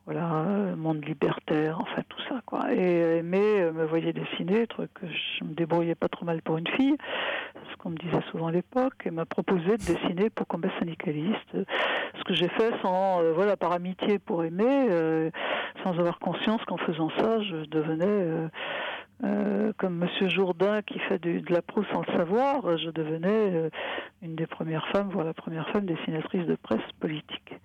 voilà, 0.07 0.35
euh, 0.35 0.75
monde 0.77 1.03
libertaire, 1.05 1.79
enfin 1.81 2.01
tout 2.07 2.21
ça, 2.29 2.39
quoi. 2.45 2.73
Et 2.73 2.79
euh, 2.79 3.17
aimé 3.19 3.41
euh, 3.41 3.73
me 3.73 3.83
voyait 3.83 4.13
dessiner, 4.13 4.65
truc 4.65 4.89
que 4.93 5.05
je 5.05 5.43
me 5.43 5.53
débrouillais 5.53 5.95
pas 5.95 6.07
trop 6.07 6.23
mal 6.23 6.41
pour 6.41 6.57
une 6.57 6.67
fille, 6.77 6.95
ce 7.69 7.75
qu'on 7.75 7.89
me 7.89 7.97
disait 7.97 8.21
souvent 8.31 8.47
à 8.47 8.51
l'époque, 8.53 8.93
et 9.05 9.11
m'a 9.11 9.25
proposé 9.25 9.71
de 9.71 9.83
dessiner 9.83 10.29
pour 10.29 10.47
combat 10.47 10.69
syndicaliste, 10.79 11.51
ce 11.53 12.23
que 12.23 12.33
j'ai 12.33 12.47
fait 12.47 12.71
sans, 12.81 13.21
voilà, 13.33 13.57
par 13.57 13.73
amitié 13.73 14.17
pour 14.17 14.45
aimer, 14.45 15.29
sans 15.83 15.91
avoir 15.99 16.19
conscience 16.19 16.63
qu'en 16.63 16.77
faisant 16.77 17.09
ça, 17.19 17.41
je 17.41 17.65
devenais 17.65 18.47
comme 19.77 19.95
Monsieur 19.97 20.29
Jourdain 20.29 20.81
qui 20.83 20.99
fait 20.99 21.19
du- 21.19 21.41
de 21.41 21.53
la 21.53 21.61
proue 21.61 21.83
sans 21.91 22.01
le 22.07 22.17
savoir, 22.17 22.77
je 22.77 22.89
devenais 22.91 23.69
une 24.21 24.35
des 24.35 24.47
premières 24.47 24.87
femmes, 24.93 25.09
voire 25.09 25.25
la 25.25 25.33
première 25.33 25.67
femme 25.71 25.85
dessinatrice 25.85 26.45
de 26.45 26.55
presse 26.55 26.79
politique. 27.01 27.55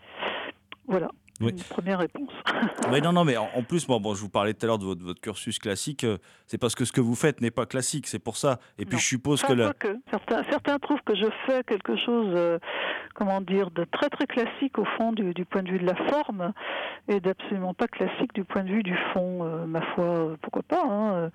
Voilà. 0.88 1.08
Oui. 1.42 1.50
Une 1.52 1.58
première 1.64 1.98
réponse. 1.98 2.30
Ouais, 2.90 3.00
non, 3.00 3.12
non, 3.12 3.24
mais 3.24 3.36
en, 3.36 3.48
en 3.54 3.62
plus, 3.62 3.88
moi, 3.88 3.98
bon, 3.98 4.14
je 4.14 4.20
vous 4.20 4.28
parlais 4.28 4.54
tout 4.54 4.64
à 4.64 4.68
l'heure 4.68 4.78
de 4.78 4.84
votre, 4.84 5.02
votre 5.02 5.20
cursus 5.20 5.58
classique. 5.58 6.04
euh, 6.04 6.18
c'est 6.46 6.58
parce 6.58 6.74
que 6.74 6.84
ce 6.84 6.92
que 6.92 7.00
vous 7.00 7.14
faites 7.14 7.40
n'est 7.40 7.50
pas 7.50 7.64
classique, 7.66 8.06
c'est 8.06 8.18
pour 8.18 8.36
ça. 8.36 8.58
Et 8.78 8.84
puis 8.84 8.98
je 8.98 9.04
suppose 9.06 9.42
Enfin, 9.42 9.54
que 9.54 9.58
la... 9.58 9.72
certains, 10.10 10.42
certains 10.50 10.78
trouvent 10.78 11.00
que 11.04 11.14
je 11.16 11.26
fais 11.46 11.64
quelque 11.64 11.96
chose, 11.96 12.28
euh, 12.36 12.58
comment 13.14 13.40
dire, 13.40 13.70
de 13.70 13.84
très 13.84 14.08
très 14.10 14.26
classique 14.26 14.78
au 14.78 14.84
fond 14.96 15.12
du, 15.12 15.32
du 15.34 15.44
point 15.44 15.62
de 15.62 15.70
vue 15.70 15.78
de 15.78 15.86
la 15.86 15.94
forme 16.10 16.52
et 17.08 17.18
d'absolument 17.20 17.72
pas 17.74 17.88
classique 17.88 18.32
du 18.34 18.44
point 18.44 18.62
de 18.64 18.70
vue 18.70 18.82
du 18.82 18.96
fond. 19.12 19.44
Euh, 19.44 19.66
ma 19.66 19.80
foi, 19.94 20.36
pourquoi 20.42 20.62
pas 20.62 20.82
hein, 20.84 21.30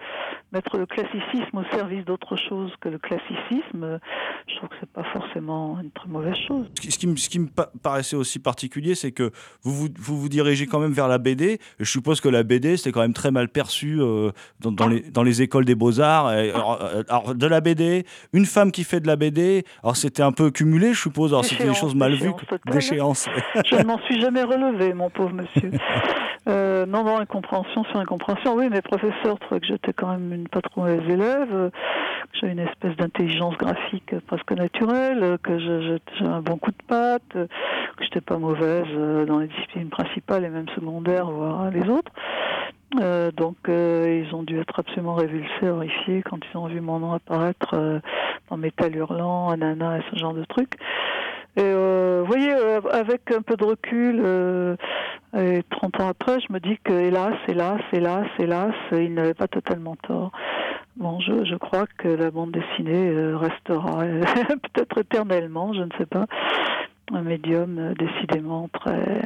Mettre 0.53 0.77
le 0.77 0.85
classicisme 0.85 1.57
au 1.57 1.63
service 1.75 2.05
d'autre 2.05 2.35
chose 2.37 2.71
que 2.79 2.87
le 2.89 2.99
classicisme, 2.99 3.99
je 4.47 4.55
trouve 4.55 4.69
que 4.69 4.75
c'est 4.79 4.89
pas 4.91 5.03
forcément 5.11 5.79
une 5.81 5.91
très 5.91 6.07
mauvaise 6.07 6.35
chose. 6.47 6.67
Ce 6.75 6.81
qui- 6.81 6.91
ce 6.91 6.97
qui, 6.99 7.07
me- 7.07 7.15
ce 7.17 7.29
qui 7.29 7.39
me 7.39 7.47
pa- 7.47 7.71
paraissait 7.83 8.15
aussi 8.15 8.39
particulier, 8.39 8.95
c'est 8.95 9.11
que 9.11 9.31
vous 9.63 9.73
vous, 9.73 9.87
vous 9.97 10.19
vous 10.19 10.29
dirigez 10.29 10.65
quand 10.65 10.79
même 10.79 10.91
vers 10.91 11.07
la 11.07 11.17
BD. 11.17 11.59
Je 11.79 11.89
suppose 11.89 12.21
que 12.21 12.29
la 12.29 12.43
BD, 12.43 12.77
c'était 12.77 12.91
quand 12.91 13.01
même 13.01 13.13
très 13.13 13.31
mal 13.31 13.49
perçu 13.49 13.99
euh, 13.99 14.31
dans, 14.59 14.71
dans 14.71 14.87
les, 14.87 15.01
dans 15.01 15.23
les 15.23 15.41
écoles 15.41 15.65
des 15.65 15.75
beaux-arts. 15.75 16.27
Alors, 16.27 16.79
euh, 16.81 17.03
alors, 17.09 17.35
de 17.35 17.47
la 17.47 17.61
BD, 17.61 18.05
une 18.33 18.45
femme 18.45 18.71
qui 18.71 18.83
fait 18.83 18.99
de 18.99 19.07
la 19.07 19.15
BD, 19.15 19.63
alors 19.83 19.97
c'était 19.97 20.23
un 20.23 20.31
peu 20.31 20.51
cumulé, 20.51 20.93
je 20.93 21.01
suppose. 21.01 21.31
Alors 21.31 21.45
c'était 21.45 21.67
des 21.67 21.73
choses 21.73 21.95
mal 21.95 22.13
vues. 22.15 22.31
D'échéance. 22.71 23.27
Je 23.69 23.75
ne 23.75 23.83
m'en 23.83 23.99
suis 23.99 24.21
jamais 24.21 24.43
relevé, 24.43 24.93
mon 24.93 25.09
pauvre 25.09 25.33
monsieur. 25.33 25.71
Euh, 26.47 26.85
non, 26.85 27.03
non, 27.03 27.17
incompréhension 27.17 27.83
sur 27.85 27.99
incompréhension. 27.99 28.55
Oui, 28.55 28.69
mes 28.69 28.81
professeurs 28.81 29.37
trouvaient 29.39 29.59
que 29.59 29.67
j'étais 29.67 29.91
quand 29.91 30.07
même 30.07 30.33
une 30.33 30.47
pas 30.47 30.61
trop 30.61 30.81
mauvaise 30.81 31.01
élève, 31.09 31.53
euh, 31.53 31.69
que 31.69 32.39
j'avais 32.39 32.53
une 32.53 32.59
espèce 32.59 32.95
d'intelligence 32.95 33.57
graphique 33.57 34.15
presque 34.27 34.51
naturelle, 34.53 35.23
euh, 35.23 35.37
que 35.37 35.59
j'avais 35.59 35.99
un 36.21 36.41
bon 36.41 36.57
coup 36.57 36.71
de 36.71 36.83
patte, 36.87 37.35
euh, 37.35 37.47
que 37.97 38.03
j'étais 38.03 38.21
pas 38.21 38.37
mauvaise 38.37 38.87
dans 39.27 39.39
les 39.39 39.47
disciplines 39.47 39.89
principales 39.89 40.45
et 40.45 40.49
même 40.49 40.69
secondaires, 40.69 41.29
voire 41.29 41.69
les 41.69 41.87
autres. 41.89 42.11
Donc, 43.35 43.57
ils 43.67 44.29
ont 44.33 44.43
dû 44.43 44.59
être 44.59 44.79
absolument 44.79 45.15
révulsés, 45.15 45.69
horrifiés 45.69 46.23
quand 46.23 46.39
ils 46.51 46.57
ont 46.57 46.67
vu 46.67 46.79
mon 46.79 46.99
nom 46.99 47.13
apparaître 47.13 48.01
dans 48.49 48.57
Métal 48.57 48.95
Hurlant, 48.95 49.49
Ananas 49.49 49.97
et 49.97 50.03
ce 50.11 50.17
genre 50.17 50.33
de 50.33 50.45
trucs. 50.45 50.77
Et 51.57 51.61
euh, 51.63 52.19
vous 52.21 52.27
voyez, 52.27 52.53
euh, 52.53 52.81
avec 52.91 53.31
un 53.31 53.41
peu 53.41 53.57
de 53.57 53.63
recul, 53.63 54.21
euh, 54.23 54.75
et 55.35 55.63
30 55.71 56.01
ans 56.01 56.07
après, 56.07 56.39
je 56.39 56.53
me 56.53 56.59
dis 56.59 56.77
que 56.83 56.93
hélas, 56.93 57.33
hélas, 57.47 57.81
hélas, 57.91 58.27
hélas, 58.37 58.75
ils 58.91 59.11
n'avaient 59.11 59.33
pas 59.33 59.47
totalement 59.47 59.95
tort. 59.95 60.31
Bon, 60.97 61.19
je, 61.19 61.45
je 61.45 61.55
crois 61.55 61.85
que 61.97 62.09
la 62.09 62.29
bande 62.29 62.51
dessinée 62.51 63.09
euh, 63.09 63.37
restera 63.37 64.03
peut-être 64.73 64.99
éternellement, 64.99 65.73
je 65.73 65.81
ne 65.81 65.89
sais 65.97 66.05
pas, 66.05 66.27
un 67.11 67.23
médium 67.23 67.77
euh, 67.79 67.93
décidément 67.95 68.69
très... 68.71 69.21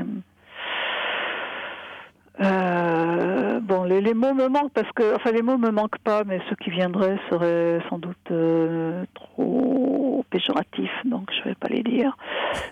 Euh, 2.39 3.59
bon, 3.59 3.83
les, 3.83 4.13
mots 4.13 4.33
me 4.33 4.47
manquent 4.47 4.71
parce 4.73 4.91
que, 4.93 5.15
enfin, 5.15 5.31
les 5.31 5.41
mots 5.41 5.57
me 5.57 5.69
manquent 5.69 5.99
pas, 5.99 6.23
mais 6.23 6.39
ceux 6.49 6.55
qui 6.55 6.69
viendraient 6.69 7.19
seraient 7.29 7.79
sans 7.89 7.99
doute 7.99 8.31
euh, 8.31 9.03
trop 9.13 10.25
péjoratifs, 10.29 11.05
donc 11.05 11.29
je 11.37 11.49
vais 11.49 11.55
pas 11.55 11.67
les 11.67 11.83
dire. 11.83 12.15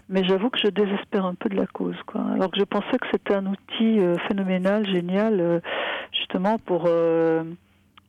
Mais 0.08 0.24
j'avoue 0.24 0.50
que 0.50 0.60
je 0.60 0.70
désespère 0.70 1.26
un 1.26 1.36
peu 1.36 1.50
de 1.50 1.56
la 1.56 1.68
cause, 1.68 1.98
quoi. 2.06 2.22
Alors 2.34 2.50
que 2.52 2.60
je 2.60 2.64
pensais 2.64 2.98
que 3.00 3.08
c'était 3.12 3.36
un 3.36 3.46
outil 3.46 4.00
euh, 4.00 4.16
phénoménal, 4.28 4.88
génial, 4.88 5.62
justement 6.12 6.58
pour 6.58 6.88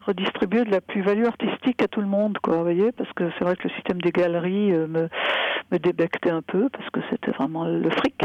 redistribuer 0.07 0.64
de 0.64 0.70
la 0.70 0.80
plus-value 0.80 1.24
artistique 1.24 1.82
à 1.82 1.88
tout 1.88 2.01
le 2.01 2.07
monde. 2.07 2.38
Vous 2.46 2.62
voyez, 2.62 2.92
parce 2.92 3.12
que 3.12 3.30
c'est 3.38 3.44
vrai 3.44 3.57
que 3.57 3.68
le 3.68 3.74
système 3.74 4.01
des 4.01 4.12
galeries 4.12 4.72
euh, 4.72 4.86
me 4.86 5.78
débectait 5.78 6.30
un 6.30 6.42
peu 6.42 6.68
parce 6.68 6.88
que 6.90 7.01
c'était 7.11 7.30
vraiment 7.32 7.64
le 7.64 7.90
fric. 7.90 8.20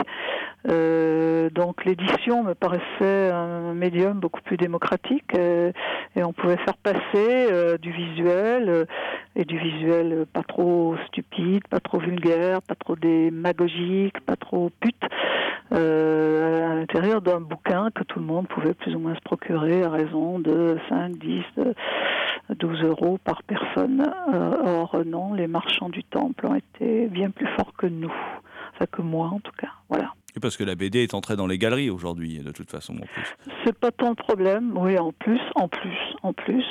Euh, 0.68 1.50
donc 1.52 1.86
l'édition 1.86 2.44
me 2.44 2.56
paraissait 2.56 3.30
un 3.32 3.76
médium 3.76 4.20
beaucoup 4.20 4.42
plus 4.42 4.58
démocratique 4.58 5.38
euh, 5.38 5.72
et 6.16 6.24
on 6.24 6.34
pouvait 6.34 6.58
faire 6.58 6.78
passer 6.78 7.78
du 7.80 7.92
visuel 7.92 8.88
et 9.36 9.46
du 9.46 9.60
visuel 9.60 10.26
pas 10.34 10.44
trop 10.44 10.96
stupide, 11.08 11.68
pas 11.68 11.80
trop 11.80 12.00
vulgaire, 12.00 12.62
pas 12.62 12.76
trop 12.76 12.96
démagogique, 12.96 14.20
pas 14.22 14.38
trop 14.38 14.72
pute 14.80 15.04
à 15.72 16.76
l'intérieur 16.76 17.22
d'un 17.22 17.42
bouquin 17.42 17.90
que 17.94 18.04
tout 18.04 18.20
le 18.20 18.26
monde 18.26 18.48
pouvait 18.48 18.74
plus 18.74 18.96
ou 18.96 19.00
moins 19.00 19.16
se 19.16 19.22
procurer 19.22 19.84
à 19.84 19.90
raison 19.90 20.40
de 20.40 20.78
5, 20.90 21.18
10, 21.18 21.44
euh, 21.58 21.65
12 22.50 22.84
euros 22.84 23.18
par 23.24 23.44
personne. 23.44 24.04
Euh, 24.34 24.82
or 24.82 25.02
non, 25.06 25.34
les 25.34 25.48
marchands 25.48 25.90
du 25.90 26.04
temple 26.04 26.46
ont 26.46 26.56
été 26.56 27.08
bien 27.08 27.32
plus 27.32 27.48
forts 27.56 27.74
que 27.78 27.88
nous, 27.88 28.14
enfin 28.74 28.86
que 28.92 29.02
moi 29.02 29.28
en 29.28 29.40
tout 29.40 29.54
cas. 29.58 29.72
Voilà. 29.90 30.14
Et 30.36 30.42
parce 30.42 30.58
que 30.58 30.66
la 30.66 30.76
BD 30.76 31.02
est 31.02 31.14
entrée 31.14 31.38
dans 31.38 31.48
les 31.48 31.58
galeries 31.58 31.90
aujourd'hui, 31.90 32.40
de 32.40 32.52
toute 32.52 32.70
façon, 32.70 32.96
en 32.96 33.06
plus. 33.06 33.36
C'est 33.64 33.78
pas 33.78 33.92
tant 33.92 34.10
le 34.10 34.16
problème, 34.16 34.74
oui, 34.78 34.98
en 34.98 35.14
plus, 35.14 35.40
en 35.56 35.70
plus, 35.70 35.98
en 36.26 36.34
plus. 36.34 36.66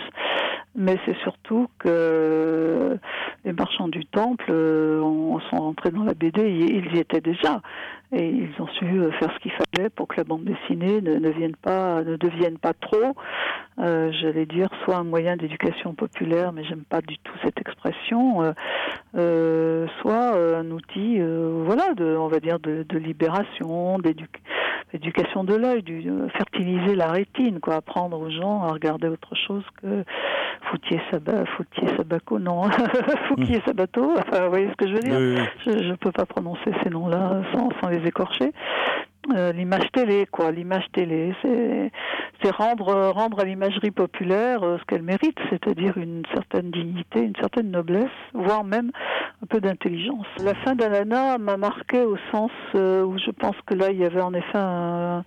Mais 0.76 0.96
c'est 1.06 1.16
surtout 1.18 1.68
que 1.78 2.98
les 3.44 3.52
marchands 3.52 3.86
du 3.86 4.04
temple 4.06 4.46
euh, 4.50 5.00
ont- 5.00 5.38
sont 5.50 5.56
rentrés 5.58 5.90
dans 5.92 6.02
la 6.02 6.14
BD, 6.14 6.50
ils 6.50 6.96
y 6.96 6.98
étaient 6.98 7.20
déjà. 7.20 7.60
Et 8.10 8.28
ils 8.28 8.50
ont 8.60 8.66
su 8.66 8.84
euh, 8.84 9.12
faire 9.12 9.32
ce 9.34 9.38
qu'il 9.38 9.52
fallait 9.52 9.88
pour 9.90 10.08
que 10.08 10.16
la 10.16 10.24
bande 10.24 10.44
dessinée 10.44 11.00
ne, 11.00 11.14
ne, 11.18 11.28
vienne 11.30 11.54
pas, 11.54 12.02
ne 12.02 12.16
devienne 12.16 12.58
pas 12.58 12.72
trop, 12.72 13.14
euh, 13.78 14.10
j'allais 14.20 14.46
dire, 14.46 14.68
soit 14.84 14.96
un 14.96 15.04
moyen 15.04 15.36
d'éducation 15.36 15.94
populaire, 15.94 16.52
mais 16.52 16.64
j'aime 16.64 16.84
pas 16.84 17.00
du 17.00 17.18
tout 17.18 17.34
cette 17.44 17.60
expression, 17.60 18.42
euh, 18.42 18.52
euh, 19.16 19.86
soit 20.00 20.34
euh, 20.36 20.60
un 20.60 20.70
outil, 20.72 21.16
euh, 21.20 21.62
voilà, 21.66 21.94
de, 21.94 22.16
on 22.16 22.28
va 22.28 22.40
dire, 22.40 22.58
de, 22.58 22.84
de 22.88 22.98
libération, 22.98 23.98
d'éducation 23.98 24.42
éducation 24.92 25.42
de 25.42 25.54
l'œil, 25.56 25.82
euh, 25.88 26.28
fertiliser 26.28 26.94
la 26.94 27.08
rétine, 27.10 27.58
quoi, 27.58 27.74
apprendre 27.76 28.16
aux 28.20 28.30
gens 28.30 28.62
à 28.62 28.68
regarder 28.68 29.08
autre 29.08 29.34
chose 29.46 29.64
que 29.80 30.04
Foutier 30.70 31.00
Sabat, 31.10 31.44
Foutier 31.56 31.88
Sabaco, 31.96 32.38
non, 32.38 32.62
Fouquier 33.28 33.60
Sabato, 33.66 34.14
enfin, 34.18 34.44
vous 34.44 34.50
voyez 34.50 34.68
ce 34.70 34.76
que 34.76 34.88
je 34.88 34.94
veux 34.94 35.00
dire 35.00 35.18
Oui, 35.18 35.34
oui, 35.36 35.48
oui. 35.66 35.82
Je 35.82 35.90
ne 35.90 35.96
peux 35.96 36.12
pas 36.12 36.26
prononcer 36.26 36.72
ces 36.82 36.90
noms-là 36.90 37.42
sans, 37.52 37.68
sans 37.80 37.88
les 37.88 38.06
écorcher. 38.06 38.52
Euh, 39.32 39.52
l'image 39.52 39.90
télé, 39.92 40.26
quoi, 40.26 40.50
l'image 40.50 40.84
télé, 40.92 41.34
c'est 41.42 42.50
rendre 42.50 43.10
rendre 43.10 43.40
à 43.40 43.44
l'imagerie 43.44 43.90
populaire 43.90 44.62
euh, 44.62 44.76
ce 44.78 44.84
qu'elle 44.84 45.02
mérite, 45.02 45.38
c'est-à-dire 45.48 45.96
une 45.96 46.22
certaine 46.34 46.70
dignité, 46.70 47.20
une 47.20 47.36
certaine 47.36 47.70
noblesse, 47.70 48.10
voire 48.34 48.64
même 48.64 48.90
un 49.42 49.46
peu 49.46 49.60
d'intelligence. 49.60 50.26
La 50.42 50.54
fin 50.56 50.74
d'Alana 50.74 51.38
m'a 51.38 51.56
marqué 51.56 52.02
au 52.02 52.18
sens 52.30 52.50
euh, 52.74 53.02
où 53.02 53.18
je 53.18 53.30
pense 53.30 53.56
que 53.66 53.74
là 53.74 53.90
il 53.90 53.98
y 53.98 54.04
avait 54.04 54.20
en 54.20 54.34
effet 54.34 54.58
un, 54.58 55.24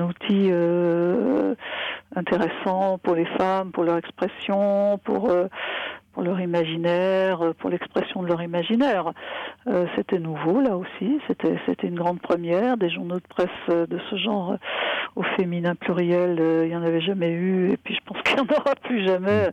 outil 0.00 0.50
intéressant 2.16 2.98
pour 2.98 3.14
les 3.14 3.26
femmes, 3.38 3.70
pour 3.70 3.84
leur 3.84 3.98
expression, 3.98 4.98
pour 5.04 5.30
leur 6.22 6.40
imaginaire, 6.40 7.42
euh, 7.42 7.52
pour 7.52 7.70
l'expression 7.70 8.22
de 8.22 8.28
leur 8.28 8.42
imaginaire. 8.42 9.12
Euh, 9.66 9.86
c'était 9.96 10.18
nouveau 10.18 10.60
là 10.60 10.76
aussi, 10.76 11.20
c'était 11.26 11.58
c'était 11.66 11.88
une 11.88 11.96
grande 11.96 12.20
première. 12.20 12.76
Des 12.76 12.90
journaux 12.90 13.16
de 13.16 13.28
presse 13.28 13.48
euh, 13.70 13.86
de 13.86 13.98
ce 14.10 14.16
genre 14.16 14.56
au 15.16 15.22
féminin 15.36 15.74
pluriel, 15.74 16.38
il 16.64 16.68
n'y 16.68 16.76
en 16.76 16.82
avait 16.82 17.00
jamais 17.00 17.30
eu, 17.30 17.72
et 17.72 17.76
puis 17.76 17.94
je 17.94 18.00
pense 18.04 18.22
qu'il 18.22 18.36
n'y 18.36 18.42
en 18.42 18.56
aura 18.56 18.74
plus 18.76 19.04
jamais. 19.06 19.50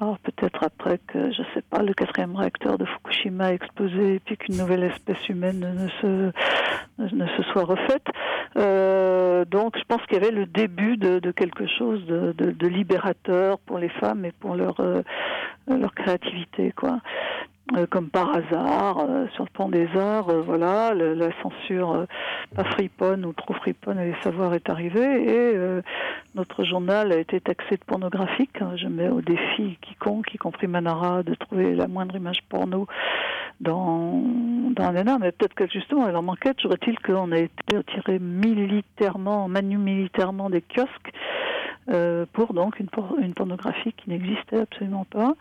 Alors 0.00 0.18
peut-être 0.18 0.64
après 0.64 0.98
que, 1.06 1.30
je 1.30 1.42
sais 1.54 1.62
pas, 1.70 1.82
le 1.82 1.94
quatrième 1.94 2.34
réacteur 2.34 2.76
de 2.76 2.84
Fukushima 2.84 3.46
a 3.46 3.52
explosé 3.52 4.14
et 4.14 4.18
puis 4.18 4.36
qu'une 4.36 4.56
nouvelle 4.56 4.82
espèce 4.82 5.28
humaine 5.28 5.60
ne 5.60 5.88
se, 6.00 7.14
ne 7.14 7.26
se 7.26 7.42
soit 7.52 7.64
refaite. 7.64 8.06
Donc 9.48 9.76
je 9.78 9.84
pense 9.86 10.02
qu'il 10.06 10.14
y 10.14 10.16
avait 10.16 10.32
le 10.32 10.46
début 10.46 10.96
de, 10.96 11.30
quelque 11.30 11.66
chose 11.78 12.04
de, 12.06 12.32
de, 12.32 12.66
libérateur 12.66 13.58
pour 13.60 13.78
les 13.78 13.90
femmes 13.90 14.24
et 14.24 14.32
pour 14.32 14.56
leur, 14.56 14.80
leur 15.68 15.94
créativité, 15.94 16.72
quoi. 16.72 16.98
Euh, 17.76 17.86
comme 17.86 18.10
par 18.10 18.36
hasard, 18.36 18.98
euh, 19.08 19.26
sur 19.34 19.44
le 19.44 19.48
plan 19.50 19.68
des 19.68 19.88
arts, 19.96 20.28
euh, 20.28 20.42
voilà, 20.42 20.92
le- 20.94 21.14
la 21.14 21.28
censure 21.42 21.92
euh, 21.92 22.06
pas 22.54 22.64
friponne 22.64 23.24
ou 23.24 23.32
trop 23.32 23.54
friponne, 23.54 23.98
allez 23.98 24.16
savoir, 24.22 24.52
est 24.52 24.68
arrivée 24.68 25.00
et 25.22 25.56
euh, 25.56 25.80
notre 26.34 26.64
journal 26.64 27.12
a 27.12 27.16
été 27.18 27.40
taxé 27.40 27.76
de 27.76 27.84
pornographique. 27.86 28.60
hein. 28.60 28.72
Je 28.76 28.88
mets 28.88 29.08
au 29.08 29.22
défi 29.22 29.78
quiconque, 29.80 30.34
y 30.34 30.38
compris 30.38 30.66
Manara, 30.66 31.22
de 31.22 31.34
trouver 31.36 31.74
la 31.74 31.86
moindre 31.86 32.16
image 32.16 32.42
porno 32.48 32.88
dans, 33.60 34.22
dans 34.74 34.88
Alena, 34.88 35.18
mais 35.20 35.30
peut-être 35.30 35.54
que 35.54 35.66
justement, 35.68 36.08
elle 36.08 36.16
en 36.16 36.22
manquait. 36.22 36.50
Est-il 36.50 36.98
qu'on 36.98 37.30
a 37.32 37.38
été 37.38 37.76
retiré 37.76 38.18
militairement, 38.18 39.48
manu 39.48 39.78
militairement 39.78 40.50
des 40.50 40.62
kiosques 40.62 41.12
euh, 41.88 42.26
pour 42.32 42.54
donc 42.54 42.78
une, 42.78 42.88
por- 42.88 43.16
une 43.20 43.34
pornographie 43.34 43.92
qui 43.92 44.10
n'existait 44.10 44.60
absolument 44.60 45.06
pas. 45.10 45.34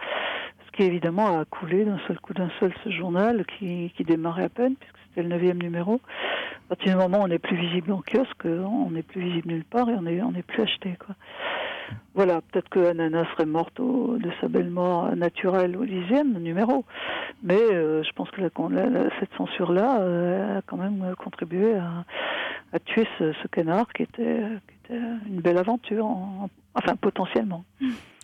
Ce 0.65 0.71
qui 0.77 0.83
évidemment 0.83 1.39
a 1.39 1.45
coulé 1.45 1.83
d'un 1.83 1.99
seul 2.07 2.19
coup 2.19 2.33
d'un 2.33 2.49
seul 2.59 2.73
ce 2.83 2.89
journal 2.89 3.45
qui, 3.45 3.91
qui 3.95 4.03
démarrait 4.03 4.45
à 4.45 4.49
peine, 4.49 4.75
puisque 4.75 4.95
c'était 5.09 5.23
le 5.23 5.29
neuvième 5.29 5.61
numéro. 5.61 5.99
À 6.65 6.75
partir 6.75 6.93
du 6.93 6.97
moment 7.01 7.19
où 7.19 7.23
on 7.23 7.27
n'est 7.27 7.39
plus 7.39 7.57
visible 7.57 7.91
en 7.91 8.01
kiosque, 8.01 8.45
on 8.45 8.91
n'est 8.91 9.03
plus 9.03 9.21
visible 9.21 9.49
nulle 9.49 9.65
part 9.65 9.89
et 9.89 9.95
on 9.95 10.31
n'est 10.31 10.41
plus 10.43 10.63
acheté. 10.63 10.97
Voilà, 12.13 12.39
peut-être 12.41 12.69
que 12.69 12.79
Anana 12.91 13.25
serait 13.31 13.45
morte 13.45 13.79
de 13.79 14.31
sa 14.39 14.47
belle 14.47 14.69
mort 14.69 15.13
naturelle 15.15 15.75
au 15.75 15.85
dixième 15.85 16.39
numéro. 16.39 16.85
Mais 17.43 17.59
euh, 17.59 18.03
je 18.03 18.11
pense 18.13 18.29
que 18.31 18.41
cette 19.19 19.33
censure-là 19.37 19.99
euh, 20.01 20.59
a 20.59 20.61
quand 20.61 20.77
même 20.77 21.13
contribué 21.17 21.75
à, 21.75 22.79
tué 22.79 23.05
ce, 23.19 23.47
canard 23.47 23.91
qui 23.93 24.03
était 24.03 24.41
une 24.91 25.41
belle 25.41 25.57
aventure, 25.57 26.05
en- 26.05 26.49
enfin 26.75 26.95
potentiellement. 26.95 27.63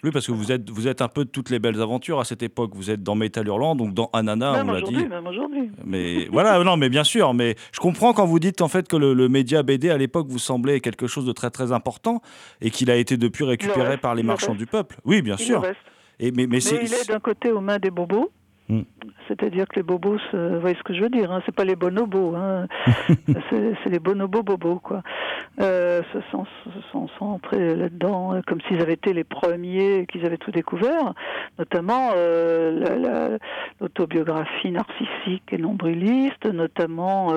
Oui, 0.03 0.11
parce 0.11 0.27
que 0.27 0.31
vous 0.31 0.51
êtes, 0.51 0.69
vous 0.69 0.87
êtes 0.87 1.01
un 1.01 1.07
peu 1.07 1.25
de 1.25 1.29
toutes 1.29 1.49
les 1.49 1.57
belles 1.57 1.81
aventures 1.81 2.19
à 2.19 2.23
cette 2.23 2.43
époque. 2.43 2.71
Vous 2.75 2.91
êtes 2.91 3.01
dans 3.01 3.15
Métal 3.15 3.47
Hurlant, 3.47 3.75
donc 3.75 3.95
dans 3.95 4.09
Anana, 4.13 4.51
même 4.53 4.69
on 4.69 4.73
l'a 4.73 4.81
dit. 4.81 5.07
même 5.07 5.25
aujourd'hui. 5.25 5.71
Mais 5.85 6.27
voilà, 6.31 6.63
non, 6.63 6.77
mais 6.77 6.89
bien 6.89 7.03
sûr. 7.03 7.33
Mais 7.33 7.55
je 7.71 7.79
comprends 7.79 8.13
quand 8.13 8.25
vous 8.27 8.39
dites 8.39 8.61
en 8.61 8.67
fait 8.67 8.87
que 8.87 8.95
le, 8.95 9.13
le 9.15 9.27
média 9.27 9.63
BD 9.63 9.89
à 9.89 9.97
l'époque 9.97 10.27
vous 10.29 10.37
semblait 10.39 10.81
quelque 10.81 11.07
chose 11.07 11.25
de 11.25 11.31
très 11.31 11.49
très 11.49 11.71
important 11.71 12.21
et 12.61 12.69
qu'il 12.69 12.91
a 12.91 12.95
été 12.95 13.17
depuis 13.17 13.43
récupéré 13.43 13.87
reste, 13.89 14.01
par 14.01 14.13
les 14.13 14.21
le 14.21 14.27
marchands 14.27 14.53
du 14.55 14.67
peuple. 14.67 14.97
Oui, 15.03 15.23
bien 15.23 15.35
sûr. 15.37 15.65
Et 16.19 16.31
mais, 16.31 16.45
mais 16.47 16.59
il 16.59 16.93
est 16.93 17.07
d'un 17.09 17.19
côté 17.19 17.51
aux 17.51 17.61
mains 17.61 17.79
des 17.79 17.91
bobos. 17.91 18.31
Hmm. 18.69 18.81
C'est-à-dire 19.29 19.65
que 19.67 19.77
les 19.77 19.83
bobos, 19.83 20.17
vous 20.33 20.59
voyez 20.59 20.75
ce 20.75 20.83
que 20.83 20.93
je 20.93 21.01
veux 21.01 21.09
dire, 21.09 21.31
hein, 21.31 21.41
c'est 21.45 21.55
pas 21.55 21.63
les 21.63 21.77
bonobos, 21.77 22.35
hein, 22.35 22.67
c'est 23.49 23.89
les 23.89 23.99
bonobos 23.99 24.43
bobos, 24.43 24.79
quoi. 24.79 25.03
Euh, 25.61 26.01
se 26.13 26.19
sont, 26.31 26.45
se 26.65 26.81
sont, 26.91 27.07
sont 27.17 27.25
entrés 27.25 27.75
là-dedans 27.75 28.35
euh, 28.35 28.41
comme 28.45 28.59
s'ils 28.67 28.81
avaient 28.81 28.93
été 28.93 29.13
les 29.13 29.23
premiers, 29.23 30.05
qu'ils 30.07 30.25
avaient 30.25 30.37
tout 30.37 30.51
découvert, 30.51 31.13
notamment 31.57 32.11
euh, 32.15 32.71
la- 32.79 32.95
la- 32.97 33.37
l'autobiographie 33.79 34.71
narcissique 34.71 35.43
et 35.51 35.57
nombriliste, 35.57 36.45
notamment 36.45 37.33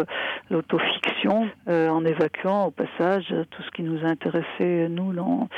l'autofiction, 0.51 1.49
en 1.69 2.05
évacuant 2.05 2.67
au 2.67 2.71
passage 2.71 3.33
tout 3.51 3.63
ce 3.63 3.71
qui 3.71 3.83
nous 3.83 4.05
a 4.05 4.09
intéressé, 4.09 4.89
nous, 4.89 5.13
dans 5.13 5.49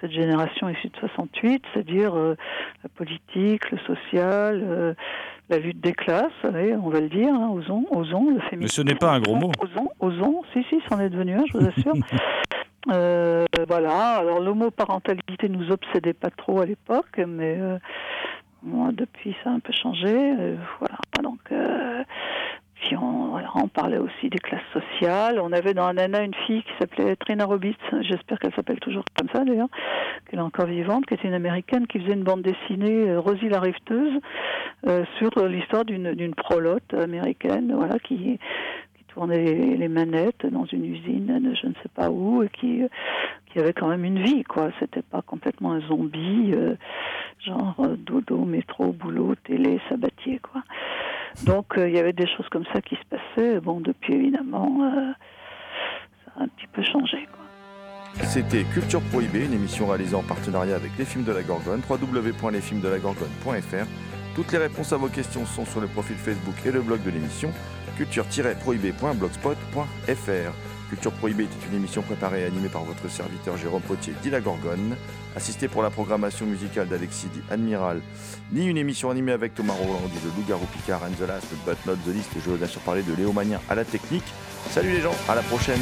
cette 0.00 0.12
génération 0.12 0.68
issue 0.68 0.88
de 0.88 0.96
68, 0.98 1.62
c'est-à-dire 1.72 2.14
la 2.16 2.88
politique, 2.96 3.70
le 3.70 3.78
social, 3.78 4.94
la 5.48 5.58
lutte 5.58 5.80
des 5.80 5.92
classes, 5.92 6.32
allez, 6.44 6.74
on 6.74 6.88
va 6.88 7.00
le 7.00 7.08
dire, 7.08 7.32
hein, 7.34 7.50
osons, 7.52 7.84
osons, 7.90 8.30
le 8.30 8.40
féminisme. 8.40 8.58
Mais 8.60 8.68
ce 8.68 8.82
n'est 8.82 8.94
pas 8.94 9.12
un 9.12 9.20
gros 9.20 9.34
mot. 9.36 9.50
Osons, 9.60 9.88
osons, 10.00 10.42
si, 10.52 10.64
si, 10.70 10.80
c'en 10.88 11.00
est 11.00 11.10
devenu 11.10 11.34
un, 11.34 11.44
je 11.46 11.58
vous 11.58 11.68
assure. 11.68 11.94
Euh, 12.90 13.44
voilà, 13.68 14.16
alors 14.16 14.40
l'homoparentalité 14.40 15.48
nous 15.48 15.70
obsédait 15.70 16.14
pas 16.14 16.30
trop 16.30 16.60
à 16.60 16.66
l'époque, 16.66 17.20
mais 17.28 17.56
euh, 17.56 17.78
moi, 18.64 18.90
depuis 18.92 19.36
ça 19.44 19.50
a 19.50 19.52
un 19.52 19.60
peu 19.60 19.72
changé. 19.72 20.08
euh, 20.08 20.56
voilà, 20.80 20.96
donc 21.22 21.38
euh, 21.52 22.02
on, 23.00 23.68
parlait 23.68 23.98
aussi 23.98 24.28
des 24.28 24.38
classes 24.38 24.60
sociales. 24.72 25.40
On 25.40 25.52
avait 25.52 25.74
dans 25.74 25.86
Anana 25.86 26.22
une 26.22 26.34
fille 26.46 26.62
qui 26.62 26.72
s'appelait 26.78 27.16
Trina 27.16 27.44
Robitz, 27.44 27.78
j'espère 28.02 28.38
qu'elle 28.38 28.54
s'appelle 28.54 28.80
toujours 28.80 29.04
comme 29.18 29.28
ça 29.34 29.44
d'ailleurs, 29.44 29.68
qu'elle 30.28 30.38
est 30.38 30.42
encore 30.42 30.66
vivante, 30.66 31.06
qui 31.06 31.14
était 31.14 31.28
une 31.28 31.34
américaine 31.34 31.86
qui 31.86 32.00
faisait 32.00 32.14
une 32.14 32.24
bande 32.24 32.42
dessinée, 32.42 33.10
euh, 33.10 33.20
Rosie 33.20 33.48
la 33.48 33.60
riveteuse, 33.60 34.20
euh, 34.88 35.04
sur 35.18 35.30
l'histoire 35.46 35.84
d'une 35.84 36.34
prolote 36.34 36.94
américaine, 36.94 37.72
voilà, 37.74 37.98
qui 37.98 38.38
tournait 39.08 39.76
les, 39.76 39.88
manettes 39.88 40.46
dans 40.46 40.64
une 40.64 40.86
usine 40.86 41.54
je 41.60 41.66
ne 41.66 41.74
sais 41.74 41.88
pas 41.94 42.10
où 42.10 42.42
et 42.42 42.48
qui 42.48 42.82
euh, 42.82 42.88
qui 43.52 43.58
avait 43.58 43.72
quand 43.72 43.88
même 43.88 44.04
une 44.04 44.22
vie 44.22 44.44
quoi 44.44 44.70
c'était 44.80 45.02
pas 45.02 45.22
complètement 45.22 45.72
un 45.72 45.80
zombie 45.80 46.52
euh, 46.54 46.76
genre 47.44 47.74
euh, 47.80 47.96
dodo 47.96 48.44
métro 48.44 48.92
boulot 48.92 49.34
télé 49.44 49.80
sabatier 49.88 50.38
quoi 50.38 50.62
donc 51.44 51.76
euh, 51.76 51.88
il 51.88 51.94
y 51.94 51.98
avait 51.98 52.12
des 52.12 52.26
choses 52.26 52.48
comme 52.50 52.64
ça 52.72 52.80
qui 52.80 52.96
se 52.96 53.04
passaient 53.10 53.60
bon 53.60 53.80
depuis 53.80 54.14
évidemment 54.14 54.78
ça 56.24 56.32
a 56.36 56.44
un 56.44 56.48
petit 56.48 56.66
peu 56.72 56.82
changé 56.82 57.28
quoi. 57.30 57.40
C'était 58.24 58.64
Culture 58.64 59.00
Prohibée, 59.10 59.46
une 59.46 59.54
émission 59.54 59.86
réalisée 59.86 60.14
en 60.14 60.22
partenariat 60.22 60.76
avec 60.76 60.90
les 60.98 61.06
films 61.06 61.24
de 61.24 61.32
la 61.32 61.42
Gorgone, 61.42 61.80
www.lesfilmsdelagorgone.fr. 61.88 63.86
Toutes 64.34 64.52
les 64.52 64.58
réponses 64.58 64.92
à 64.92 64.98
vos 64.98 65.08
questions 65.08 65.46
sont 65.46 65.64
sur 65.64 65.80
le 65.80 65.86
profil 65.86 66.16
Facebook 66.16 66.56
et 66.66 66.72
le 66.72 66.82
blog 66.82 67.02
de 67.04 67.10
l'émission, 67.10 67.50
culture-prohibée.blogspot.fr. 67.96 70.71
Culture 70.92 71.12
Prohibée 71.12 71.44
était 71.44 71.66
une 71.70 71.76
émission 71.78 72.02
préparée 72.02 72.42
et 72.42 72.44
animée 72.44 72.68
par 72.68 72.84
votre 72.84 73.08
serviteur 73.08 73.56
Jérôme 73.56 73.80
Potier, 73.80 74.12
dit 74.22 74.28
la 74.28 74.42
Gorgone, 74.42 74.94
assisté 75.34 75.66
pour 75.66 75.82
la 75.82 75.88
programmation 75.88 76.44
musicale 76.44 76.86
d'Alexis 76.86 77.28
dit 77.32 77.40
Admiral, 77.50 78.02
ni 78.52 78.66
une 78.66 78.76
émission 78.76 79.08
animée 79.08 79.32
avec 79.32 79.54
Thomas 79.54 79.72
Roland, 79.72 80.02
dit 80.12 80.18
le 80.22 80.28
Loup-Garou 80.36 80.66
Picard, 80.66 81.00
and 81.04 81.14
the 81.18 81.26
Last, 81.26 81.46
but 81.64 81.78
not 81.86 81.96
the 82.04 82.14
least, 82.14 82.28
et 82.36 82.40
je 82.44 82.50
laisse 82.50 82.76
parler 82.84 83.02
de 83.02 83.14
Léo 83.14 83.32
Mania 83.32 83.58
à 83.70 83.74
la 83.74 83.86
technique. 83.86 84.34
Salut 84.68 84.92
les 84.92 85.00
gens, 85.00 85.14
à 85.30 85.34
la 85.34 85.40
prochaine 85.40 85.80